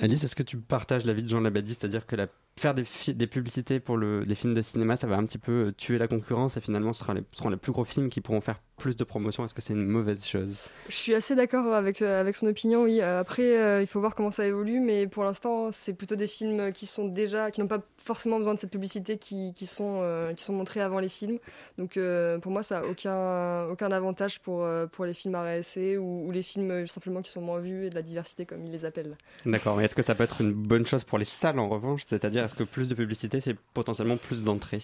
Alice, 0.00 0.24
est-ce 0.24 0.36
que 0.36 0.42
tu 0.42 0.56
partages 0.58 1.04
l'avis 1.04 1.22
de 1.22 1.28
Jean 1.28 1.40
Labadie, 1.40 1.76
c'est-à-dire 1.78 2.06
que 2.06 2.16
la 2.16 2.28
faire 2.58 2.74
des, 2.74 2.84
des 3.08 3.26
publicités 3.26 3.80
pour 3.80 3.96
le, 3.96 4.20
les 4.20 4.34
films 4.34 4.54
de 4.54 4.62
cinéma, 4.62 4.96
ça 4.96 5.06
va 5.06 5.16
un 5.16 5.24
petit 5.24 5.38
peu 5.38 5.68
euh, 5.68 5.72
tuer 5.72 5.98
la 5.98 6.08
concurrence 6.08 6.56
et 6.56 6.60
finalement 6.60 6.92
ce 6.92 7.00
seront 7.00 7.14
les, 7.14 7.22
seront 7.32 7.48
les 7.48 7.56
plus 7.56 7.72
gros 7.72 7.84
films 7.84 8.08
qui 8.08 8.20
pourront 8.20 8.40
faire 8.40 8.60
plus 8.76 8.96
de 8.96 9.04
promotion. 9.04 9.44
Est-ce 9.44 9.54
que 9.54 9.62
c'est 9.62 9.72
une 9.72 9.86
mauvaise 9.86 10.24
chose? 10.24 10.58
Je 10.88 10.94
suis 10.94 11.14
assez 11.14 11.34
d'accord 11.34 11.72
avec, 11.72 12.00
euh, 12.00 12.20
avec 12.20 12.36
son 12.36 12.46
opinion, 12.46 12.84
oui. 12.84 13.00
Euh, 13.00 13.20
après, 13.20 13.82
il 13.82 13.86
faut 13.86 13.98
voir 14.00 14.14
comment 14.14 14.30
ça 14.30 14.46
évolue, 14.46 14.78
mais 14.78 15.06
pour 15.06 15.24
l'instant, 15.24 15.72
c'est 15.72 15.94
plutôt 15.94 16.14
des 16.14 16.28
films 16.28 16.72
qui 16.72 16.86
sont 16.86 17.06
déjà, 17.08 17.50
qui 17.50 17.60
n'ont 17.60 17.66
pas 17.66 17.80
forcément 18.04 18.38
besoin 18.38 18.54
de 18.54 18.60
cette 18.60 18.70
publicité 18.70 19.18
qui, 19.18 19.52
qui 19.54 19.66
sont, 19.66 20.32
qui 20.36 20.44
sont 20.44 20.52
montrés 20.52 20.80
avant 20.80 21.00
les 21.00 21.08
films. 21.08 21.38
Donc 21.76 21.98
pour 22.40 22.52
moi, 22.52 22.62
ça 22.62 22.80
n'a 22.80 22.86
aucun, 22.86 23.64
aucun 23.64 23.90
avantage 23.90 24.40
pour, 24.40 24.66
pour 24.92 25.04
les 25.04 25.14
films 25.14 25.34
à 25.34 25.42
réessayer 25.42 25.98
ou, 25.98 26.26
ou, 26.26 26.30
les 26.30 26.42
films 26.42 26.86
simplement 26.86 27.20
qui 27.20 27.30
sont 27.30 27.40
moins 27.40 27.58
vus 27.58 27.86
et 27.86 27.90
de 27.90 27.94
la 27.94 28.02
diversité 28.02 28.46
comme 28.46 28.64
ils 28.64 28.72
les 28.72 28.84
appellent. 28.84 29.16
D'accord, 29.44 29.76
mais 29.76 29.84
est-ce 29.84 29.94
que 29.94 30.02
ça 30.02 30.14
peut 30.14 30.24
être 30.24 30.40
une 30.40 30.52
bonne 30.52 30.86
chose 30.86 31.04
pour 31.04 31.18
les 31.18 31.24
salles 31.24 31.58
en 31.58 31.68
revanche? 31.68 32.04
C'est-à-dire 32.06 32.47
est-ce 32.48 32.56
que 32.56 32.64
plus 32.64 32.88
de 32.88 32.94
publicité, 32.94 33.40
c'est 33.40 33.56
potentiellement 33.74 34.16
plus 34.16 34.42
d'entrées 34.42 34.82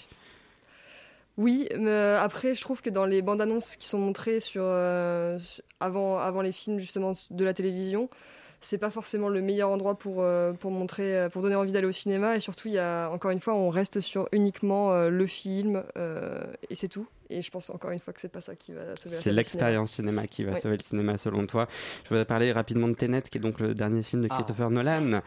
oui, 1.36 1.68
mais 1.76 2.16
après, 2.16 2.54
je 2.54 2.60
trouve 2.60 2.80
que 2.80 2.90
dans 2.90 3.06
les 3.06 3.20
bandes 3.20 3.40
annonces 3.40 3.74
qui 3.74 3.88
sont 3.88 3.98
montrées 3.98 4.38
sur, 4.38 4.62
euh, 4.64 5.36
avant, 5.80 6.18
avant 6.18 6.42
les 6.42 6.52
films 6.52 6.78
justement 6.78 7.14
de 7.30 7.44
la 7.44 7.52
télévision, 7.52 8.08
c'est 8.60 8.78
pas 8.78 8.90
forcément 8.90 9.28
le 9.28 9.42
meilleur 9.42 9.70
endroit 9.70 9.98
pour, 9.98 10.22
euh, 10.22 10.52
pour 10.52 10.70
montrer, 10.70 11.16
euh, 11.16 11.28
pour 11.28 11.42
donner 11.42 11.56
envie 11.56 11.72
d'aller 11.72 11.88
au 11.88 11.92
cinéma. 11.92 12.36
Et 12.36 12.40
surtout, 12.40 12.68
y 12.68 12.78
a, 12.78 13.08
encore 13.10 13.32
une 13.32 13.40
fois, 13.40 13.54
on 13.54 13.68
reste 13.68 14.00
sur 14.00 14.28
uniquement 14.30 14.94
le 15.08 15.26
film 15.26 15.82
et 16.70 16.74
c'est 16.76 16.88
tout. 16.88 17.08
Et 17.34 17.42
je 17.42 17.50
pense 17.50 17.68
encore 17.70 17.90
une 17.90 17.98
fois 17.98 18.12
que 18.12 18.20
c'est 18.20 18.28
pas 18.28 18.40
ça 18.40 18.54
qui 18.54 18.72
va 18.72 18.94
sauver. 18.94 19.16
C'est 19.18 19.32
l'expérience 19.32 19.92
cinéma. 19.92 20.26
qui 20.28 20.44
va 20.44 20.56
sauver 20.56 20.76
le 20.76 20.82
cinéma 20.82 21.18
selon 21.18 21.46
toi. 21.46 21.66
Je 22.04 22.08
voudrais 22.08 22.24
parler 22.24 22.52
rapidement 22.52 22.86
de 22.86 22.94
Tenet, 22.94 23.22
qui 23.22 23.38
est 23.38 23.40
donc 23.40 23.58
le 23.58 23.74
dernier 23.74 24.04
film 24.04 24.22
de 24.22 24.28
ah. 24.30 24.34
Christopher 24.36 24.70
Nolan. 24.70 25.20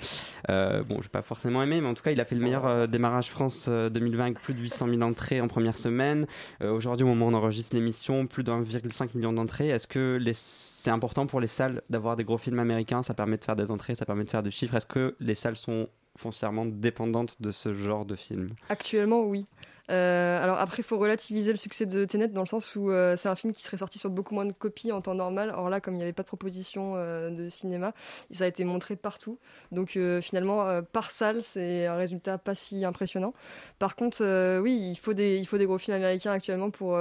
Euh, 0.50 0.84
bon, 0.84 0.98
je 1.00 1.04
n'ai 1.04 1.10
pas 1.10 1.22
forcément 1.22 1.62
aimé, 1.62 1.82
mais 1.82 1.88
en 1.88 1.93
tout 1.93 2.04
cas, 2.04 2.12
il 2.12 2.22
a 2.22 2.26
fait 2.26 2.36
le 2.36 2.41
meilleur 2.41 2.65
euh, 2.65 2.88
démarrage 2.88 3.30
France 3.30 3.67
2020 3.67 4.20
euh, 4.20 4.26
avec 4.28 4.39
plus 4.39 4.54
de 4.54 4.60
800 4.62 4.88
000 4.88 5.02
entrées 5.02 5.41
en 5.41 5.48
première 5.48 5.78
semaine. 5.78 6.28
Aujourd'hui, 6.62 7.04
au 7.04 7.08
moment 7.10 7.28
où 7.28 7.30
on 7.30 7.34
enregistre 7.34 7.76
l'émission, 7.76 8.26
plus 8.26 8.43
d'1,5 8.43 9.10
million 9.15 9.34
d'entrées. 9.34 9.70
Est-ce 9.70 9.88
que 9.88 10.20
c'est 10.34 10.89
important 10.89 11.28
pour 11.28 11.41
les 11.41 11.48
salles 11.48 11.82
d'avoir 11.89 12.15
des 12.15 12.24
gros 12.24 12.38
films 12.38 12.60
américains? 12.60 13.04
Ça 13.04 13.13
permet 13.13 13.38
de 13.38 13.43
faire 13.43 13.56
des 13.56 13.70
entrées, 13.70 13.96
ça 13.96 14.06
permet 14.06 14.24
de 14.24 14.30
faire 14.30 14.43
des 14.43 14.52
chiffres. 14.52 14.76
Est-ce 14.76 14.86
que 14.86 15.15
les 15.20 15.36
salles 15.36 15.56
sont 15.58 15.89
foncièrement 16.15 16.65
dépendantes 16.65 17.41
de 17.41 17.52
ce 17.52 17.74
genre 17.74 18.06
de 18.06 18.15
film? 18.15 18.56
Actuellement, 18.70 19.24
oui. 19.24 19.46
Alors 19.89 20.58
après, 20.60 20.80
il 20.80 20.86
faut 20.86 20.97
relativiser 20.97 21.52
le 21.52 21.58
succès 21.58 21.86
de 21.86 22.06
Tenet 22.06 22.30
dans 22.30 22.41
le 22.41 22.47
sens 22.47 22.76
où 22.76 22.91
c'est 23.15 23.30
un 23.30 23.36
film 23.36 23.54
qui 23.54 23.62
serait 23.62 23.78
sorti 23.78 24.00
sur 24.00 24.10
beaucoup 24.10 24.36
moins 24.36 24.45
de 24.45 24.52
copies 24.52 24.91
en 24.91 25.02
temps 25.02 25.15
normal. 25.15 25.54
Or 25.56 25.69
là, 25.69 25.80
comme 25.80 25.93
il 25.95 25.97
n'y 25.97 26.04
avait 26.04 26.13
pas 26.13 26.23
de 26.23 26.28
proposition 26.28 26.95
de 26.95 27.50
cinéma, 27.50 27.93
ça 28.32 28.45
a 28.45 28.47
été 28.47 28.65
montré 28.65 28.95
partout. 28.95 29.38
Donc 29.71 29.97
finalement, 30.21 30.82
par 30.91 31.12
salle, 31.12 31.43
c'est 31.43 31.86
un 31.86 31.95
résultat 31.95 32.38
pas 32.38 32.56
si 32.56 32.86
impressionnant. 32.86 33.33
Par 33.79 33.96
contre, 33.96 34.60
oui, 34.60 34.77
il 34.92 34.98
faut, 34.98 35.13
des, 35.13 35.46
gros 35.65 35.77
films 35.77 35.98
américains 35.98 36.31
actuellement 36.31 36.69
pour, 36.69 36.94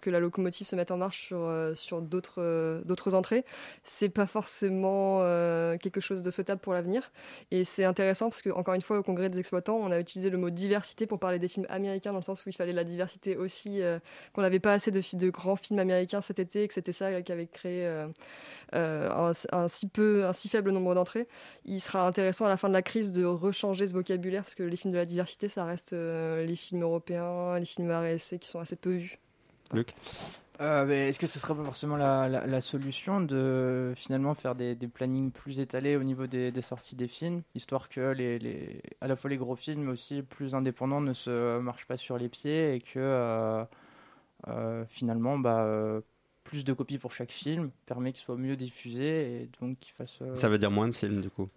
que 0.00 0.10
la 0.10 0.20
locomotive 0.20 0.66
se 0.66 0.76
mette 0.76 0.90
en 0.90 0.96
marche 0.96 1.26
sur, 1.26 1.50
sur 1.74 2.02
d'autres, 2.02 2.82
d'autres 2.84 3.14
entrées. 3.14 3.44
C'est 3.82 4.08
pas 4.08 4.26
forcément 4.26 5.20
quelque 5.78 6.00
chose 6.00 6.22
de 6.22 6.30
souhaitable 6.30 6.60
pour 6.60 6.74
l'avenir. 6.74 7.10
Et 7.50 7.64
c'est 7.64 7.84
intéressant 7.84 8.30
parce 8.30 8.42
que, 8.42 8.50
encore 8.50 8.74
une 8.74 8.82
fois, 8.82 8.98
au 8.98 9.02
congrès 9.02 9.28
des 9.28 9.38
exploitants, 9.38 9.76
on 9.76 9.90
a 9.90 9.98
utilisé 9.98 10.30
le 10.30 10.38
mot 10.38 10.50
diversité 10.50 11.06
pour 11.06 11.18
parler 11.18 11.38
des 11.38 11.48
films 11.48 11.66
américains, 11.68 12.12
dans 12.12 12.18
le 12.18 12.24
sens 12.24 12.33
où 12.44 12.48
il 12.48 12.52
fallait 12.52 12.72
la 12.72 12.84
diversité 12.84 13.36
aussi, 13.36 13.82
euh, 13.82 13.98
qu'on 14.32 14.42
n'avait 14.42 14.60
pas 14.60 14.72
assez 14.72 14.90
de, 14.90 15.30
grands 15.30 15.56
films 15.56 15.78
américains 15.78 16.20
cet 16.20 16.38
été 16.38 16.66
que 16.68 16.74
c'était 16.74 16.92
ça 16.92 17.22
qui 17.22 17.32
avait 17.32 17.46
créé 17.46 17.86
euh, 17.86 18.06
euh, 18.74 19.32
un, 19.52 19.68
si 19.68 19.88
peu, 19.88 20.26
un 20.26 20.32
si 20.32 20.48
faible 20.48 20.70
nombre 20.70 20.94
d'entrées. 20.94 21.28
Il 21.64 21.80
sera 21.80 22.06
intéressant 22.06 22.46
à 22.46 22.48
la 22.48 22.56
fin 22.56 22.68
de 22.68 22.74
la 22.74 22.82
crise 22.82 23.12
de 23.12 23.24
rechanger 23.24 23.86
ce 23.86 23.92
vocabulaire 23.92 24.42
parce 24.42 24.54
que 24.54 24.62
les 24.62 24.76
films 24.76 24.92
de 24.92 24.98
la 24.98 25.06
diversité, 25.06 25.48
ça 25.48 25.64
reste 25.64 25.92
les 25.92 26.56
films 26.56 26.82
européens, 26.82 27.58
les 27.58 27.64
films 27.64 27.90
RSC 27.90 28.38
qui 28.38 28.48
sont 28.48 28.60
assez 28.60 28.76
peu 28.76 28.90
vus. 28.90 29.18
Luc? 29.72 29.94
Euh, 30.60 31.08
Est-ce 31.08 31.18
que 31.18 31.26
ce 31.26 31.38
serait 31.38 31.54
pas 31.54 31.64
forcément 31.64 31.96
la, 31.96 32.28
la, 32.28 32.60
solution 32.60 33.20
de 33.20 33.92
finalement 33.96 34.34
faire 34.34 34.54
des, 34.54 34.76
plannings 34.92 35.32
plus 35.32 35.60
étalés 35.60 35.96
au 35.96 36.04
niveau 36.04 36.26
des, 36.26 36.52
sorties 36.62 36.96
des 36.96 37.08
films, 37.08 37.42
histoire 37.54 37.88
que 37.88 38.12
les, 38.12 38.80
à 39.00 39.08
la 39.08 39.16
fois 39.16 39.30
les 39.30 39.36
gros 39.36 39.56
films 39.56 39.84
mais 39.84 39.92
aussi 39.92 40.22
plus 40.22 40.54
indépendants 40.54 41.00
ne 41.00 41.12
se 41.12 41.58
marchent 41.58 41.86
pas 41.86 41.96
sur 41.96 42.18
les 42.18 42.28
pieds 42.28 42.74
et 42.74 42.80
que 42.80 42.98
euh, 42.98 43.64
euh, 44.48 44.84
finalement 44.88 45.38
bah, 45.38 45.66
plus 46.44 46.64
de 46.64 46.72
copies 46.72 46.98
pour 46.98 47.12
chaque 47.12 47.32
film 47.32 47.70
permet 47.86 48.12
qu'il 48.12 48.24
soit 48.24 48.36
mieux 48.36 48.56
diffusé 48.56 49.42
et 49.42 49.50
donc 49.60 49.78
qu'il 49.80 49.94
fasse. 49.94 50.22
Ça 50.34 50.48
veut 50.48 50.58
dire 50.58 50.70
moins 50.70 50.88
de 50.88 50.94
films 50.94 51.20
du 51.20 51.30
coup 51.30 51.48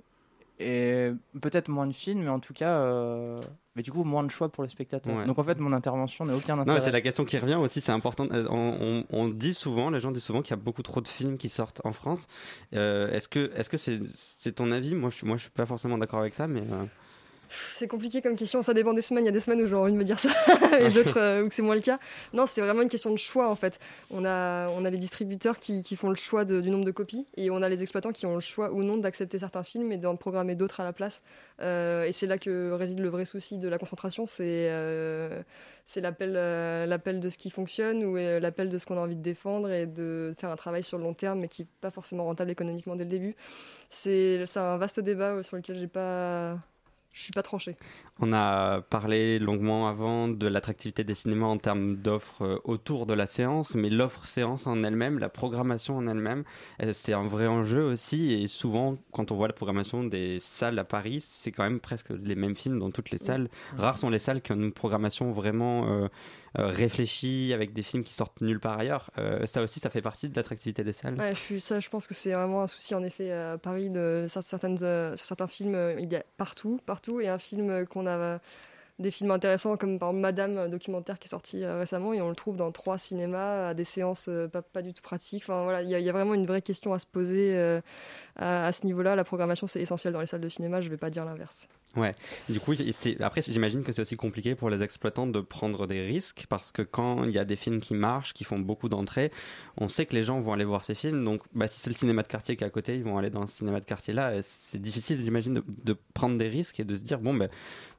et 0.60 1.12
peut-être 1.42 1.70
moins 1.70 1.88
de 1.88 1.94
films, 1.94 2.24
mais 2.24 2.30
en 2.30 2.40
tout 2.40 2.54
cas, 2.54 2.80
euh, 2.80 3.40
mais 3.76 3.84
du 3.84 3.92
coup 3.92 4.04
moins 4.04 4.24
de 4.24 4.32
choix 4.32 4.50
pour 4.50 4.64
les 4.64 4.70
spectateurs. 4.70 5.26
Donc 5.26 5.38
en 5.38 5.44
fait, 5.44 5.60
mon 5.60 5.72
intervention 5.72 6.26
n'a 6.26 6.36
aucun 6.36 6.58
intérêt. 6.58 6.80
Non, 6.80 6.84
c'est 6.84 6.92
la 6.92 7.02
question 7.02 7.26
qui 7.26 7.38
revient 7.38 7.56
aussi. 7.56 7.80
C'est 7.82 7.92
important. 7.92 8.28
Euh, 8.32 8.48
on, 8.50 9.06
on, 9.10 9.28
dit 9.28 9.54
souvent, 9.54 9.90
les 9.90 10.00
gens 10.00 10.12
disent 10.12 10.24
souvent 10.24 10.42
qu'il 10.42 10.52
y 10.52 10.60
a 10.60 10.62
beaucoup 10.62 10.84
trop 10.84 11.02
de 11.02 11.08
films 11.08 11.38
qui 11.38 11.50
sortent 11.50 11.82
en 11.84 11.94
France. 11.94 12.28
Euh, 12.74 13.12
est-ce 13.12 13.28
que, 13.28 13.52
est-ce 13.56 13.70
que 13.70 13.78
c'est, 13.78 14.00
c'est 14.14 14.54
ton 14.54 14.72
avis? 14.72 14.96
Moi, 14.96 15.12
je, 15.12 15.26
moi, 15.26 15.38
je 15.38 15.44
suis 15.44 15.52
pas 15.52 15.66
forcément 15.66 15.98
d'accord 15.98 16.20
avec 16.20 16.34
ça, 16.34 16.48
mais. 16.48 16.64
C'est 17.50 17.88
compliqué 17.88 18.22
comme 18.22 18.36
question, 18.36 18.62
ça 18.62 18.74
dépend 18.74 18.94
des 18.94 19.02
semaines. 19.02 19.26
Il 19.26 19.28
y 19.28 19.30
a 19.30 19.34
des 19.34 19.40
semaines 19.40 19.62
où 19.62 19.68
j'ai 19.68 19.76
envie 19.76 19.92
de 19.92 19.98
me 19.98 20.04
dire 20.04 20.20
ça 20.20 20.30
et 20.80 20.90
d'autres 20.90 21.18
euh, 21.18 21.46
où 21.46 21.50
c'est 21.52 21.62
moins 21.62 21.76
le 21.76 21.82
cas. 21.82 22.00
Non, 22.34 22.46
c'est 22.46 22.62
vraiment 22.62 22.82
une 22.82 22.90
question 22.90 23.12
de 23.12 23.18
choix 23.18 23.50
en 23.50 23.56
fait. 23.56 23.80
On 24.10 24.26
a, 24.26 24.70
on 24.70 24.86
a 24.86 24.90
les 24.90 24.98
distributeurs 24.98 25.60
qui, 25.60 25.84
qui 25.84 25.96
font 25.96 26.10
le 26.10 26.16
choix 26.16 26.46
du 26.46 26.70
nombre 26.70 26.86
de 26.86 26.92
copies 26.92 27.26
et 27.36 27.50
on 27.50 27.62
a 27.62 27.70
les 27.70 27.82
exploitants 27.82 28.12
qui 28.12 28.26
ont 28.26 28.36
le 28.36 28.42
choix 28.42 28.72
ou 28.72 28.84
non 28.84 28.98
d'accepter 28.98 29.40
certains 29.40 29.64
films 29.64 29.92
et 29.92 29.98
d'en 29.98 30.16
programmer 30.16 30.56
d'autres 30.56 30.80
à 30.80 30.84
la 30.84 30.94
place. 30.94 31.22
Euh, 31.62 32.04
et 32.04 32.12
c'est 32.12 32.28
là 32.28 32.38
que 32.38 32.72
réside 32.72 33.00
le 33.00 33.10
vrai 33.10 33.26
souci 33.26 33.58
de 33.58 33.68
la 33.68 33.78
concentration 33.78 34.26
c'est 34.28 34.68
euh, 34.70 35.42
l'appel, 35.96 36.34
l'appel 36.88 37.20
de 37.20 37.30
ce 37.30 37.38
qui 37.38 37.50
fonctionne 37.50 38.04
ou 38.04 38.16
l'appel 38.16 38.70
de 38.70 38.78
ce 38.78 38.86
qu'on 38.86 38.98
a 38.98 39.02
envie 39.02 39.16
de 39.16 39.22
défendre 39.22 39.72
et 39.72 39.86
de 39.86 40.36
faire 40.38 40.52
un 40.52 40.56
travail 40.56 40.84
sur 40.84 40.98
le 40.98 41.04
long 41.04 41.14
terme 41.14 41.40
mais 41.40 41.48
qui 41.48 41.64
n'est 41.64 41.68
pas 41.82 41.92
forcément 41.92 42.26
rentable 42.26 42.52
économiquement 42.52 42.96
dès 42.96 43.06
le 43.06 43.10
début. 43.10 43.36
C'est, 43.90 44.46
c'est 44.46 44.60
un 44.60 44.78
vaste 44.78 45.00
débat 45.00 45.42
sur 45.44 45.58
lequel 45.58 45.80
j'ai 45.80 45.88
pas 45.88 46.58
je 47.18 47.24
suis 47.24 47.32
pas 47.32 47.42
tranché. 47.42 47.76
On 48.20 48.32
a 48.32 48.82
parlé 48.82 49.40
longuement 49.40 49.88
avant 49.88 50.28
de 50.28 50.46
l'attractivité 50.46 51.04
des 51.04 51.16
cinémas 51.16 51.48
en 51.48 51.58
termes 51.58 51.96
d'offres 51.96 52.44
euh, 52.44 52.60
autour 52.64 53.08
de 53.08 53.16
la 53.16 53.26
séance, 53.26 53.74
mais 53.74 53.90
l'offre 53.90 54.28
séance 54.28 54.68
en 54.68 54.84
elle-même, 54.84 55.18
la 55.18 55.30
programmation 55.30 55.98
en 55.98 56.08
elle-même, 56.08 56.44
euh, 56.84 56.92
c'est 56.94 57.14
un 57.14 57.26
vrai 57.26 57.48
enjeu 57.48 57.82
aussi. 57.82 58.34
Et 58.34 58.46
souvent, 58.46 58.98
quand 59.14 59.32
on 59.32 59.36
voit 59.36 59.48
la 59.48 59.56
programmation 59.56 60.04
des 60.04 60.38
salles 60.40 60.78
à 60.78 60.84
Paris, 60.84 61.20
c'est 61.20 61.52
quand 61.52 61.64
même 61.64 61.80
presque 61.80 62.12
les 62.12 62.36
mêmes 62.36 62.56
films 62.56 62.78
dans 62.78 62.92
toutes 62.92 63.10
les 63.10 63.18
salles. 63.18 63.50
Rares 63.78 63.98
sont 63.98 64.12
les 64.12 64.20
salles 64.20 64.42
qui 64.44 64.52
ont 64.52 64.56
une 64.56 64.72
programmation 64.72 65.32
vraiment 65.32 65.88
euh, 65.88 66.10
euh, 66.58 66.68
réfléchi 66.68 67.52
avec 67.54 67.74
des 67.74 67.84
films 67.84 68.04
qui 68.04 68.14
sortent 68.14 68.42
nulle 68.42 68.60
part 68.60 68.80
ailleurs. 68.80 69.12
Euh, 69.18 69.46
ça 69.46 69.62
aussi, 69.62 69.80
ça 69.80 69.90
fait 69.90 70.02
partie 70.02 70.30
de 70.30 70.36
l'attractivité 70.36 70.84
des 70.84 70.94
salles. 70.94 71.18
Je 71.34 71.60
ça, 71.60 71.80
je 71.80 71.90
pense 71.90 72.08
que 72.08 72.14
c'est 72.14 72.32
vraiment 72.32 72.64
un 72.64 72.68
souci 72.68 72.96
en 72.96 73.04
effet 73.04 73.32
à 73.32 73.58
Paris. 73.58 73.90
De, 73.90 74.26
certaines, 74.28 74.78
euh, 74.82 75.16
sur 75.16 75.26
certains 75.26 75.48
films, 75.48 75.96
il 76.00 76.12
y 76.12 76.16
a 76.16 76.24
partout, 76.38 76.80
partout, 76.86 77.20
et 77.20 77.28
un 77.28 77.38
film 77.38 77.86
qu'on 77.88 78.08
a 78.08 78.40
des 79.00 79.12
films 79.12 79.30
intéressants 79.30 79.78
comme 79.78 80.00
par 80.00 80.12
Madame 80.12 80.70
documentaire 80.70 81.20
qui 81.20 81.28
est 81.28 81.30
sorti 81.30 81.64
récemment 81.64 82.14
et 82.14 82.22
on 82.22 82.30
le 82.30 82.36
trouve 82.36 82.58
dans 82.58 82.72
trois 82.72 82.98
cinémas 82.98 83.68
à 83.70 83.74
des 83.76 83.84
séances 83.84 84.28
pas, 84.74 84.82
du 84.82 84.94
tout 84.94 85.04
pratiques. 85.04 85.44
Enfin 85.44 85.64
voilà, 85.64 85.84
il 85.84 85.90
y, 85.90 86.10
a 86.10 86.12
vraiment 86.12 86.34
une 86.34 86.48
vraie 86.48 86.64
question 86.64 86.94
à 86.94 87.00
se 87.00 87.06
poser 87.06 87.56
à, 88.38 88.66
à, 88.66 88.72
ce 88.72 88.86
niveau-là. 88.88 89.16
La 89.16 89.24
programmation 89.24 89.68
c'est 89.68 89.82
essentiel 89.82 90.14
dans 90.14 90.22
les 90.22 90.26
salles 90.26 90.42
de 90.42 90.50
cinéma. 90.50 90.82
Je 90.82 90.90
vais 90.90 90.98
pas 90.98 91.12
dire 91.12 91.26
l'inverse. 91.26 91.68
Ouais, 91.98 92.14
du 92.48 92.60
coup, 92.60 92.74
après, 93.22 93.42
j'imagine 93.42 93.84
que 93.84 93.92
c'est 93.92 94.02
aussi 94.02 94.16
compliqué 94.16 94.54
pour 94.54 94.70
les 94.70 94.84
exploitants 94.84 95.26
de 95.26 95.40
prendre 95.40 95.88
des 95.88 96.06
risques 96.06 96.46
parce 96.48 96.72
que 96.72 96.84
quand 96.84 97.24
il 97.24 97.32
y 97.32 97.40
a 97.40 97.46
des 97.46 97.56
films 97.56 97.80
qui 97.80 97.96
marchent, 97.96 98.34
qui 98.34 98.44
font 98.44 98.60
beaucoup 98.60 98.88
d'entrées, 98.88 99.32
on 99.78 99.88
sait 99.88 100.06
que 100.06 100.14
les 100.14 100.22
gens 100.22 100.40
vont 100.40 100.54
aller 100.54 100.64
voir 100.64 100.86
ces 100.86 100.94
films. 100.94 101.26
Donc, 101.26 101.42
bah, 101.56 101.68
si 101.68 101.80
c'est 101.80 101.90
le 101.90 101.96
cinéma 101.96 102.22
de 102.22 102.28
quartier 102.28 102.56
qui 102.56 102.64
est 102.64 102.68
à 102.68 102.70
côté, 102.70 102.96
ils 102.96 103.04
vont 103.04 103.18
aller 103.18 103.32
dans 103.32 103.42
un 103.42 103.48
cinéma 103.48 103.80
de 103.80 103.86
quartier 103.86 104.14
là. 104.14 104.32
C'est 104.44 104.80
difficile, 104.80 105.20
j'imagine, 105.26 105.64
de, 105.68 105.98
prendre 106.14 106.38
des 106.38 106.50
risques 106.50 106.80
et 106.80 106.84
de 106.84 106.96
se 106.96 107.02
dire 107.02 107.20
bon, 107.20 107.34
ben, 107.34 107.50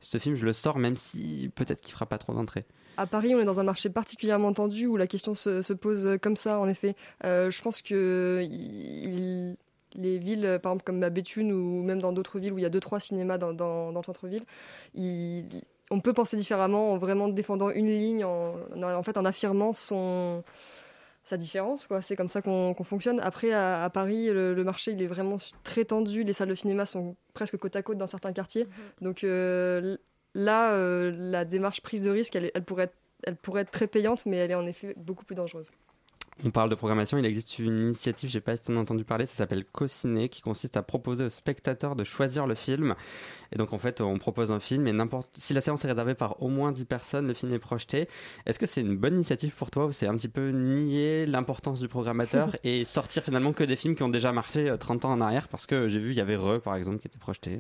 ce 0.01 0.19
film, 0.19 0.37
je 0.37 0.45
le 0.45 0.53
sors 0.53 0.79
même 0.79 0.97
si 0.97 1.51
peut-être 1.57 1.81
qu'il 1.81 1.93
fera 1.93 2.07
pas 2.07 2.19
trop 2.19 2.33
d'entrées. 2.33 2.65
À 2.99 3.07
Paris, 3.07 3.35
on 3.35 3.41
est 3.41 3.45
dans 3.45 3.59
un 3.59 3.65
marché 3.65 3.91
particulièrement 3.91 4.53
tendu 4.53 4.87
où 4.87 4.97
la 4.97 5.09
question 5.09 5.35
se, 5.35 5.73
pose 5.73 6.19
comme 6.23 6.37
ça, 6.37 6.61
en 6.61 6.69
effet. 6.69 6.95
Euh, 7.25 7.51
je 7.51 7.63
pense 7.63 7.83
que 7.83 8.47
il 8.49 9.57
les 9.97 10.19
villes, 10.19 10.45
euh, 10.45 10.59
par 10.59 10.73
exemple 10.73 10.85
comme 10.85 11.03
à 11.03 11.11
Béthune 11.11 11.53
ou 11.53 11.83
même 11.83 12.01
dans 12.01 12.13
d'autres 12.13 12.39
villes 12.39 12.53
où 12.53 12.59
il 12.59 12.63
y 12.63 12.67
a 12.67 12.71
deux 12.71 12.81
trois 12.81 13.01
cinémas 13.01 13.39
dans, 13.39 13.53
dans, 13.53 13.91
le 13.91 14.03
centre-ville, 14.03 14.45
on 15.91 16.01
peut 16.01 16.13
penser 16.13 16.37
différemment 16.37 16.93
en 16.93 16.99
vraiment 16.99 17.29
défendant 17.29 17.71
une 17.71 17.87
ligne, 17.87 18.25
en, 18.25 18.55
en 18.83 19.03
fait 19.03 19.17
en 19.17 19.25
affirmant 19.25 19.73
son 19.73 20.45
sa 21.29 21.37
différence. 21.37 21.87
Quoi. 21.87 22.03
C'est 22.03 22.17
comme 22.17 22.31
ça 22.31 22.43
qu'on, 22.43 22.75
fonctionne. 22.83 23.21
Après, 23.21 23.53
à, 23.53 23.89
Paris, 23.93 24.31
le, 24.31 24.65
marché 24.65 24.93
il 24.93 25.03
est 25.03 25.07
vraiment 25.07 25.37
très 25.63 25.85
tendu. 25.85 26.25
Les 26.25 26.33
salles 26.33 26.49
de 26.49 26.55
cinéma 26.55 26.87
sont 26.87 27.17
presque 27.35 27.57
côte 27.59 27.77
à 27.77 27.83
côte 27.83 27.99
dans 27.99 28.07
certains 28.07 28.33
quartiers. 28.33 28.65
Mm-hmm. 28.65 29.03
Donc 29.05 29.25
euh, 29.25 29.97
là, 30.35 30.73
euh, 30.73 31.13
la 31.15 31.45
démarche 31.45 31.83
prise 31.83 32.03
de 32.03 32.11
risque, 32.11 32.35
elle, 32.35 32.51
elle, 32.55 32.65
pourrait 32.65 32.85
être, 32.85 32.97
elle 33.25 33.37
pourrait 33.37 33.63
être 33.63 33.71
très 33.71 33.87
payante, 33.87 34.27
mais 34.27 34.39
elle 34.39 34.51
est 34.51 34.57
en 34.57 34.67
effet 34.67 34.95
beaucoup 34.97 35.25
plus 35.25 35.35
dangereuse. 35.35 35.71
On 36.45 36.51
parle 36.51 36.71
de 36.71 36.77
programmation, 36.77 37.19
il 37.19 37.27
existe 37.27 37.59
une 37.59 37.79
initiative, 37.81 38.31
j'ai 38.31 38.41
pas 38.41 38.57
si 38.57 38.71
entendu 38.73 39.05
parler, 39.05 39.27
ça 39.27 39.35
s'appelle 39.35 39.65
Co-ciné, 39.65 40.29
qui 40.29 40.41
consiste 40.41 40.77
à 40.77 40.83
proposer 40.83 41.25
aux 41.25 41.31
spectateurs 41.31 41.97
de 41.97 42.05
choisir 42.05 42.47
le 42.47 42.55
film. 42.55 42.95
Et 43.51 43.57
donc 43.57 43.73
en 43.73 43.79
fait, 43.79 44.01
on 44.01 44.19
propose 44.19 44.53
un 44.53 44.61
film 44.61 44.87
et 44.87 44.93
n'importe 44.93 45.31
si 45.37 45.53
la 45.53 45.61
séance 45.61 45.85
est 45.85 45.89
réservée 45.89 46.15
par 46.15 46.41
au 46.41 46.49
moins 46.49 46.71
10 46.71 46.85
personnes, 46.85 47.27
le 47.27 47.35
film 47.35 47.53
est 47.55 47.59
projeté. 47.59 48.09
Est-ce 48.47 48.59
que 48.59 48.67
c'est 48.67 48.83
une 48.83 48.97
bonne 48.97 49.15
initiative 49.15 49.53
pour 49.53 49.71
toi 49.71 49.87
ou 49.87 49.93
c'est 49.93 50.07
un 50.07 50.17
petit 50.17 50.29
peu 50.29 50.51
nier 50.51 51.27
l'importance 51.27 51.81
du 51.81 51.89
programmateur 51.89 52.55
et 52.65 52.85
sortir 52.85 53.25
finalement 53.25 53.53
que 53.53 53.65
des 53.65 53.77
films 53.77 53.97
qui 53.97 54.05
ont 54.05 54.09
déjà 54.09 54.31
marché 54.31 54.73
30 54.79 55.05
euh, 55.05 55.09
ans 55.09 55.13
en 55.13 55.21
arrière? 55.21 55.49
Parce 55.49 55.67
que 55.67 55.89
j'ai 55.89 55.99
vu, 55.99 56.11
il 56.11 56.17
y 56.17 56.21
avait 56.21 56.37
Re 56.37 56.61
par 56.61 56.77
exemple 56.77 56.99
qui 56.99 57.09
était 57.09 57.19
projeté. 57.19 57.59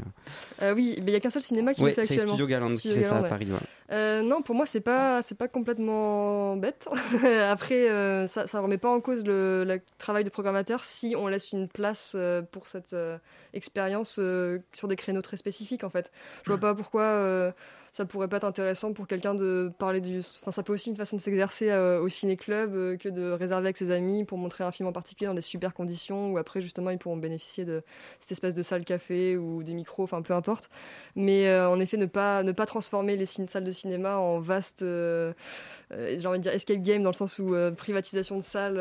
Euh, 0.62 0.74
oui, 0.74 0.94
mais 0.98 1.10
il 1.10 1.14
y 1.14 1.16
a 1.16 1.20
qu'un 1.20 1.30
seul 1.30 1.42
cinéma 1.42 1.74
qui 1.74 1.80
le 1.80 1.90
fait 1.90 2.02
actuellement. 2.02 2.22
C'est 2.22 2.28
Studio 2.28 2.46
Galant 2.46 2.76
qui 2.76 2.92
fait 2.92 3.02
ça 3.02 3.18
à 3.18 3.22
Paris. 3.24 3.48
Euh, 3.90 4.20
non, 4.20 4.42
pour 4.42 4.54
moi, 4.54 4.66
c'est 4.66 4.82
pas, 4.82 5.22
c'est 5.22 5.36
pas 5.36 5.48
complètement 5.48 6.56
bête. 6.56 6.88
Après, 7.48 7.88
euh, 7.88 8.26
ça, 8.26 8.46
ça 8.46 8.60
remet 8.68 8.78
pas 8.78 8.90
en 8.90 9.00
cause 9.00 9.24
le, 9.26 9.80
travail 9.98 10.24
de 10.24 10.30
programmateur 10.30 10.84
si 10.84 11.14
on 11.16 11.26
laisse 11.26 11.52
une 11.52 11.68
place 11.68 12.12
euh, 12.14 12.42
pour 12.42 12.68
cette 12.68 12.94
expérience 13.52 14.20
sur 14.72 14.88
des 14.88 14.96
créneaux 14.96 15.22
très 15.22 15.36
spécifiques, 15.36 15.84
en 15.84 15.90
fait. 15.90 16.10
Je 16.44 16.50
vois 16.50 16.60
pas 16.60 16.74
pourquoi 16.74 17.52
ça 17.92 18.04
pourrait 18.04 18.28
pas 18.28 18.38
être 18.38 18.44
intéressant 18.44 18.92
pour 18.92 19.06
quelqu'un 19.06 19.34
de 19.34 19.72
parler 19.78 20.00
du. 20.00 20.20
Enfin, 20.20 20.52
ça 20.52 20.62
peut 20.62 20.72
aussi 20.72 20.90
une 20.90 20.96
façon 20.96 21.16
de 21.16 21.20
s'exercer 21.20 21.70
euh, 21.70 22.00
au 22.00 22.08
ciné-club 22.08 22.74
euh, 22.74 22.96
que 22.96 23.08
de 23.08 23.30
réserver 23.30 23.66
avec 23.66 23.76
ses 23.76 23.90
amis 23.90 24.24
pour 24.24 24.38
montrer 24.38 24.64
un 24.64 24.70
film 24.70 24.88
en 24.88 24.92
particulier 24.92 25.28
dans 25.28 25.34
des 25.34 25.42
super 25.42 25.74
conditions 25.74 26.32
où 26.32 26.38
après, 26.38 26.60
justement, 26.60 26.90
ils 26.90 26.98
pourront 26.98 27.16
bénéficier 27.16 27.64
de 27.64 27.82
cette 28.18 28.32
espèce 28.32 28.54
de 28.54 28.62
salle 28.62 28.84
café 28.84 29.36
ou 29.36 29.62
des 29.62 29.74
micros, 29.74 30.04
enfin, 30.04 30.22
peu 30.22 30.34
importe. 30.34 30.70
Mais 31.16 31.48
euh, 31.48 31.68
en 31.68 31.80
effet, 31.80 31.96
ne 31.96 32.06
pas, 32.06 32.42
ne 32.42 32.52
pas 32.52 32.66
transformer 32.66 33.16
les 33.16 33.26
salles 33.26 33.64
de 33.64 33.70
cinéma 33.70 34.18
en 34.18 34.38
vaste, 34.40 34.80
j'ai 34.80 36.26
envie 36.26 36.38
de 36.38 36.42
dire, 36.42 36.52
escape 36.52 36.82
game 36.82 37.02
dans 37.02 37.10
le 37.10 37.14
sens 37.14 37.38
où 37.38 37.54
privatisation 37.76 38.36
de 38.36 38.42
salles, 38.42 38.80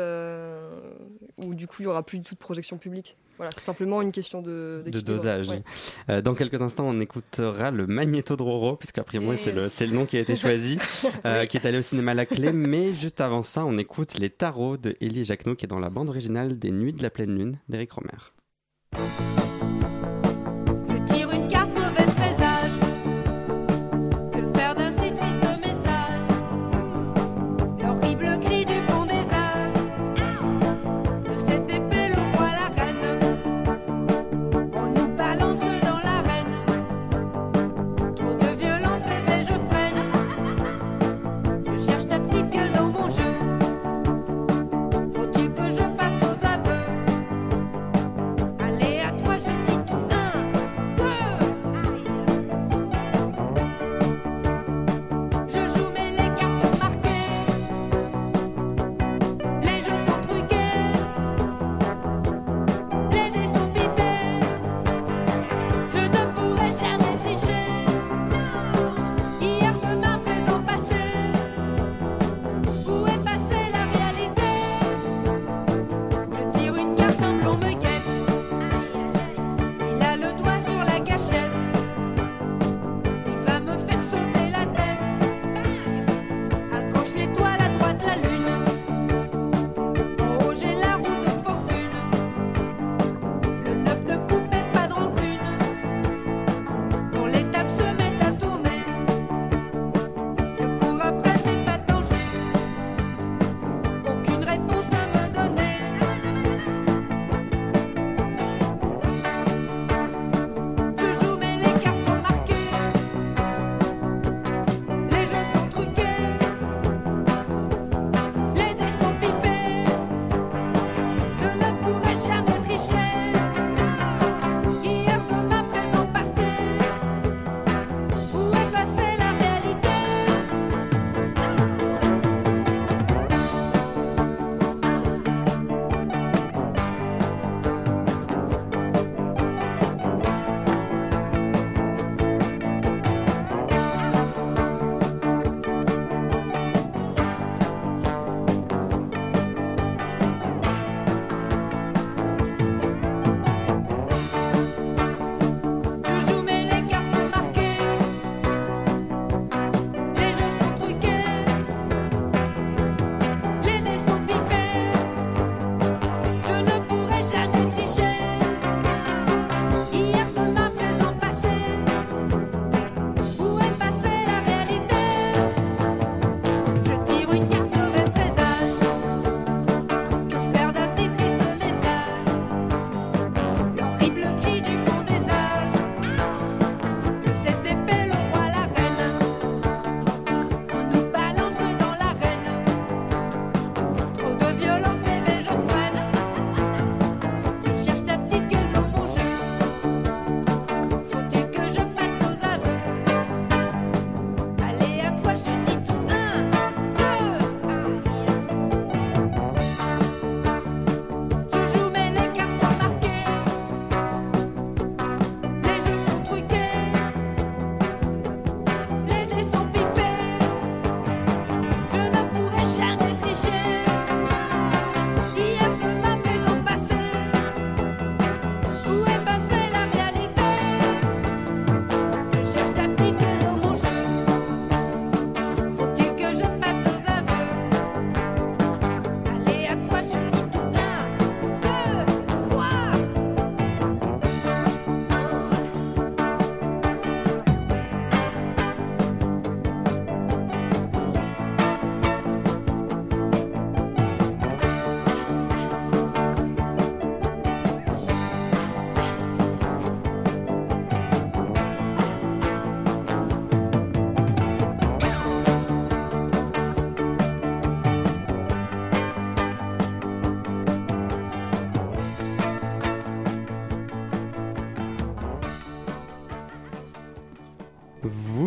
où 1.38 1.54
du 1.54 1.66
coup, 1.66 1.76
il 1.80 1.84
y 1.84 1.88
aura 1.88 2.02
plus 2.02 2.18
du 2.18 2.24
tout 2.24 2.34
de 2.34 2.40
projection 2.40 2.78
publique. 2.78 3.16
Voilà, 3.38 3.52
c'est 3.54 3.62
simplement 3.62 4.02
une 4.02 4.10
question 4.10 4.42
de, 4.42 4.82
de 4.84 5.00
dosage. 5.00 5.48
Euh, 6.10 6.20
dans 6.20 6.34
quelques 6.34 6.60
instants, 6.60 6.86
on 6.88 6.98
écoutera 6.98 7.70
le 7.70 7.86
Magnéto 7.86 8.36
de 8.36 8.42
Roro, 8.42 8.74
puisque 8.76 8.98
après 8.98 9.20
moi, 9.20 9.36
c'est 9.36 9.52
le, 9.52 9.68
le, 9.68 9.96
nom 9.96 10.06
qui 10.06 10.16
a 10.16 10.20
été 10.20 10.34
choisi, 10.34 10.78
euh, 11.24 11.46
qui 11.46 11.56
est 11.56 11.64
allé 11.64 11.78
au 11.78 11.82
cinéma 11.82 12.14
La 12.14 12.26
Clé. 12.26 12.52
Mais 12.52 12.92
juste 12.94 13.20
avant 13.20 13.44
ça, 13.44 13.64
on 13.64 13.78
écoute 13.78 14.18
Les 14.18 14.28
Tarots 14.28 14.76
de 14.76 14.96
Elie 15.00 15.24
Jacquenot, 15.24 15.54
qui 15.54 15.66
est 15.66 15.68
dans 15.68 15.78
la 15.78 15.88
bande 15.88 16.08
originale 16.08 16.58
des 16.58 16.72
Nuits 16.72 16.92
de 16.92 17.02
la 17.02 17.10
Pleine 17.10 17.38
Lune 17.38 17.58
d'Éric 17.68 17.92
Romer. 17.92 18.10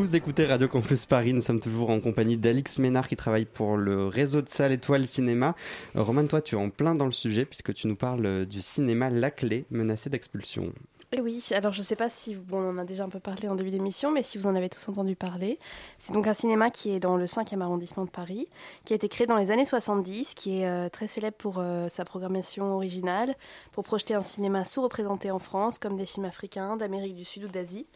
Vous 0.01 0.15
écoutez 0.15 0.47
Radio 0.47 0.67
Campus 0.67 1.05
Paris, 1.05 1.31
nous 1.31 1.41
sommes 1.41 1.59
toujours 1.59 1.91
en 1.91 1.99
compagnie 1.99 2.35
d'Alix 2.35 2.79
Ménard 2.79 3.07
qui 3.07 3.15
travaille 3.15 3.45
pour 3.45 3.77
le 3.77 4.07
réseau 4.07 4.41
de 4.41 4.49
salles 4.49 4.71
Étoile 4.71 5.05
Cinéma. 5.05 5.55
Euh, 5.95 6.01
Roman, 6.01 6.25
toi 6.25 6.41
tu 6.41 6.55
es 6.55 6.57
en 6.57 6.71
plein 6.71 6.95
dans 6.95 7.05
le 7.05 7.11
sujet 7.11 7.45
puisque 7.45 7.71
tu 7.75 7.87
nous 7.87 7.95
parles 7.95 8.47
du 8.47 8.61
cinéma 8.61 9.11
La 9.11 9.29
Clé 9.29 9.65
menacé 9.69 10.09
d'expulsion. 10.09 10.73
Oui, 11.19 11.43
alors 11.51 11.73
je 11.73 11.79
ne 11.79 11.83
sais 11.83 11.97
pas 11.97 12.09
si, 12.09 12.35
bon, 12.35 12.59
on 12.59 12.69
en 12.69 12.77
a 12.77 12.85
déjà 12.85 13.03
un 13.03 13.09
peu 13.09 13.19
parlé 13.19 13.49
en 13.49 13.55
début 13.55 13.69
d'émission, 13.69 14.11
mais 14.11 14.23
si 14.23 14.37
vous 14.37 14.47
en 14.47 14.55
avez 14.55 14.69
tous 14.69 14.87
entendu 14.87 15.17
parler. 15.17 15.59
C'est 15.99 16.13
donc 16.13 16.25
un 16.25 16.33
cinéma 16.33 16.69
qui 16.69 16.91
est 16.91 17.01
dans 17.01 17.17
le 17.17 17.25
5e 17.25 17.59
arrondissement 17.59 18.05
de 18.05 18.09
Paris, 18.09 18.47
qui 18.85 18.93
a 18.93 18.95
été 18.95 19.09
créé 19.09 19.27
dans 19.27 19.35
les 19.35 19.51
années 19.51 19.65
70, 19.65 20.35
qui 20.35 20.61
est 20.61 20.67
euh, 20.67 20.87
très 20.87 21.09
célèbre 21.09 21.35
pour 21.35 21.55
euh, 21.57 21.89
sa 21.89 22.05
programmation 22.05 22.73
originale, 22.73 23.35
pour 23.73 23.83
projeter 23.83 24.13
un 24.13 24.21
cinéma 24.21 24.63
sous-représenté 24.63 25.31
en 25.31 25.39
France, 25.39 25.79
comme 25.79 25.97
des 25.97 26.05
films 26.05 26.25
africains, 26.25 26.77
d'Amérique 26.77 27.15
du 27.15 27.25
Sud 27.25 27.43
ou 27.43 27.47
d'Asie. 27.49 27.87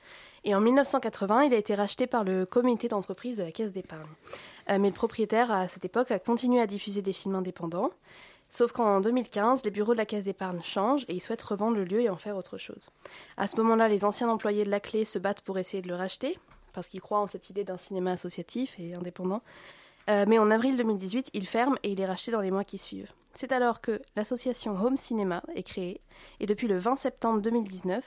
Et 0.43 0.53
en 0.53 0.59
1980, 0.59 1.43
il 1.43 1.53
a 1.53 1.57
été 1.57 1.73
racheté 1.73 2.07
par 2.07 2.25
le 2.25 2.45
comité 2.45 2.89
d'entreprise 2.89 3.37
de 3.37 3.43
la 3.43 3.51
Caisse 3.53 3.71
d'épargne. 3.71 4.03
Euh, 4.69 4.77
mais 4.77 4.89
le 4.89 4.93
propriétaire, 4.93 5.51
à 5.51 5.69
cette 5.69 5.85
époque, 5.85 6.11
a 6.11 6.19
continué 6.19 6.59
à 6.59 6.67
diffuser 6.67 7.01
des 7.01 7.13
films 7.13 7.35
indépendants. 7.35 7.91
Sauf 8.49 8.71
qu'en 8.71 9.01
2015, 9.01 9.63
les 9.65 9.71
bureaux 9.71 9.93
de 9.93 9.97
la 9.97 10.05
Caisse 10.05 10.23
d'épargne 10.23 10.61
changent 10.61 11.05
et 11.07 11.13
ils 11.13 11.21
souhaitent 11.21 11.41
revendre 11.41 11.75
le 11.75 11.83
lieu 11.83 12.01
et 12.01 12.09
en 12.09 12.15
faire 12.15 12.37
autre 12.37 12.57
chose. 12.57 12.89
À 13.37 13.47
ce 13.47 13.57
moment-là, 13.57 13.87
les 13.87 14.05
anciens 14.05 14.29
employés 14.29 14.63
de 14.63 14.69
la 14.69 14.79
clé 14.79 15.03
se 15.03 15.19
battent 15.19 15.41
pour 15.41 15.57
essayer 15.57 15.81
de 15.81 15.87
le 15.87 15.95
racheter, 15.95 16.39
parce 16.73 16.87
qu'ils 16.87 17.01
croient 17.01 17.19
en 17.19 17.27
cette 17.27 17.49
idée 17.49 17.63
d'un 17.63 17.77
cinéma 17.77 18.11
associatif 18.11 18.75
et 18.79 18.93
indépendant. 18.93 19.41
Euh, 20.09 20.25
mais 20.27 20.37
en 20.37 20.51
avril 20.51 20.77
2018, 20.77 21.31
il 21.33 21.47
ferme 21.47 21.77
et 21.83 21.91
il 21.91 21.99
est 21.99 22.05
racheté 22.05 22.31
dans 22.31 22.41
les 22.41 22.51
mois 22.51 22.63
qui 22.63 22.77
suivent. 22.77 23.11
C'est 23.33 23.51
alors 23.51 23.81
que 23.81 24.01
l'association 24.15 24.79
Home 24.81 24.95
Cinéma 24.95 25.43
est 25.55 25.63
créée, 25.63 25.99
et 26.39 26.45
depuis 26.45 26.67
le 26.67 26.77
20 26.77 26.95
septembre 26.95 27.41
2019, 27.41 28.03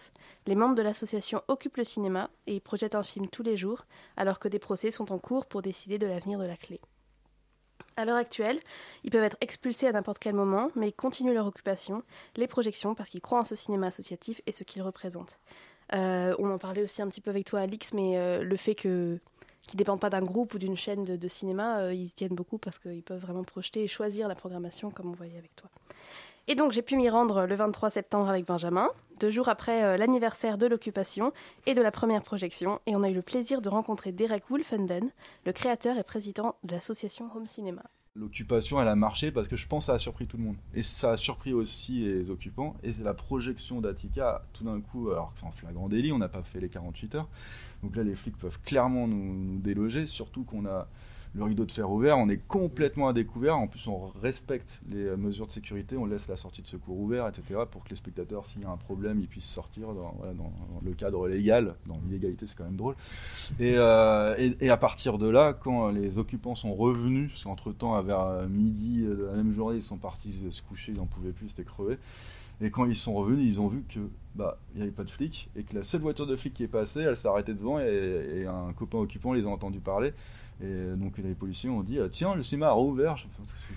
les 0.46 0.54
membres 0.54 0.74
de 0.74 0.80
l'association 0.80 1.42
occupent 1.48 1.76
le 1.76 1.84
cinéma 1.84 2.30
et 2.46 2.56
y 2.56 2.60
projettent 2.60 2.94
un 2.94 3.02
film 3.02 3.28
tous 3.28 3.42
les 3.42 3.56
jours, 3.56 3.84
alors 4.16 4.38
que 4.38 4.48
des 4.48 4.58
procès 4.58 4.90
sont 4.90 5.12
en 5.12 5.18
cours 5.18 5.44
pour 5.44 5.60
décider 5.60 5.98
de 5.98 6.06
l'avenir 6.06 6.38
de 6.38 6.46
la 6.46 6.56
clé. 6.56 6.80
À 7.98 8.04
l'heure 8.04 8.16
actuelle, 8.16 8.60
ils 9.02 9.10
peuvent 9.10 9.24
être 9.24 9.36
expulsés 9.40 9.88
à 9.88 9.92
n'importe 9.92 10.20
quel 10.20 10.32
moment, 10.32 10.70
mais 10.76 10.90
ils 10.90 10.94
continuent 10.94 11.34
leur 11.34 11.48
occupation, 11.48 12.04
les 12.36 12.46
projections, 12.46 12.94
parce 12.94 13.10
qu'ils 13.10 13.20
croient 13.20 13.40
en 13.40 13.44
ce 13.44 13.56
cinéma 13.56 13.88
associatif 13.88 14.40
et 14.46 14.52
ce 14.52 14.62
qu'il 14.62 14.82
représente. 14.82 15.40
Euh, 15.94 16.32
on 16.38 16.48
en 16.48 16.58
parlait 16.58 16.84
aussi 16.84 17.02
un 17.02 17.08
petit 17.08 17.20
peu 17.20 17.30
avec 17.30 17.44
toi, 17.44 17.58
Alix, 17.58 17.92
mais 17.94 18.16
euh, 18.16 18.44
le 18.44 18.56
fait 18.56 18.76
que 18.76 19.18
qui 19.66 19.74
ne 19.74 19.78
dépendent 19.78 20.00
pas 20.00 20.10
d'un 20.10 20.22
groupe 20.22 20.54
ou 20.54 20.58
d'une 20.58 20.76
chaîne 20.76 21.04
de, 21.04 21.28
cinéma, 21.28 21.80
euh, 21.80 21.92
ils 21.92 22.04
y 22.04 22.10
tiennent 22.12 22.36
beaucoup 22.36 22.56
parce 22.56 22.78
qu'ils 22.78 23.02
peuvent 23.02 23.20
vraiment 23.20 23.42
projeter 23.42 23.82
et 23.82 23.88
choisir 23.88 24.28
la 24.28 24.36
programmation 24.36 24.92
comme 24.92 25.08
on 25.08 25.14
voyait 25.14 25.36
avec 25.36 25.56
toi. 25.56 25.68
Et 26.50 26.54
donc 26.54 26.72
j'ai 26.72 26.80
pu 26.80 26.96
m'y 26.96 27.10
rendre 27.10 27.44
le 27.44 27.54
23 27.54 27.90
septembre 27.90 28.30
avec 28.30 28.46
Benjamin, 28.46 28.88
deux 29.20 29.30
jours 29.30 29.50
après 29.50 29.84
euh, 29.84 29.98
l'anniversaire 29.98 30.56
de 30.56 30.66
l'occupation 30.66 31.34
et 31.66 31.74
de 31.74 31.82
la 31.82 31.90
première 31.90 32.22
projection, 32.22 32.80
et 32.86 32.96
on 32.96 33.02
a 33.02 33.10
eu 33.10 33.14
le 33.14 33.20
plaisir 33.20 33.60
de 33.60 33.68
rencontrer 33.68 34.12
Derek 34.12 34.44
Wolfenden, 34.48 35.10
le 35.44 35.52
créateur 35.52 35.98
et 35.98 36.02
président 36.02 36.56
de 36.64 36.72
l'association 36.72 37.28
Home 37.36 37.46
Cinema. 37.46 37.82
L'occupation, 38.16 38.80
elle 38.80 38.88
a 38.88 38.96
marché 38.96 39.30
parce 39.30 39.46
que 39.46 39.56
je 39.56 39.68
pense 39.68 39.84
que 39.84 39.86
ça 39.88 39.92
a 39.92 39.98
surpris 39.98 40.26
tout 40.26 40.38
le 40.38 40.42
monde. 40.42 40.56
Et 40.74 40.82
ça 40.82 41.12
a 41.12 41.16
surpris 41.18 41.52
aussi 41.52 42.00
les 42.00 42.30
occupants. 42.30 42.74
Et 42.82 42.92
c'est 42.92 43.04
la 43.04 43.14
projection 43.14 43.80
d'Atika, 43.80 44.42
tout 44.54 44.64
d'un 44.64 44.80
coup, 44.80 45.10
alors 45.10 45.34
que 45.34 45.38
c'est 45.38 45.46
en 45.46 45.52
flagrant 45.52 45.88
délit, 45.88 46.12
on 46.12 46.18
n'a 46.18 46.28
pas 46.28 46.42
fait 46.42 46.58
les 46.58 46.68
48 46.68 47.14
heures. 47.14 47.28
Donc 47.82 47.94
là, 47.94 48.02
les 48.02 48.16
flics 48.16 48.36
peuvent 48.36 48.58
clairement 48.62 49.06
nous 49.06 49.60
déloger, 49.60 50.06
surtout 50.06 50.42
qu'on 50.42 50.66
a 50.66 50.88
le 51.38 51.44
rideau 51.44 51.64
de 51.64 51.72
fer 51.72 51.90
ouvert, 51.90 52.18
on 52.18 52.28
est 52.28 52.46
complètement 52.46 53.08
à 53.08 53.12
découvert. 53.12 53.56
En 53.56 53.68
plus, 53.68 53.86
on 53.86 54.08
respecte 54.20 54.80
les 54.90 55.16
mesures 55.16 55.46
de 55.46 55.52
sécurité, 55.52 55.96
on 55.96 56.04
laisse 56.04 56.28
la 56.28 56.36
sortie 56.36 56.62
de 56.62 56.66
secours 56.66 56.98
ouverte, 56.98 57.38
etc., 57.38 57.60
pour 57.70 57.84
que 57.84 57.90
les 57.90 57.96
spectateurs, 57.96 58.44
s'il 58.44 58.62
y 58.62 58.64
a 58.64 58.70
un 58.70 58.76
problème, 58.76 59.20
ils 59.20 59.28
puissent 59.28 59.48
sortir 59.48 59.94
dans, 59.94 60.14
le 60.84 60.92
cadre 60.92 61.28
légal. 61.28 61.76
Dans 61.86 62.00
l'illégalité, 62.06 62.46
c'est 62.46 62.56
quand 62.56 62.64
même 62.64 62.76
drôle. 62.76 62.96
Et, 63.60 63.74
euh, 63.76 64.50
et, 64.60 64.70
à 64.70 64.76
partir 64.76 65.18
de 65.18 65.28
là, 65.28 65.54
quand 65.54 65.88
les 65.88 66.18
occupants 66.18 66.54
sont 66.54 66.74
revenus, 66.74 67.30
parce 67.30 67.44
qu'entre-temps, 67.44 68.00
vers 68.02 68.48
midi 68.48 69.02
de 69.02 69.24
la 69.24 69.36
même 69.36 69.54
journée, 69.54 69.76
ils 69.76 69.82
sont 69.82 69.96
partis 69.96 70.34
se 70.50 70.62
coucher, 70.62 70.92
ils 70.92 70.98
n'en 70.98 71.06
pouvaient 71.06 71.32
plus, 71.32 71.48
c'était 71.48 71.64
crevé. 71.64 71.98
Et 72.60 72.70
quand 72.70 72.86
ils 72.86 72.96
sont 72.96 73.14
revenus, 73.14 73.46
ils 73.46 73.60
ont 73.60 73.68
vu 73.68 73.84
que 73.88 74.00
bah 74.34 74.58
il 74.74 74.78
n'y 74.78 74.82
avait 74.82 74.92
pas 74.92 75.04
de 75.04 75.10
flics 75.10 75.48
et 75.54 75.62
que 75.62 75.76
la 75.76 75.84
seule 75.84 76.00
voiture 76.00 76.26
de 76.26 76.34
flic 76.34 76.54
qui 76.54 76.64
est 76.64 76.68
passée, 76.68 77.00
elle 77.00 77.16
s'est 77.16 77.28
arrêtée 77.28 77.54
devant 77.54 77.78
et, 77.78 78.46
un 78.46 78.72
copain 78.72 78.98
occupant 78.98 79.32
les 79.32 79.46
a 79.46 79.48
entendus 79.48 79.80
parler. 79.80 80.12
Et 80.62 80.96
donc 80.96 81.18
les 81.18 81.34
policiers 81.34 81.70
ont 81.70 81.82
dit 81.82 81.98
tiens 82.10 82.34
le 82.34 82.42
cinéma 82.42 82.68
a 82.68 82.72
rouvert, 82.72 83.16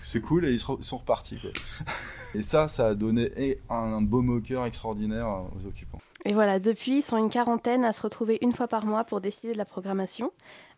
c'est 0.02 0.22
cool 0.22 0.46
et 0.46 0.52
ils 0.52 0.60
sont 0.60 0.98
repartis. 0.98 1.38
Et 2.34 2.42
ça, 2.42 2.70
ça 2.70 2.88
a 2.88 2.96
donné 2.96 3.60
un 3.70 4.02
beau 4.02 4.22
moqueur 4.22 4.66
extraordinaire 4.66 5.28
aux 5.28 5.68
occupants. 5.68 5.98
Et 6.24 6.34
voilà, 6.34 6.60
depuis, 6.60 7.00
ils 7.00 7.02
sont 7.02 7.18
une 7.18 7.30
quarantaine 7.30 7.84
à 7.84 7.92
se 7.92 8.02
retrouver 8.02 8.38
une 8.42 8.54
fois 8.54 8.68
par 8.68 8.86
mois 8.86 9.04
pour 9.04 9.20
décider 9.20 9.52
de 9.52 9.58
la 9.58 9.66
programmation 9.66 10.32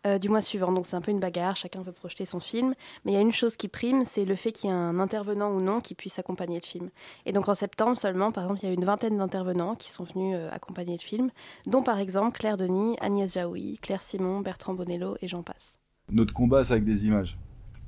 euh, 0.06 0.18
du 0.18 0.28
mois 0.28 0.42
suivant. 0.42 0.72
Donc 0.72 0.86
c'est 0.86 0.96
un 0.96 1.00
peu 1.00 1.12
une 1.12 1.20
bagarre, 1.20 1.54
chacun 1.54 1.82
veut 1.82 1.92
projeter 1.92 2.24
son 2.24 2.40
film. 2.40 2.74
Mais 3.04 3.12
il 3.12 3.14
y 3.14 3.18
a 3.18 3.20
une 3.20 3.32
chose 3.32 3.56
qui 3.56 3.68
prime, 3.68 4.04
c'est 4.04 4.24
le 4.24 4.34
fait 4.34 4.52
qu'il 4.52 4.70
y 4.70 4.72
ait 4.72 4.76
un 4.76 4.98
intervenant 4.98 5.52
ou 5.52 5.60
non 5.60 5.80
qui 5.80 5.94
puisse 5.94 6.18
accompagner 6.18 6.58
le 6.60 6.66
film. 6.66 6.90
Et 7.24 7.32
donc 7.32 7.48
en 7.48 7.54
septembre 7.54 7.96
seulement, 7.96 8.32
par 8.32 8.44
exemple, 8.44 8.60
il 8.62 8.68
y 8.68 8.70
a 8.70 8.74
une 8.74 8.84
vingtaine 8.84 9.18
d'intervenants 9.18 9.76
qui 9.76 9.90
sont 9.90 10.04
venus 10.04 10.34
euh, 10.36 10.48
accompagner 10.50 10.96
le 10.96 11.02
film, 11.02 11.30
dont 11.66 11.82
par 11.82 11.98
exemple 11.98 12.38
Claire 12.38 12.56
Denis, 12.56 12.96
Agnès 13.00 13.32
Jaoui, 13.32 13.78
Claire 13.80 14.02
Simon, 14.02 14.40
Bertrand 14.40 14.74
Bonello 14.74 15.16
et 15.20 15.28
j'en 15.28 15.42
passe. 15.42 15.78
Notre 16.12 16.34
combat, 16.34 16.64
c'est 16.64 16.72
avec 16.72 16.84
des 16.84 17.06
images 17.06 17.36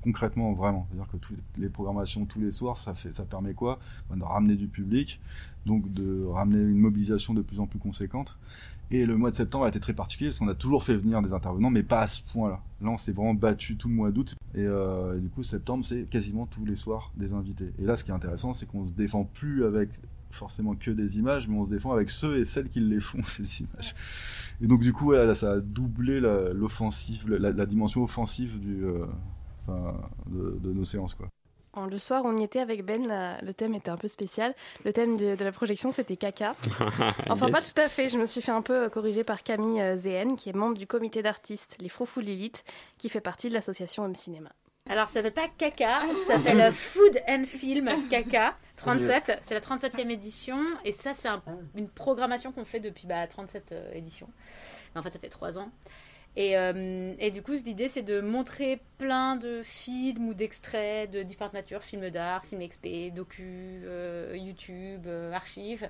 concrètement 0.06 0.52
vraiment. 0.52 0.86
C'est-à-dire 0.88 1.10
que 1.10 1.16
toutes 1.16 1.42
les 1.58 1.68
programmations 1.68 2.26
tous 2.26 2.38
les 2.38 2.52
soirs, 2.52 2.78
ça, 2.78 2.94
fait, 2.94 3.12
ça 3.12 3.24
permet 3.24 3.54
quoi? 3.54 3.80
Ben, 4.08 4.16
De 4.16 4.22
ramener 4.22 4.54
du 4.54 4.68
public, 4.68 5.20
donc 5.66 5.92
de 5.92 6.24
ramener 6.26 6.62
une 6.62 6.78
mobilisation 6.78 7.34
de 7.34 7.42
plus 7.42 7.58
en 7.58 7.66
plus 7.66 7.80
conséquente. 7.80 8.38
Et 8.92 9.04
le 9.04 9.16
mois 9.16 9.32
de 9.32 9.36
septembre 9.36 9.64
a 9.64 9.68
été 9.68 9.80
très 9.80 9.94
particulier 9.94 10.30
parce 10.30 10.38
qu'on 10.38 10.48
a 10.48 10.54
toujours 10.54 10.84
fait 10.84 10.96
venir 10.96 11.20
des 11.22 11.32
intervenants, 11.32 11.70
mais 11.70 11.82
pas 11.82 12.02
à 12.02 12.06
ce 12.06 12.22
point-là. 12.32 12.62
Là, 12.80 12.90
on 12.90 12.96
s'est 12.96 13.10
vraiment 13.10 13.34
battu 13.34 13.76
tout 13.76 13.88
le 13.88 13.94
mois 13.94 14.12
d'août. 14.12 14.36
Et, 14.54 14.60
euh, 14.60 15.18
et, 15.18 15.20
du 15.20 15.28
coup, 15.28 15.42
septembre, 15.42 15.84
c'est 15.84 16.08
quasiment 16.08 16.46
tous 16.46 16.64
les 16.64 16.76
soirs 16.76 17.10
des 17.16 17.32
invités. 17.32 17.72
Et 17.80 17.82
là, 17.82 17.96
ce 17.96 18.04
qui 18.04 18.12
est 18.12 18.14
intéressant, 18.14 18.52
c'est 18.52 18.66
qu'on 18.66 18.86
se 18.86 18.92
défend 18.92 19.24
plus 19.24 19.64
avec 19.64 19.90
forcément 20.30 20.74
que 20.74 20.90
des 20.90 21.18
images, 21.18 21.48
mais 21.48 21.56
on 21.56 21.64
se 21.64 21.70
défend 21.70 21.92
avec 21.92 22.10
ceux 22.10 22.38
et 22.38 22.44
celles 22.44 22.68
qui 22.68 22.80
les 22.80 23.00
font, 23.00 23.22
ces 23.26 23.62
images. 23.62 23.94
Et 24.60 24.66
donc, 24.66 24.80
du 24.80 24.92
coup, 24.92 25.06
ouais, 25.06 25.34
ça 25.34 25.52
a 25.52 25.60
doublé 25.60 26.20
l'offensive, 26.20 27.28
la, 27.28 27.38
la, 27.38 27.52
la, 27.52 27.66
dimension 27.66 28.02
offensive 28.02 28.58
du, 28.58 28.84
euh, 28.84 29.04
de, 30.26 30.58
de, 30.60 30.72
nos 30.72 30.84
séances. 30.84 31.14
Quoi. 31.14 31.28
Le 31.90 31.98
soir, 31.98 32.22
on 32.24 32.34
y 32.38 32.42
était 32.42 32.60
avec 32.60 32.84
Ben, 32.84 33.06
la, 33.06 33.38
le 33.42 33.52
thème 33.52 33.74
était 33.74 33.90
un 33.90 33.98
peu 33.98 34.08
spécial. 34.08 34.54
Le 34.84 34.94
thème 34.94 35.18
de, 35.18 35.36
de 35.36 35.44
la 35.44 35.52
projection, 35.52 35.92
c'était 35.92 36.16
caca. 36.16 36.54
Enfin, 37.28 37.48
yes. 37.48 37.52
pas 37.52 37.60
tout 37.60 37.86
à 37.86 37.88
fait. 37.88 38.08
Je 38.08 38.16
me 38.16 38.26
suis 38.26 38.40
fait 38.40 38.52
un 38.52 38.62
peu 38.62 38.88
corriger 38.88 39.24
par 39.24 39.42
Camille 39.42 39.98
Zehen, 39.98 40.36
qui 40.36 40.48
est 40.48 40.56
membre 40.56 40.78
du 40.78 40.86
comité 40.86 41.22
d'artistes 41.22 41.76
Les 41.80 41.90
Froufou 41.90 42.20
Lilith, 42.20 42.64
qui 42.96 43.10
fait 43.10 43.20
partie 43.20 43.50
de 43.50 43.54
l'association 43.54 44.04
Homme 44.04 44.14
Cinéma. 44.14 44.48
Alors, 44.88 45.08
ça 45.08 45.14
s'appelle 45.14 45.34
pas 45.34 45.48
Caca, 45.58 46.02
ça 46.26 46.34
s'appelle 46.34 46.72
Food 46.72 47.20
and 47.28 47.44
Film 47.46 47.90
Caca 48.08 48.54
37. 48.76 49.38
C'est 49.42 49.54
la 49.54 49.60
37e 49.60 50.10
édition. 50.10 50.58
Et 50.84 50.92
ça, 50.92 51.14
c'est 51.14 51.28
un, 51.28 51.42
une 51.74 51.88
programmation 51.88 52.52
qu'on 52.52 52.64
fait 52.64 52.80
depuis 52.80 53.06
bah, 53.06 53.26
37 53.26 53.72
euh, 53.72 53.92
éditions. 53.92 54.28
Mais 54.94 55.00
en 55.00 55.02
fait, 55.02 55.10
ça 55.10 55.18
fait 55.18 55.28
3 55.28 55.58
ans. 55.58 55.70
Et, 56.38 56.58
euh, 56.58 57.14
et, 57.18 57.30
du 57.30 57.42
coup, 57.42 57.52
l'idée, 57.52 57.88
c'est 57.88 58.02
de 58.02 58.20
montrer 58.20 58.82
plein 58.98 59.36
de 59.36 59.62
films 59.62 60.28
ou 60.28 60.34
d'extraits 60.34 61.10
de 61.10 61.22
différentes 61.22 61.54
natures, 61.54 61.82
films 61.82 62.10
d'art, 62.10 62.44
films 62.44 62.68
XP, 62.68 63.10
docu, 63.14 63.80
euh, 63.86 64.34
YouTube, 64.36 65.08
archives, 65.32 65.88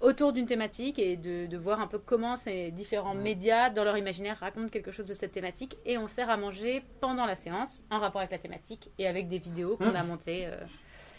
autour 0.00 0.32
d'une 0.32 0.46
thématique 0.46 0.98
et 0.98 1.18
de, 1.18 1.44
de, 1.44 1.56
voir 1.58 1.78
un 1.78 1.86
peu 1.88 1.98
comment 1.98 2.38
ces 2.38 2.70
différents 2.70 3.14
médias, 3.14 3.68
dans 3.68 3.84
leur 3.84 3.98
imaginaire, 3.98 4.38
racontent 4.38 4.68
quelque 4.68 4.92
chose 4.92 5.06
de 5.06 5.12
cette 5.12 5.32
thématique. 5.32 5.76
Et 5.84 5.98
on 5.98 6.08
sert 6.08 6.30
à 6.30 6.38
manger 6.38 6.82
pendant 7.02 7.26
la 7.26 7.36
séance, 7.36 7.84
en 7.90 7.98
rapport 7.98 8.22
avec 8.22 8.32
la 8.32 8.38
thématique 8.38 8.90
et 8.96 9.06
avec 9.06 9.28
des 9.28 9.38
vidéos 9.38 9.76
qu'on 9.76 9.94
a 9.94 10.02
montées. 10.02 10.48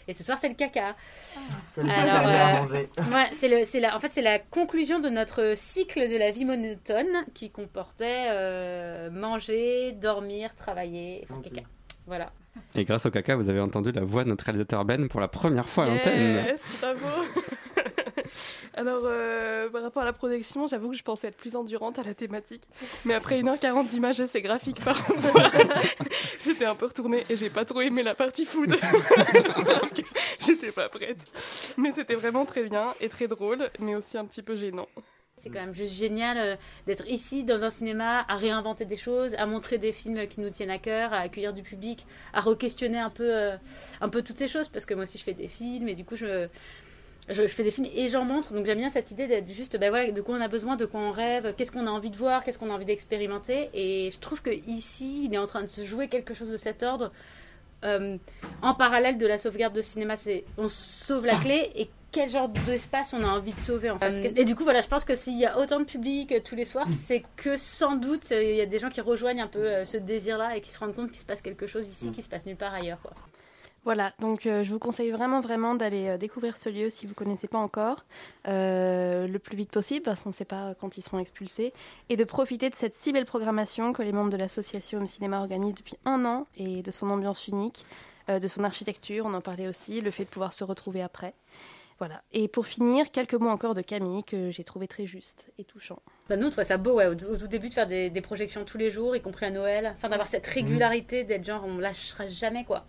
Et 0.08 0.14
ce 0.14 0.22
soir, 0.22 0.38
c'est 0.38 0.48
le 0.48 0.54
caca. 0.54 0.94
Ah. 1.36 1.40
Alors, 1.88 2.72
euh, 2.72 2.82
ouais, 3.12 3.30
c'est 3.34 3.48
le, 3.48 3.64
c'est 3.64 3.80
la, 3.80 3.96
en 3.96 4.00
fait, 4.00 4.10
c'est 4.10 4.22
la 4.22 4.38
conclusion 4.38 5.00
de 5.00 5.08
notre 5.08 5.54
cycle 5.56 6.08
de 6.08 6.16
la 6.16 6.30
vie 6.30 6.44
monotone 6.44 7.24
qui 7.34 7.50
comportait 7.50 8.26
euh, 8.28 9.10
manger, 9.10 9.92
dormir, 9.92 10.54
travailler, 10.54 11.24
enfin, 11.24 11.40
okay. 11.40 11.50
caca. 11.50 11.66
Voilà. 12.06 12.32
Et 12.74 12.84
grâce 12.84 13.06
au 13.06 13.10
caca, 13.10 13.34
vous 13.34 13.48
avez 13.48 13.60
entendu 13.60 13.92
la 13.92 14.04
voix 14.04 14.24
de 14.24 14.28
notre 14.28 14.44
réalisateur 14.44 14.84
Ben 14.84 15.08
pour 15.08 15.20
la 15.20 15.28
première 15.28 15.68
fois 15.68 15.84
à 15.84 15.88
l'antenne. 15.88 16.44
Yes, 16.44 16.60
bravo 16.80 17.06
Alors, 18.74 19.02
euh, 19.04 19.68
par 19.70 19.82
rapport 19.82 20.02
à 20.02 20.06
la 20.06 20.12
projection, 20.12 20.66
j'avoue 20.66 20.90
que 20.90 20.96
je 20.96 21.02
pensais 21.02 21.28
être 21.28 21.36
plus 21.36 21.56
endurante 21.56 21.98
à 21.98 22.02
la 22.02 22.14
thématique. 22.14 22.62
Mais 23.04 23.14
après 23.14 23.40
1h40 23.40 23.88
d'images 23.88 24.20
assez 24.20 24.42
graphiques 24.42 24.82
par 24.84 25.00
j'étais 26.44 26.64
un 26.64 26.74
peu 26.74 26.86
retournée 26.86 27.24
et 27.28 27.36
j'ai 27.36 27.50
pas 27.50 27.64
trop 27.64 27.80
aimé 27.80 28.02
la 28.02 28.14
partie 28.14 28.46
food. 28.46 28.76
parce 29.66 29.90
que 29.90 30.02
j'étais 30.40 30.72
pas 30.72 30.88
prête. 30.88 31.24
Mais 31.76 31.92
c'était 31.92 32.14
vraiment 32.14 32.44
très 32.44 32.64
bien 32.64 32.94
et 33.00 33.08
très 33.08 33.28
drôle, 33.28 33.68
mais 33.78 33.94
aussi 33.94 34.18
un 34.18 34.24
petit 34.24 34.42
peu 34.42 34.56
gênant. 34.56 34.88
C'est 35.44 35.50
quand 35.50 35.60
même 35.60 35.74
juste 35.74 35.92
génial 35.92 36.38
euh, 36.38 36.56
d'être 36.86 37.06
ici 37.06 37.44
dans 37.44 37.64
un 37.64 37.70
cinéma, 37.70 38.24
à 38.28 38.36
réinventer 38.36 38.86
des 38.86 38.96
choses, 38.96 39.34
à 39.34 39.44
montrer 39.44 39.76
des 39.76 39.92
films 39.92 40.26
qui 40.26 40.40
nous 40.40 40.48
tiennent 40.48 40.70
à 40.70 40.78
cœur, 40.78 41.12
à 41.12 41.18
accueillir 41.18 41.52
du 41.52 41.62
public, 41.62 42.06
à 42.32 42.40
re-questionner 42.40 42.98
un 42.98 43.10
peu, 43.10 43.28
euh, 43.28 43.56
un 44.00 44.08
peu 44.08 44.22
toutes 44.22 44.38
ces 44.38 44.48
choses, 44.48 44.68
parce 44.68 44.86
que 44.86 44.94
moi 44.94 45.02
aussi 45.02 45.18
je 45.18 45.24
fais 45.24 45.34
des 45.34 45.48
films 45.48 45.88
et 45.88 45.94
du 45.94 46.04
coup 46.06 46.16
je 46.16 46.48
je, 47.28 47.46
fais 47.46 47.62
des 47.62 47.70
films 47.70 47.88
et 47.94 48.08
j'en 48.08 48.24
montre, 48.24 48.52
donc 48.52 48.66
j'aime 48.66 48.78
bien 48.78 48.90
cette 48.90 49.10
idée 49.10 49.26
d'être 49.26 49.50
juste, 49.50 49.78
ben 49.78 49.88
voilà, 49.88 50.10
de 50.10 50.20
quoi 50.20 50.36
on 50.36 50.40
a 50.40 50.48
besoin, 50.48 50.76
de 50.76 50.84
quoi 50.84 51.00
on 51.00 51.10
rêve, 51.10 51.54
qu'est-ce 51.56 51.72
qu'on 51.72 51.86
a 51.86 51.90
envie 51.90 52.10
de 52.10 52.16
voir, 52.16 52.44
qu'est-ce 52.44 52.58
qu'on 52.58 52.70
a 52.70 52.74
envie 52.74 52.84
d'expérimenter. 52.84 53.70
Et 53.72 54.10
je 54.10 54.18
trouve 54.18 54.42
que 54.42 54.50
ici, 54.50 55.24
il 55.24 55.34
est 55.34 55.38
en 55.38 55.46
train 55.46 55.62
de 55.62 55.68
se 55.68 55.86
jouer 55.86 56.08
quelque 56.08 56.34
chose 56.34 56.50
de 56.50 56.56
cet 56.56 56.82
ordre. 56.82 57.10
Euh, 57.84 58.16
en 58.62 58.74
parallèle 58.74 59.18
de 59.18 59.26
la 59.26 59.38
sauvegarde 59.38 59.74
de 59.74 59.82
cinéma, 59.82 60.16
c'est 60.16 60.44
on 60.56 60.68
sauve 60.68 61.26
la 61.26 61.36
clé 61.36 61.70
et 61.76 61.90
quel 62.12 62.30
genre 62.30 62.48
d'espace 62.48 63.12
on 63.12 63.22
a 63.22 63.26
envie 63.26 63.52
de 63.52 63.60
sauver 63.60 63.90
en 63.90 63.98
fait. 63.98 64.06
Euh, 64.06 64.30
et 64.36 64.44
du 64.44 64.54
coup 64.54 64.64
voilà, 64.64 64.80
je 64.80 64.88
pense 64.88 65.04
que 65.04 65.14
s'il 65.14 65.38
y 65.38 65.44
a 65.44 65.58
autant 65.58 65.80
de 65.80 65.84
public 65.84 66.32
euh, 66.32 66.40
tous 66.42 66.54
les 66.54 66.64
soirs, 66.64 66.86
c'est 66.88 67.24
que 67.36 67.56
sans 67.56 67.96
doute 67.96 68.30
il 68.30 68.54
y 68.54 68.60
a 68.60 68.66
des 68.66 68.78
gens 68.78 68.88
qui 68.88 69.00
rejoignent 69.00 69.42
un 69.42 69.48
peu 69.48 69.84
ce 69.84 69.96
désir-là 69.96 70.56
et 70.56 70.60
qui 70.60 70.70
se 70.70 70.78
rendent 70.78 70.94
compte 70.94 71.08
qu'il 71.08 71.18
se 71.18 71.26
passe 71.26 71.42
quelque 71.42 71.66
chose 71.66 71.86
ici 71.88 72.08
mm. 72.08 72.12
qui 72.12 72.22
se 72.22 72.28
passe 72.28 72.46
nulle 72.46 72.56
part 72.56 72.72
ailleurs. 72.72 73.00
Quoi. 73.02 73.12
Voilà, 73.84 74.14
donc 74.18 74.46
euh, 74.46 74.64
je 74.64 74.72
vous 74.72 74.78
conseille 74.78 75.10
vraiment 75.10 75.42
vraiment 75.42 75.74
d'aller 75.74 76.08
euh, 76.08 76.16
découvrir 76.16 76.56
ce 76.56 76.70
lieu 76.70 76.88
si 76.88 77.04
vous 77.04 77.10
ne 77.10 77.16
connaissez 77.16 77.48
pas 77.48 77.58
encore, 77.58 78.06
euh, 78.48 79.26
le 79.26 79.38
plus 79.38 79.58
vite 79.58 79.70
possible 79.70 80.02
parce 80.02 80.22
qu'on 80.22 80.30
ne 80.30 80.34
sait 80.34 80.46
pas 80.46 80.74
quand 80.80 80.96
ils 80.96 81.02
seront 81.02 81.18
expulsés, 81.18 81.74
et 82.08 82.16
de 82.16 82.24
profiter 82.24 82.70
de 82.70 82.74
cette 82.74 82.94
si 82.94 83.12
belle 83.12 83.26
programmation 83.26 83.92
que 83.92 84.02
les 84.02 84.12
membres 84.12 84.30
de 84.30 84.38
l'association 84.38 85.00
Home 85.00 85.06
Cinéma 85.06 85.40
organisent 85.40 85.74
depuis 85.74 85.96
un 86.06 86.24
an 86.24 86.46
et 86.56 86.82
de 86.82 86.90
son 86.90 87.10
ambiance 87.10 87.46
unique, 87.46 87.84
de 88.28 88.48
son 88.48 88.64
architecture, 88.64 89.26
on 89.26 89.34
en 89.34 89.42
parlait 89.42 89.68
aussi, 89.68 90.00
le 90.00 90.10
fait 90.10 90.24
de 90.24 90.30
pouvoir 90.30 90.54
se 90.54 90.64
retrouver 90.64 91.02
après. 91.02 91.34
Voilà. 91.98 92.22
Et 92.32 92.48
pour 92.48 92.66
finir, 92.66 93.10
quelques 93.10 93.34
mots 93.34 93.50
encore 93.50 93.74
de 93.74 93.82
Camille 93.82 94.24
que 94.24 94.50
j'ai 94.50 94.64
trouvé 94.64 94.88
très 94.88 95.06
juste 95.06 95.46
et 95.58 95.64
touchant. 95.64 95.98
Bah 96.28 96.36
nous, 96.36 96.46
on 96.46 96.50
trouvait 96.50 96.64
ça 96.64 96.78
beau 96.78 97.00
au, 97.00 97.14
tout 97.14 97.46
début 97.46 97.68
de 97.68 97.74
faire 97.74 97.86
des, 97.86 98.10
projections 98.22 98.64
tous 98.64 98.78
les 98.78 98.90
jours, 98.90 99.14
y 99.14 99.20
compris 99.20 99.46
à 99.46 99.50
Noël. 99.50 99.92
Enfin, 99.94 100.08
d'avoir 100.08 100.28
cette 100.28 100.46
régularité, 100.46 101.24
d'être 101.24 101.44
genre, 101.44 101.62
on 101.66 101.76
lâchera 101.76 102.26
jamais, 102.26 102.64
quoi. 102.64 102.86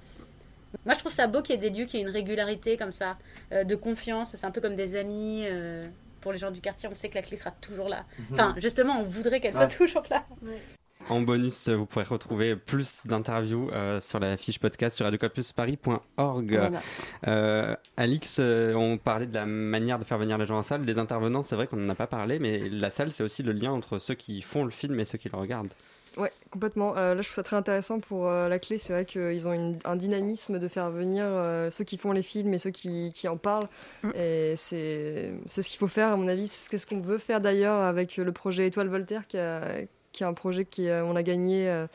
Moi, 0.86 0.94
je 0.94 1.00
trouve 1.00 1.12
ça 1.12 1.28
beau 1.28 1.42
qu'il 1.42 1.56
y 1.56 1.58
ait 1.58 1.70
des 1.70 1.78
lieux 1.78 1.86
qui 1.86 1.98
aient 1.98 2.02
une 2.02 2.10
régularité 2.10 2.78
comme 2.78 2.94
ça, 2.94 3.18
euh, 3.52 3.64
de 3.64 3.76
confiance. 3.76 4.36
C'est 4.36 4.46
un 4.46 4.52
peu 4.52 4.62
comme 4.62 4.76
des 4.76 4.96
amis. 4.96 5.44
Euh, 5.46 5.88
pour 6.22 6.32
les 6.32 6.40
gens 6.40 6.50
du 6.50 6.60
quartier, 6.62 6.90
on 6.90 6.96
sait 6.96 7.10
que 7.10 7.16
la 7.16 7.22
clé 7.22 7.38
sera 7.38 7.52
toujours 7.52 7.88
là. 7.88 8.04
Mhm. 8.18 8.26
Enfin, 8.34 8.56
justement, 8.58 9.00
on 9.00 9.04
voudrait 9.04 9.40
qu'elle 9.40 9.54
soit 9.54 9.68
toujours 9.68 10.04
là. 10.10 10.26
En 11.08 11.22
bonus, 11.22 11.70
vous 11.70 11.86
pourrez 11.86 12.06
retrouver 12.06 12.56
plus 12.56 13.06
d'interviews 13.06 13.70
euh, 13.72 14.02
sur 14.02 14.18
la 14.20 14.36
fiche 14.38 14.58
podcast 14.58 14.96
sur 14.96 15.06
radiocampusparis.org. 15.06 16.72
Alix, 17.96 18.40
on 18.40 18.98
parlait 18.98 19.28
de 19.28 19.36
la 19.36 19.46
manière 19.46 20.00
de 20.00 20.04
faire 20.04 20.18
venir 20.18 20.40
les 20.40 20.48
gens 20.48 20.58
en 20.58 20.64
salle. 20.64 20.84
Les 20.84 20.98
intervenants, 20.98 21.44
c'est 21.44 21.56
vrai 21.56 21.68
qu'on 21.68 21.78
n'en 21.78 21.90
a 21.90 21.96
pas 21.96 22.08
parlé, 22.08 22.40
mais 22.40 22.70
la 22.70 22.90
salle, 22.90 23.12
c'est 23.12 23.24
aussi 23.24 23.44
le 23.44 23.52
lien 23.52 23.72
entre 23.72 24.00
ceux 24.00 24.16
qui 24.16 24.42
font 24.42 24.64
le 24.64 24.72
film 24.72 25.00
et 25.00 25.06
ceux 25.06 25.20
qui 25.20 25.30
le 25.30 25.38
regardent. 25.38 25.74
Ouais, 26.18 26.32
complètement. 26.50 26.96
Euh, 26.96 27.14
là, 27.14 27.22
je 27.22 27.28
trouve 27.28 27.36
ça 27.36 27.44
très 27.44 27.56
intéressant 27.56 28.00
pour 28.00 28.28
euh, 28.28 28.48
la 28.48 28.60
clé. 28.60 28.78
C'est 28.78 28.94
vrai 28.94 29.06
qu'ils 29.06 29.48
ont 29.48 29.78
un 29.84 29.96
dynamisme 29.96 30.60
de 30.60 30.68
faire 30.68 30.90
venir 30.90 31.26
euh, 31.28 31.70
ceux 31.70 31.84
qui 31.84 31.98
font 31.98 32.12
les 32.12 32.22
films 32.22 32.54
et 32.54 32.58
ceux 32.58 32.70
qui, 32.70 33.12
qui 33.14 33.28
en 33.28 33.38
parlent. 33.38 33.68
Mm. 34.04 34.10
Et 34.16 34.54
c'est 34.56 35.32
ce 35.48 35.62
qu'il 35.62 35.78
faut 35.78 35.88
faire, 35.88 36.10
à 36.10 36.16
mon 36.16 36.28
avis. 36.28 36.48
C'est 36.48 36.78
ce 36.78 36.88
qu'on 36.88 37.02
veut 37.02 37.18
faire 37.18 37.42
d'ailleurs 37.42 37.82
avec 37.82 38.18
le 38.18 38.32
projet 38.32 38.68
Étoile 38.68 38.88
Voltaire, 38.88 39.28
qui, 39.28 39.38
a, 39.38 39.62
qui 40.12 40.24
est 40.24 40.28
un 40.28 40.34
projet 40.34 40.66
qu'on 40.66 41.16
a 41.16 41.24
gagné 41.24 41.86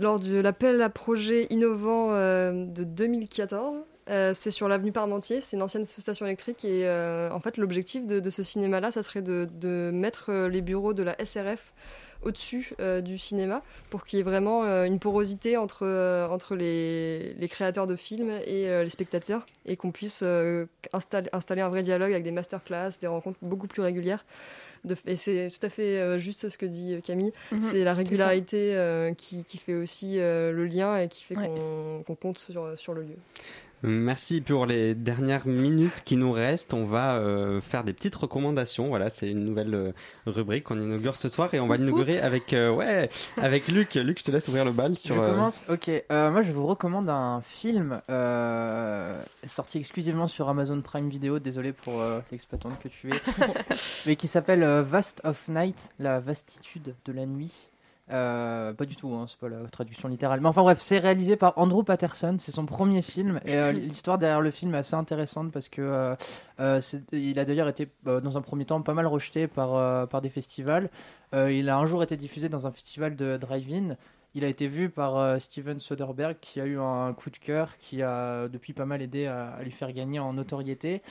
lors 0.00 0.18
de 0.18 0.38
l'appel 0.38 0.82
à 0.82 0.90
projet 0.90 1.46
innovant 1.50 2.12
de 2.12 2.84
2014. 2.84 3.76
c'est 4.34 4.50
sur 4.50 4.68
l'avenue 4.68 4.92
Parmentier, 4.92 5.40
c'est 5.40 5.56
une 5.56 5.62
ancienne 5.62 5.84
station 5.84 6.26
électrique 6.26 6.64
et 6.64 6.88
en 7.32 7.40
fait 7.40 7.56
l'objectif 7.56 8.06
de, 8.06 8.20
de, 8.20 8.30
ce 8.30 8.42
cinéma-là, 8.42 8.90
ça 8.90 9.02
serait 9.02 9.22
de, 9.22 9.48
de 9.50 9.90
mettre 9.92 10.32
les 10.32 10.60
bureaux 10.60 10.92
de 10.92 11.02
la 11.02 11.16
SRF 11.24 11.72
au-dessus 12.22 12.74
euh, 12.80 13.00
du 13.00 13.18
cinéma 13.18 13.62
pour 13.90 14.04
qu'il 14.04 14.18
y 14.18 14.20
ait 14.20 14.24
vraiment 14.24 14.64
euh, 14.64 14.84
une 14.84 14.98
porosité 14.98 15.56
entre, 15.56 15.86
euh, 15.86 16.26
entre 16.28 16.56
les, 16.56 17.34
les, 17.34 17.48
créateurs 17.48 17.86
de 17.86 17.96
films 17.96 18.30
et 18.46 18.66
les 18.66 18.90
spectateurs 18.90 19.46
et 19.66 19.76
qu'on 19.76 19.92
puisse 19.92 20.24
installer, 20.92 21.28
installer 21.32 21.60
un 21.62 21.68
vrai 21.68 21.82
dialogue 21.82 22.12
avec 22.12 22.24
des 22.24 22.30
masterclass, 22.30 22.92
des 23.00 23.06
rencontres 23.06 23.38
beaucoup 23.42 23.66
plus 23.66 23.82
régulières. 23.82 24.24
De, 24.84 24.96
et 25.06 25.16
c'est 25.16 25.48
tout 25.50 25.64
à 25.66 25.70
fait 25.70 26.18
juste 26.18 26.48
ce 26.48 26.56
que 26.56 26.66
dit 26.66 27.00
Camille. 27.02 27.32
Mhm. 27.50 27.62
c'est 27.62 27.84
la 27.84 27.94
régularité 27.94 29.12
qui, 29.16 29.44
qui, 29.44 29.58
fait 29.58 29.74
aussi 29.74 30.16
le 30.18 30.66
lien 30.66 30.96
et 30.98 31.08
qui 31.08 31.24
fait 31.24 31.34
qu'on 31.34 32.14
compte 32.14 32.38
sur, 32.38 32.78
sur 32.78 32.94
le 32.94 33.02
lieu. 33.02 33.16
Merci 33.82 34.40
pour 34.40 34.66
les 34.66 34.94
dernières 34.94 35.46
minutes 35.46 36.02
qui 36.04 36.16
nous 36.16 36.32
restent. 36.32 36.74
On 36.74 36.84
va 36.84 37.16
euh, 37.16 37.60
faire 37.60 37.84
des 37.84 37.92
petites 37.92 38.14
recommandations. 38.16 38.88
Voilà, 38.88 39.08
c'est 39.08 39.30
une 39.30 39.44
nouvelle 39.44 39.74
euh, 39.74 39.92
rubrique 40.26 40.64
qu'on 40.64 40.80
inaugure 40.80 41.16
ce 41.16 41.28
soir 41.28 41.54
et 41.54 41.60
on 41.60 41.68
va 41.68 41.76
l'inaugurer 41.76 42.18
avec 42.20 42.52
euh, 42.52 42.74
ouais 42.74 43.08
avec 43.36 43.68
Luc. 43.68 43.94
Luc, 43.94 44.18
je 44.18 44.24
te 44.24 44.30
laisse 44.32 44.48
ouvrir 44.48 44.64
le 44.64 44.72
bal 44.72 44.96
sur. 44.98 45.14
Je 45.14 45.20
commence. 45.30 45.64
Ok. 45.68 45.90
moi, 46.10 46.42
je 46.42 46.52
vous 46.52 46.66
recommande 46.66 47.08
un 47.08 47.40
film 47.42 48.00
sorti 49.46 49.78
exclusivement 49.78 50.26
sur 50.26 50.48
Amazon 50.48 50.80
Prime 50.80 51.08
Video. 51.08 51.38
Désolé 51.38 51.72
pour 51.72 52.02
l'exploitante 52.32 52.80
que 52.80 52.88
tu 52.88 53.10
es, 53.10 53.20
mais 54.06 54.16
qui 54.16 54.26
s'appelle 54.26 54.64
Vast 54.80 55.20
of 55.24 55.46
Night, 55.48 55.90
la 55.98 56.18
vastitude 56.18 56.94
de 57.04 57.12
la 57.12 57.26
nuit. 57.26 57.70
Euh, 58.10 58.72
pas 58.72 58.86
du 58.86 58.96
tout, 58.96 59.12
hein, 59.14 59.26
c'est 59.28 59.38
pas 59.38 59.48
la 59.48 59.68
traduction 59.68 60.08
littérale. 60.08 60.40
Mais 60.40 60.48
enfin 60.48 60.62
bref, 60.62 60.78
c'est 60.80 60.98
réalisé 60.98 61.36
par 61.36 61.56
Andrew 61.58 61.82
Patterson, 61.82 62.36
c'est 62.38 62.52
son 62.52 62.66
premier 62.66 63.02
film. 63.02 63.40
Et 63.44 63.54
euh, 63.54 63.72
l'histoire 63.72 64.18
derrière 64.18 64.40
le 64.40 64.50
film 64.50 64.74
est 64.74 64.78
assez 64.78 64.94
intéressante 64.94 65.52
parce 65.52 65.68
que 65.68 66.16
euh, 66.58 66.80
il 67.12 67.38
a 67.38 67.44
d'ailleurs 67.44 67.68
été 67.68 67.88
dans 68.04 68.36
un 68.36 68.42
premier 68.42 68.64
temps 68.64 68.80
pas 68.82 68.94
mal 68.94 69.06
rejeté 69.06 69.46
par, 69.46 70.08
par 70.08 70.22
des 70.22 70.28
festivals. 70.28 70.90
il 71.34 71.68
a 71.68 71.78
un 71.78 71.86
jour 71.86 72.02
été 72.02 72.16
diffusé 72.16 72.48
dans 72.48 72.66
un 72.66 72.70
festival 72.70 73.16
de 73.16 73.36
drive-in. 73.36 73.96
Il 74.34 74.44
a 74.44 74.48
été 74.48 74.68
vu 74.68 74.90
par 74.90 75.40
Steven 75.40 75.80
Soderbergh 75.80 76.36
qui 76.40 76.60
a 76.60 76.66
eu 76.66 76.78
un 76.78 77.12
coup 77.14 77.30
de 77.30 77.38
cœur 77.38 77.76
qui 77.78 78.02
a 78.02 78.48
depuis 78.48 78.72
pas 78.72 78.84
mal 78.84 79.02
aidé 79.02 79.26
à, 79.26 79.50
à 79.50 79.62
lui 79.62 79.70
faire 79.70 79.92
gagner 79.92 80.18
en 80.18 80.32
notoriété. 80.32 81.02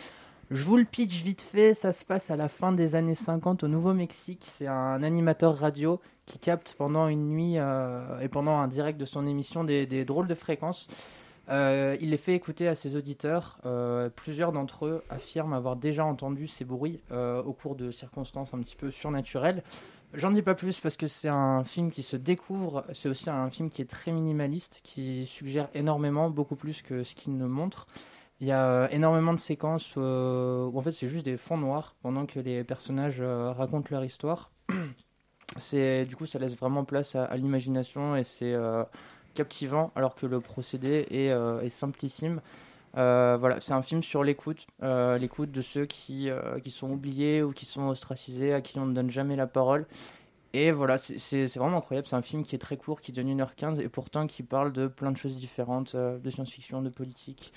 Je 0.49 0.63
vous 0.63 0.77
le 0.77 0.85
pitch 0.85 1.23
vite 1.23 1.41
fait, 1.41 1.73
ça 1.73 1.91
se 1.91 2.05
passe 2.05 2.31
à 2.31 2.37
la 2.37 2.47
fin 2.47 2.71
des 2.71 2.95
années 2.95 3.15
50 3.15 3.63
au 3.63 3.67
Nouveau-Mexique. 3.67 4.45
C'est 4.45 4.67
un 4.67 5.03
animateur 5.03 5.57
radio 5.57 5.99
qui 6.27 6.37
capte 6.37 6.75
pendant 6.77 7.07
une 7.07 7.29
nuit 7.29 7.53
euh, 7.57 8.19
et 8.19 8.27
pendant 8.27 8.57
un 8.57 8.67
direct 8.67 8.99
de 8.99 9.05
son 9.05 9.25
émission 9.25 9.63
des, 9.63 10.05
drôles 10.05 10.27
de 10.27 10.35
fréquences. 10.35 10.87
Euh, 11.49 11.95
il 12.01 12.09
les 12.09 12.17
fait 12.17 12.35
écouter 12.35 12.67
à 12.67 12.75
ses 12.75 12.97
auditeurs. 12.97 13.57
Euh, 13.65 14.09
plusieurs 14.09 14.51
d'entre 14.51 14.85
eux 14.85 15.03
affirment 15.09 15.53
avoir 15.53 15.77
déjà 15.77 16.05
entendu 16.05 16.47
ces 16.47 16.65
bruits 16.65 17.01
au 17.09 17.53
cours 17.53 17.75
de 17.75 17.89
circonstances 17.89 18.53
un 18.53 18.59
petit 18.59 18.75
peu 18.75 18.91
surnaturelles. 18.91 19.63
J'en 20.13 20.31
dis 20.31 20.41
pas 20.41 20.55
plus 20.55 20.79
parce 20.79 20.95
que 20.95 21.07
c'est 21.07 21.29
un 21.29 21.63
film 21.63 21.91
qui 21.91 22.03
se 22.03 22.17
découvre. 22.17 22.85
C'est 22.93 23.09
aussi 23.09 23.29
un 23.29 23.49
film 23.49 23.69
qui 23.69 23.81
est 23.81 23.89
très 23.89 24.11
minimaliste, 24.11 24.81
qui 24.83 25.25
suggère 25.25 25.69
énormément, 25.73 26.29
beaucoup 26.29 26.55
plus 26.55 26.81
que 26.81 27.03
ce 27.03 27.15
qu'il 27.15 27.37
ne 27.37 27.45
montre. 27.45 27.87
Il 28.39 28.47
y 28.47 28.51
a 28.51 28.87
énormément 28.91 29.33
de 29.33 29.39
séquences 29.39 29.95
où 29.95 30.01
en 30.01 30.81
fait 30.81 30.91
c'est 30.91 31.07
juste 31.07 31.25
des 31.25 31.37
fonds 31.37 31.57
noirs 31.57 31.95
pendant 32.01 32.25
que 32.25 32.39
les 32.39 32.65
personnages 32.65 33.21
racontent 33.21 33.87
leur 33.91 34.03
histoire. 34.03 34.51
du 35.55 36.15
coup 36.15 36.25
ça 36.25 36.39
laisse 36.39 36.55
vraiment 36.57 36.83
place 36.83 37.15
à, 37.15 37.35
l'imagination 37.37 38.15
et 38.15 38.23
c'est 38.23 38.55
captivant 39.33 39.91
alors 39.95 40.15
que 40.15 40.25
le 40.25 40.39
procédé 40.39 41.07
est, 41.09 41.27
est 41.65 41.69
simplissime. 41.69 42.41
voilà, 42.93 43.57
c'est 43.61 43.73
un 43.73 43.81
film 43.81 44.03
sur 44.03 44.23
l'écoute, 44.23 44.67
l'écoute 44.81 45.51
de 45.51 45.61
ceux 45.61 45.85
qui, 45.85 46.29
qui 46.63 46.71
sont 46.71 46.91
oubliés 46.91 47.43
ou 47.43 47.51
qui 47.51 47.65
sont 47.65 47.87
ostracisés, 47.87 48.53
à 48.53 48.61
qui 48.61 48.77
on 48.79 48.85
ne 48.85 48.93
donne 48.93 49.09
jamais 49.09 49.35
la 49.35 49.47
parole. 49.47 49.85
Et 50.53 50.71
voilà, 50.71 50.97
c'est 50.97 51.45
vraiment 51.57 51.77
incroyable. 51.77 52.07
C'est 52.07 52.15
un 52.15 52.21
film 52.21 52.43
qui 52.43 52.55
est 52.55 52.59
très 52.59 52.77
court, 52.77 52.99
qui 52.99 53.11
donne 53.11 53.27
1h15 53.27 53.79
et 53.79 53.89
pourtant 53.89 54.27
qui 54.27 54.43
parle 54.43 54.73
de 54.73 54.87
plein 54.87 55.11
de 55.11 55.17
choses 55.17 55.37
différentes, 55.37 55.95
de 55.95 56.29
science-fiction, 56.29 56.81
de 56.81 56.89
politique. 56.89 57.53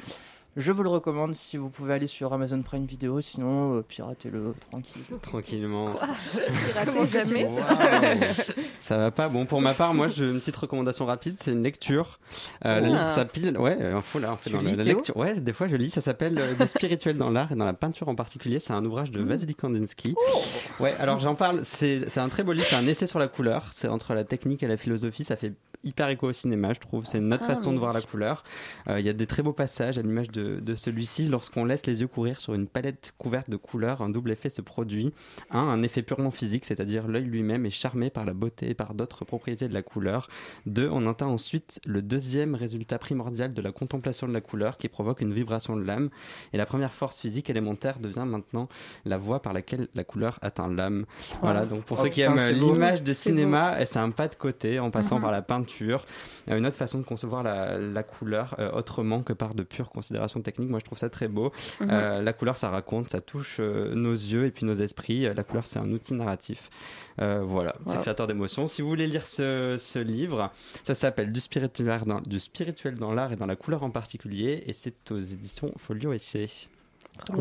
Je 0.57 0.73
vous 0.73 0.83
le 0.83 0.89
recommande 0.89 1.37
si 1.37 1.57
vous 1.57 1.71
pouvez 1.71 1.95
aller 1.95 2.09
sur 2.09 2.33
Amazon 2.33 2.61
Prime 2.61 2.85
Video, 2.85 3.21
sinon 3.21 3.77
euh, 3.77 3.83
piratez-le 3.83 4.53
tranquille. 4.69 5.03
Tranquillement. 5.23 5.91
Piratez 6.73 7.07
jamais. 7.07 7.47
ça 8.81 8.97
va 8.97 9.13
pas. 9.13 9.29
Bon, 9.29 9.47
pour 9.47 9.61
ma 9.61 9.75
part, 9.75 9.95
moi, 9.95 10.09
j'ai 10.09 10.29
une 10.29 10.41
petite 10.41 10.57
recommandation 10.57 11.07
rapide. 11.07 11.37
C'est 11.41 11.53
une 11.53 11.63
lecture. 11.63 12.19
Euh, 12.65 12.81
le 12.81 12.93
ah. 12.93 13.15
s'appelle, 13.15 13.57
ouais, 13.59 13.81
info 13.81 14.19
là, 14.19 14.33
en 14.33 14.37
fait, 14.37 14.51
dans 14.51 14.61
la, 14.61 14.73
lecture. 14.73 15.17
Ouais, 15.17 15.41
des 15.41 15.53
fois 15.53 15.69
je 15.69 15.77
lis. 15.77 15.91
Ça 15.91 16.01
s'appelle 16.01 16.37
euh, 16.37 16.55
Du 16.55 16.67
spirituel 16.67 17.17
dans 17.17 17.31
l'art 17.31 17.53
et 17.53 17.55
dans 17.55 17.65
la 17.65 17.73
peinture 17.73 18.09
en 18.09 18.17
particulier. 18.17 18.59
C'est 18.59 18.73
un 18.73 18.85
ouvrage 18.85 19.13
de 19.13 19.21
mmh. 19.21 19.29
Vasily 19.29 19.55
Kandinsky. 19.55 20.17
Oh. 20.17 20.43
Ouais, 20.81 20.95
alors 20.99 21.21
j'en 21.21 21.37
parle. 21.37 21.61
C'est 21.65 22.19
un 22.19 22.29
très 22.29 22.43
beau 22.43 22.53
livre. 22.53 22.67
C'est 22.69 22.77
un 22.77 22.89
essai 22.89 23.07
sur 23.07 23.21
la 23.21 23.29
couleur. 23.29 23.69
C'est 23.73 23.89
entre 23.89 24.15
la 24.15 24.25
technique 24.25 24.65
et 24.65 24.67
la 24.67 24.77
philosophie. 24.77 25.23
Ça 25.23 25.37
fait 25.37 25.53
hyper 25.85 26.09
écho 26.09 26.29
au 26.29 26.33
cinéma, 26.33 26.73
je 26.73 26.81
trouve. 26.81 27.07
C'est 27.07 27.19
une 27.19 27.33
autre 27.33 27.45
ah, 27.49 27.55
façon 27.55 27.73
de 27.73 27.79
voir 27.79 27.93
la 27.93 28.03
couleur. 28.03 28.45
Euh, 28.89 29.01
il 29.01 29.07
y 29.07 29.09
a 29.09 29.13
des 29.13 29.27
très 29.27 29.43
beaux 29.43 29.53
passages 29.53 29.99
à 29.99 30.03
l'image 30.03 30.31
de, 30.31 30.61
de 30.61 30.75
celui-ci. 30.75 31.29
Lorsqu'on 31.29 31.65
laisse 31.65 31.87
les 31.87 32.01
yeux 32.01 32.07
courir 32.07 32.41
sur 32.41 32.55
une 32.55 32.67
palette 32.67 33.15
couverte 33.19 33.49
de 33.51 33.57
couleurs, 33.57 34.03
un 34.03 34.11
double 34.11 34.31
effet 34.31 34.49
se 34.49 34.61
produit. 34.61 35.13
Un, 35.51 35.61
un 35.61 35.83
effet 35.83 36.03
purement 36.03 36.31
physique, 36.31 36.65
c'est-à-dire 36.65 37.09
l'œil 37.09 37.25
lui-même 37.25 37.67
est 37.67 37.71
charmé 37.71 38.11
par 38.11 38.25
la 38.25 38.35
beauté 38.35 38.71
et 38.71 38.75
par 38.75 38.95
d'autres 38.95 39.25
propriétés 39.25 39.69
de 39.69 39.75
la 39.75 39.83
couleur. 39.83 40.29
Deux, 40.67 40.89
on 40.91 41.07
entend 41.07 41.31
ensuite 41.31 41.81
le 41.87 42.03
deuxième 42.03 42.55
résultat 42.55 42.99
primordial 42.99 43.55
de 43.55 43.63
la 43.63 43.73
contemplation 43.73 44.29
de 44.29 44.33
la 44.33 44.41
couleur 44.41 44.77
qui 44.77 44.89
provoque 44.89 45.21
une 45.21 45.33
vibration 45.33 45.77
de 45.77 45.83
l'âme. 45.83 46.11
Et 46.53 46.57
la 46.57 46.67
première 46.67 46.93
force 46.93 47.21
physique 47.21 47.49
élémentaire 47.51 48.01
devient 48.01 48.25
maintenant 48.27 48.69
la 49.05 49.17
voie 49.17 49.41
par 49.41 49.53
laquelle 49.53 49.89
la 49.95 50.05
couleur 50.05 50.39
atteint 50.43 50.69
l'âme. 50.69 51.07
Voilà, 51.41 51.65
donc 51.65 51.85
pour 51.85 51.99
oh, 51.99 52.03
ceux 52.03 52.11
qui 52.11 52.21
aiment 52.21 52.51
l'image 52.51 53.03
de 53.03 53.15
cinéma, 53.15 53.77
c'est 53.87 53.99
un 53.99 54.11
pas 54.11 54.29
de 54.29 54.35
côté 54.35 54.79
en 54.79 54.91
passant 54.91 55.17
mhm. 55.17 55.23
par 55.23 55.31
la 55.31 55.43
peinture 55.43 55.70
peinture, 55.71 56.07
une 56.49 56.67
autre 56.67 56.77
façon 56.77 56.99
de 56.99 57.05
concevoir 57.05 57.43
la, 57.43 58.03
couleur 58.03 58.57
autrement 58.75 59.23
que 59.23 59.33
par 59.33 59.55
de 59.55 59.63
pures 59.63 59.91
considérations 59.91 60.41
techniques. 60.41 60.71
Moi, 60.71 60.79
je 60.79 60.85
trouve 60.85 60.99
ça 60.99 61.11
très 61.11 61.29
beau. 61.29 61.53
Mhm. 61.81 61.89
la 61.89 62.33
couleur, 62.33 62.59
ça 62.59 62.71
raconte, 62.71 63.11
ça 63.11 63.21
touche 63.21 63.61
nos 63.61 64.13
yeux 64.13 64.47
et 64.47 64.51
puis 64.51 64.67
nos 64.67 64.75
esprits. 64.75 65.33
La 65.35 65.45
couleur, 65.45 65.67
c'est 65.67 65.79
un 65.79 65.91
outil 65.91 66.15
narratif. 66.15 66.71
voilà, 67.19 67.75
c'est 67.89 68.01
créateur 68.01 68.27
d'émotions. 68.27 68.67
Si 68.67 68.83
vous 68.83 68.89
voulez 68.89 69.07
lire 69.07 69.27
ce, 69.27 69.99
livre, 69.99 70.51
ça 70.85 70.95
s'appelle 70.95 71.33
du 71.33 71.41
spirituel 71.41 72.01
dans, 72.07 72.21
du 72.21 72.41
spirituel 72.41 72.95
dans 72.95 73.13
l'art 73.13 73.33
et 73.33 73.37
dans 73.37 73.47
la 73.47 73.57
couleur 73.57 73.83
en 73.83 73.91
particulier, 73.91 74.65
et 74.67 74.73
c'est 74.73 75.11
aux 75.11 75.21
éditions 75.21 75.73
Folio 75.77 76.13
Essai. 76.13 76.47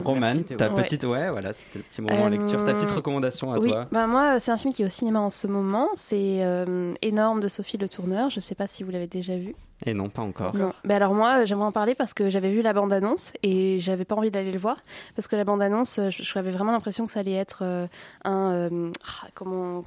Roman, 0.03 0.36
ta 0.57 0.70
petite, 0.70 1.03
ouais, 1.03 1.30
voilà, 1.30 1.53
c'était 1.53 1.80
le 1.80 1.84
petit 1.84 2.01
moment 2.01 2.26
euh... 2.26 2.30
lecture. 2.30 2.65
Ta 2.65 2.74
petite 2.74 2.91
recommandation 2.91 3.53
à 3.53 3.59
oui. 3.59 3.72
toi 3.72 3.88
bah 3.91 4.07
Moi, 4.07 4.39
c'est 4.39 4.51
un 4.51 4.57
film 4.57 4.74
qui 4.74 4.84
est 4.84 4.86
au 4.86 4.89
cinéma 4.89 5.20
en 5.20 5.32
ce 5.32 5.47
moment. 5.47 5.89
C'est 5.95 6.43
euh, 6.43 6.93
énorme 7.01 7.39
de 7.39 7.47
Sophie 7.47 7.78
Le 7.78 7.88
Tourneur. 7.88 8.30
Je 8.30 8.38
ne 8.38 8.41
sais 8.41 8.55
pas 8.55 8.67
si 8.67 8.84
vous 8.84 8.91
l'avez 8.91 9.07
déjà 9.07 9.38
vu. 9.38 9.55
Et 9.86 9.93
non, 9.93 10.09
pas 10.09 10.22
encore. 10.22 10.55
Non. 10.55 10.74
Mais 10.84 10.93
alors 10.93 11.13
moi, 11.13 11.45
j'aimerais 11.45 11.65
en 11.65 11.72
parler 11.72 11.95
parce 11.95 12.13
que 12.13 12.30
j'avais 12.30 12.51
vu 12.51 12.61
la 12.61 12.74
bande-annonce 12.74 13.32
et 13.43 13.80
j'avais 13.80 14.05
pas 14.05 14.15
envie 14.15 14.32
d'aller 14.32 14.51
le 14.51 14.59
voir 14.59 14.78
parce 15.15 15.28
que 15.28 15.36
la 15.36 15.45
bande-annonce, 15.45 15.99
j'avais 16.09 16.51
vraiment 16.51 16.74
l'impression 16.74 17.05
que 17.05 17.11
ça 17.11 17.22
allait 17.22 17.34
être 17.34 17.63
euh, 17.63 17.88
un 18.26 18.51
euh, 18.51 18.91
ah, 19.24 19.28
comment 19.34 19.84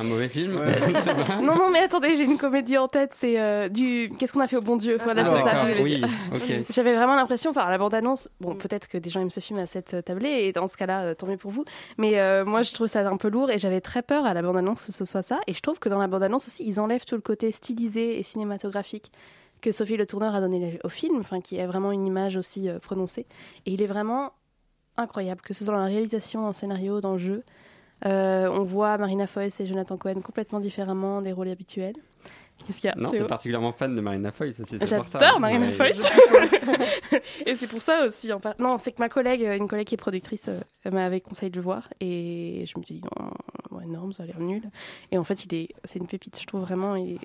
un 0.00 0.04
mauvais 0.04 0.28
film 0.28 0.54
Non, 1.42 1.56
non, 1.56 1.70
mais 1.70 1.80
attendez, 1.80 2.16
j'ai 2.16 2.24
une 2.24 2.38
comédie 2.38 2.78
en 2.78 2.88
tête. 2.88 3.12
C'est 3.14 3.38
euh, 3.38 3.68
du. 3.68 4.10
Qu'est-ce 4.18 4.32
qu'on 4.32 4.40
a 4.40 4.48
fait 4.48 4.56
au 4.56 4.62
bon 4.62 4.76
Dieu 4.76 4.98
Voilà, 5.02 5.24
ah, 5.26 5.42
ça. 5.42 5.82
Oui, 5.82 6.02
ok. 6.32 6.64
J'avais 6.70 6.94
vraiment 6.94 7.16
l'impression, 7.16 7.50
enfin, 7.50 7.68
la 7.68 7.76
bande-annonce, 7.76 8.28
bon, 8.40 8.54
peut-être 8.54 8.88
que 8.88 8.96
des 8.96 9.10
gens 9.10 9.20
aiment 9.20 9.30
ce 9.30 9.40
film 9.40 9.58
à 9.58 9.66
cette 9.66 10.04
tablée, 10.04 10.46
et 10.46 10.52
dans 10.52 10.68
ce 10.68 10.76
cas-là, 10.78 11.02
euh, 11.02 11.14
tant 11.14 11.26
mieux 11.26 11.36
pour 11.36 11.50
vous. 11.50 11.64
Mais 11.98 12.18
euh, 12.18 12.44
moi, 12.44 12.62
je 12.62 12.72
trouve 12.72 12.86
ça 12.86 13.06
un 13.06 13.16
peu 13.18 13.28
lourd, 13.28 13.50
et 13.50 13.58
j'avais 13.58 13.82
très 13.82 14.02
peur 14.02 14.24
à 14.24 14.32
la 14.32 14.40
bande-annonce 14.40 14.86
que 14.86 14.92
ce 14.92 15.04
soit 15.04 15.22
ça. 15.22 15.38
Et 15.46 15.52
je 15.52 15.60
trouve 15.60 15.78
que 15.78 15.88
dans 15.88 15.98
la 15.98 16.06
bande-annonce 16.06 16.48
aussi, 16.48 16.64
ils 16.66 16.80
enlèvent 16.80 17.04
tout 17.04 17.16
le 17.16 17.20
côté 17.20 17.52
stylisé 17.52 18.18
et 18.18 18.22
cinématographique 18.22 19.12
que 19.60 19.72
Sophie 19.72 19.98
Le 19.98 20.06
Tourneur 20.06 20.34
a 20.34 20.40
donné 20.40 20.78
au 20.84 20.88
film, 20.88 21.18
enfin, 21.20 21.42
qui 21.42 21.58
est 21.58 21.66
vraiment 21.66 21.92
une 21.92 22.06
image 22.06 22.38
aussi 22.38 22.70
prononcée. 22.80 23.26
Et 23.66 23.72
il 23.72 23.82
est 23.82 23.86
vraiment 23.86 24.32
incroyable, 24.96 25.42
que 25.42 25.52
ce 25.52 25.64
soit 25.64 25.74
dans 25.74 25.80
la 25.80 25.86
réalisation, 25.86 26.40
dans 26.40 26.48
le 26.48 26.54
scénario, 26.54 27.02
dans 27.02 27.12
le 27.12 27.18
jeu. 27.18 27.42
Euh, 28.06 28.48
on 28.48 28.62
voit 28.62 28.96
Marina 28.98 29.26
Foïs 29.26 29.58
et 29.60 29.66
Jonathan 29.66 29.96
Cohen 29.96 30.20
complètement 30.20 30.60
différemment 30.60 31.22
des 31.22 31.32
rôles 31.32 31.48
habituels. 31.48 31.96
Qu'est-ce 32.66 32.80
qu'il 32.80 32.88
y 32.88 32.92
a 32.92 32.96
Non, 32.96 33.10
t'es 33.10 33.24
particulièrement 33.24 33.72
fan 33.72 33.94
de 33.94 34.00
Marina 34.00 34.32
Foïs, 34.32 34.62
c'est 34.64 34.78
pour 34.78 34.88
ça. 35.06 35.18
J'adore 35.18 35.40
Marina 35.40 35.70
Foïs. 35.70 36.02
et 37.46 37.54
c'est 37.54 37.68
pour 37.68 37.80
ça 37.80 38.04
aussi. 38.04 38.30
En 38.32 38.40
Non, 38.58 38.76
c'est 38.76 38.92
que 38.92 39.00
ma 39.00 39.08
collègue, 39.08 39.42
une 39.42 39.66
collègue 39.66 39.86
qui 39.86 39.94
est 39.94 39.98
productrice, 39.98 40.48
euh, 40.48 40.90
m'avait 40.90 41.20
conseillé 41.20 41.50
de 41.50 41.56
le 41.56 41.62
voir 41.62 41.88
et 42.00 42.64
je 42.66 42.78
me 42.78 42.84
suis 42.84 42.96
dit 42.96 43.02
non, 43.18 43.80
énorme, 43.80 44.12
ça 44.12 44.24
a 44.24 44.26
l'air 44.26 44.40
nul. 44.40 44.62
Et 45.10 45.16
en 45.16 45.24
fait, 45.24 45.44
il 45.46 45.54
est, 45.54 45.68
c'est 45.84 45.98
une 45.98 46.06
pépite. 46.06 46.38
Je 46.40 46.46
trouve 46.46 46.60
vraiment, 46.60 46.96
il 46.96 47.18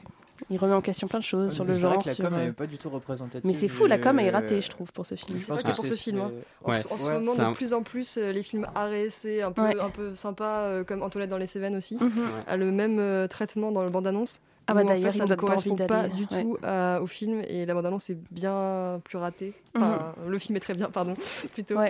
il 0.49 0.57
remet 0.57 0.73
en 0.73 0.81
question 0.81 1.07
plein 1.07 1.19
de 1.19 1.23
choses 1.23 1.53
sur 1.53 1.63
le 1.63 1.73
genre. 1.73 1.93
Vrai 1.93 2.03
que 2.03 2.21
la 2.21 2.29
com 2.29 2.37
n'est 2.37 2.49
euh, 2.49 2.53
pas 2.53 2.67
du 2.67 2.77
tout 2.77 2.89
représentative. 2.89 3.49
Mais 3.49 3.57
c'est 3.57 3.67
fou, 3.67 3.85
la 3.85 3.97
com 3.97 4.19
est 4.19 4.29
ratée, 4.29 4.61
je 4.61 4.69
trouve, 4.69 4.91
pour 4.91 5.05
ce 5.05 5.15
film. 5.15 5.39
C'est 5.39 5.53
pas 5.53 5.63
que 5.63 5.75
pour 5.75 5.87
ce 5.87 5.93
film. 5.93 6.19
Hein. 6.19 6.31
En, 6.63 6.97
ce 6.97 7.09
moment, 7.09 7.35
de 7.35 7.53
plus 7.53 7.73
en 7.73 7.83
plus, 7.83 8.17
euh, 8.17 8.31
les 8.31 8.43
films 8.43 8.67
RSC, 8.75 9.41
un 9.41 9.51
peu, 9.51 9.61
un 9.61 9.89
peu 9.89 10.15
sympas, 10.15 10.63
euh, 10.63 10.83
comme 10.83 11.03
Antoinette 11.03 11.29
dans 11.29 11.37
les 11.37 11.47
Cévennes 11.47 11.75
aussi, 11.75 11.95
mhm. 11.95 12.11
a 12.47 12.57
le 12.57 12.71
même 12.71 13.27
traitement 13.27 13.71
dans 13.71 13.83
le 13.83 13.89
bande-annonce. 13.89 14.41
Ah 14.67 14.73
bah 14.73 14.83
d'ailleurs, 14.83 15.15
ça 15.15 15.25
ne 15.25 15.35
correspond 15.35 15.75
pas, 15.75 16.07
du 16.09 16.27
tout 16.27 16.57
au 17.01 17.07
film 17.07 17.41
et 17.47 17.65
la 17.65 17.73
bande-annonce 17.73 18.09
est 18.09 18.17
bien 18.31 19.01
plus 19.03 19.17
ratée. 19.17 19.53
Enfin, 19.75 20.13
mhm. 20.17 20.29
Le 20.29 20.39
film 20.39 20.55
est 20.57 20.61
très 20.61 20.73
bien, 20.73 20.89
pardon, 20.89 21.15
plutôt. 21.53 21.75
mais, 21.77 21.89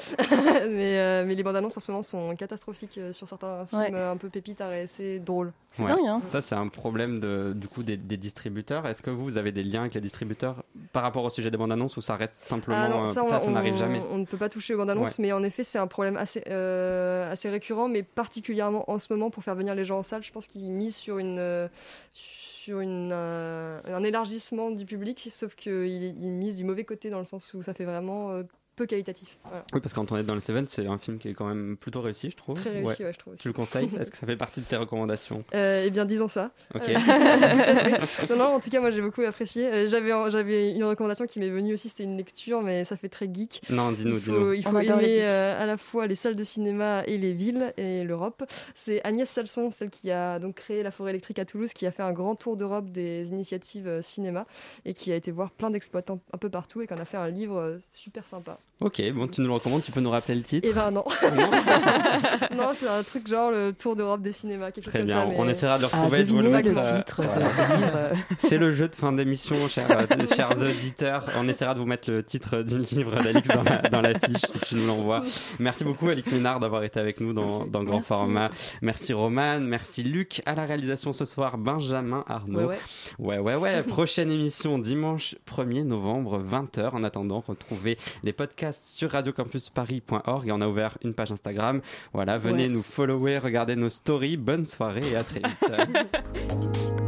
euh, 0.99 1.23
mais 1.25 1.35
les 1.35 1.43
bandes-annonces 1.43 1.77
en 1.77 1.79
ce 1.79 1.91
moment 1.91 2.03
sont 2.03 2.35
catastrophiques 2.35 2.97
euh, 2.97 3.13
sur 3.13 3.27
certains 3.27 3.65
films 3.67 3.95
un 3.95 4.17
peu 4.17 4.29
pépites 4.29 4.61
à 4.61 4.87
c'est 4.87 5.19
drôle. 5.19 5.51
C'est 5.71 5.83
dingue, 5.83 6.07
hein 6.07 6.21
Ça, 6.29 6.41
c'est 6.41 6.55
un 6.55 6.67
problème 6.67 7.19
de, 7.19 7.53
du 7.53 7.67
coup 7.67 7.83
des, 7.83 7.97
distributeurs. 7.97 8.87
Est-ce 8.87 9.01
que 9.01 9.09
vous, 9.09 9.23
vous 9.25 9.37
avez 9.37 9.51
des 9.51 9.63
liens 9.63 9.81
avec 9.81 9.93
les 9.93 10.01
distributeurs 10.01 10.63
par 10.93 11.03
rapport 11.03 11.23
au 11.23 11.29
sujet 11.29 11.51
des 11.51 11.57
bandes 11.57 11.71
annonces 11.71 11.97
ou 11.97 12.01
ça 12.01 12.15
reste 12.15 12.35
simplement. 12.35 12.77
Ah 12.79 13.03
euh, 13.03 13.05
ça, 13.07 13.39
ça, 13.39 13.51
n'arrive 13.51 13.77
jamais? 13.77 14.01
On 14.09 14.17
ne 14.17 14.25
peut 14.25 14.37
pas 14.37 14.49
toucher 14.49 14.73
aux 14.73 14.77
bandes 14.77 14.89
annonces, 14.89 15.19
mais 15.19 15.31
en 15.33 15.43
effet, 15.43 15.63
c'est 15.63 15.79
un 15.79 15.87
problème 15.87 16.17
assez, 16.17 16.41
assez 16.41 17.49
récurrent, 17.49 17.87
mais 17.87 18.03
particulièrement 18.03 18.89
en 18.89 18.99
ce 18.99 19.11
moment 19.11 19.29
pour 19.29 19.43
faire 19.43 19.55
venir 19.55 19.75
les 19.75 19.83
gens 19.83 19.99
en 19.99 20.03
salle. 20.03 20.23
Je 20.23 20.31
pense 20.31 20.47
qu'ils 20.47 20.71
misent 20.71 20.95
sur 20.95 21.19
une 21.19 21.69
sur 22.13 22.44
une, 22.67 23.11
euh, 23.11 23.81
un 23.85 24.03
élargissement 24.03 24.71
du 24.71 24.85
public, 24.85 25.27
sauf 25.31 25.55
qu'il 25.55 26.03
il 26.03 26.31
mise 26.31 26.55
du 26.55 26.63
mauvais 26.63 26.85
côté 26.85 27.09
dans 27.09 27.19
le 27.19 27.25
sens 27.25 27.53
où 27.53 27.61
ça 27.61 27.73
fait 27.73 27.85
vraiment 27.85 28.31
euh, 28.31 28.43
peu 28.75 28.85
qualitatif. 28.85 29.37
Oui, 29.73 29.79
parce 29.81 29.93
qu'Antoinette 29.93 30.25
est 30.25 30.27
dans 30.27 30.33
le 30.33 30.39
Seven, 30.39 30.67
c'est 30.67 30.85
un 30.85 30.97
film 30.97 31.17
qui 31.17 31.29
est 31.29 31.33
quand 31.33 31.47
même 31.47 31.77
plutôt 31.77 32.01
réussi, 32.01 32.29
je 32.29 32.35
trouve. 32.35 32.59
Très 32.59 32.71
réussi, 32.71 33.03
ouais. 33.03 33.13
je 33.13 33.17
trouve. 33.17 33.35
Tu 33.35 33.47
le 33.47 33.53
conseilles? 33.53 33.89
Est-ce 33.99 34.11
que 34.11 34.17
ça 34.17 34.27
fait 34.27 34.35
partie 34.35 34.59
de 34.61 34.65
tes 34.65 34.75
recommandations? 34.75 35.43
Euh, 35.53 35.83
Eh 35.85 35.91
bien, 35.91 36.05
disons 36.05 36.27
ça. 36.27 36.51
Ok. 36.73 36.83
Euh, 36.89 36.95
non, 38.29 38.37
non, 38.37 38.45
en 38.55 38.59
tout 38.59 38.69
cas, 38.69 38.79
moi 38.79 38.91
j'ai 38.91 39.01
beaucoup 39.01 39.21
apprécié. 39.21 39.65
Euh, 39.67 39.87
j'avais, 39.87 40.11
j'avais 40.29 40.71
une 40.71 40.83
recommandation 40.83 41.25
qui 41.25 41.39
m'est 41.39 41.49
venue 41.49 41.73
aussi, 41.73 41.89
c'était 41.89 42.03
une 42.03 42.17
lecture, 42.17 42.61
mais 42.61 42.83
ça 42.83 42.97
fait 42.97 43.09
très 43.09 43.29
geek. 43.33 43.61
Non, 43.69 43.91
dis-nous, 43.91 44.19
dis-nous. 44.19 44.53
Il 44.53 44.63
faut 44.63 44.79
aimer 44.79 45.21
à 45.23 45.65
la 45.65 45.77
fois 45.77 46.07
les 46.07 46.15
salles 46.15 46.35
de 46.35 46.43
cinéma 46.43 47.03
et 47.05 47.17
les 47.17 47.33
villes 47.33 47.73
et 47.77 48.03
l'Europe. 48.03 48.43
C'est 48.73 49.01
Agnès 49.05 49.29
Salson, 49.29 49.71
celle 49.71 49.89
qui 49.89 50.11
a 50.11 50.39
donc 50.39 50.55
créé 50.55 50.83
la 50.83 50.91
forêt 50.91 51.11
électrique 51.11 51.39
à 51.39 51.45
Toulouse, 51.45 51.73
qui 51.73 51.85
a 51.85 51.91
fait 51.91 52.03
un 52.03 52.13
grand 52.13 52.35
tour 52.35 52.57
d'Europe 52.57 52.89
des 52.89 53.29
initiatives 53.29 54.01
cinéma 54.01 54.45
et 54.83 54.93
qui 54.93 55.11
a 55.11 55.15
été 55.15 55.31
voir 55.31 55.51
plein 55.51 55.69
d'exploitants 55.69 56.19
un 56.33 56.37
peu 56.37 56.49
partout 56.49 56.81
et 56.81 56.87
qui 56.87 56.93
en 56.93 56.97
a 56.97 57.05
fait 57.05 57.17
un 57.17 57.29
livre 57.29 57.77
super 57.91 58.25
sympa. 58.25 58.59
Ok, 58.81 59.01
bon, 59.13 59.25
tu 59.29 59.39
nous 59.39 59.47
le 59.47 59.53
recommandes, 59.53 59.83
tu 59.83 59.91
peux 59.93 60.01
nous 60.01 60.09
rappeler 60.09 60.35
le 60.35 60.41
titre 60.41 60.67
Eh 60.69 60.73
ben 60.73 60.91
non. 60.91 61.05
non, 62.57 62.73
c'est 62.73 62.89
un 62.89 63.03
truc 63.03 63.25
genre 63.25 63.49
le 63.49 63.71
Tour 63.71 63.95
d'Europe 63.95 64.21
des 64.21 64.33
cinémas, 64.33 64.71
quelque 64.71 64.89
Très 64.89 64.99
chose 64.99 65.05
bien, 65.05 65.21
comme 65.23 65.31
ça, 65.31 65.39
on 65.39 65.47
essaiera 65.47 65.77
de 65.77 65.81
le 65.83 65.87
retrouver 65.87 66.19
et 66.19 66.23
de 66.25 66.29
vous 66.29 66.41
le 66.41 66.49
mettre. 66.49 66.69
Le 66.71 66.97
titre 66.97 67.21
de 67.21 67.25
ce 67.25 67.77
livre. 67.77 67.99
C'est 68.37 68.57
le 68.57 68.73
jeu 68.73 68.89
de 68.89 68.95
fin 68.95 69.13
d'émission, 69.13 69.69
chers, 69.69 69.89
euh, 69.89 70.25
chers 70.35 70.61
auditeurs. 70.61 71.25
On 71.37 71.47
essaiera 71.47 71.73
de 71.73 71.79
vous 71.79 71.85
mettre 71.85 72.11
le 72.11 72.21
titre 72.21 72.63
du 72.63 72.77
livre 72.77 73.15
d'Alix 73.23 73.47
dans, 73.47 73.63
la, 73.63 73.77
dans 73.89 74.01
la 74.01 74.19
fiche 74.19 74.41
si 74.41 74.59
tu 74.59 74.75
nous 74.75 74.87
l'envoies. 74.87 75.23
Merci 75.59 75.85
beaucoup, 75.85 76.09
Alix 76.09 76.29
Ménard, 76.33 76.59
d'avoir 76.59 76.83
été 76.83 76.99
avec 76.99 77.21
nous 77.21 77.31
dans, 77.31 77.65
dans 77.67 77.83
Grand 77.85 78.01
Format. 78.01 78.49
Merci, 78.81 79.13
Roman. 79.13 79.61
Merci, 79.61 80.03
Luc. 80.03 80.41
À 80.45 80.53
la 80.53 80.65
réalisation 80.65 81.13
ce 81.13 81.23
soir, 81.23 81.57
Benjamin 81.57 82.25
Arnaud. 82.27 82.67
Ouais, 82.67 82.77
ouais, 83.19 83.37
ouais. 83.37 83.55
ouais, 83.55 83.83
Prochaine 83.83 84.29
émission 84.29 84.79
dimanche 84.79 85.35
1er 85.49 85.83
novembre, 85.83 86.43
20h. 86.43 86.89
En 86.89 87.05
attendant, 87.05 87.41
retrouvez 87.47 87.97
les 88.23 88.33
podcasts 88.33 88.54
sur 88.83 89.11
Radio 89.11 89.33
campusparis.org 89.33 90.47
et 90.47 90.51
on 90.51 90.61
a 90.61 90.67
ouvert 90.67 90.97
une 91.03 91.13
page 91.13 91.31
Instagram. 91.31 91.81
Voilà, 92.13 92.37
venez 92.37 92.69
nous 92.69 92.83
follower, 92.83 93.39
regardez 93.39 93.75
nos 93.75 93.89
stories. 93.89 94.37
Bonne 94.37 94.65
soirée 94.65 95.11
et 95.11 95.15
à 95.15 95.23
très 95.23 95.39
vite. 95.39 96.95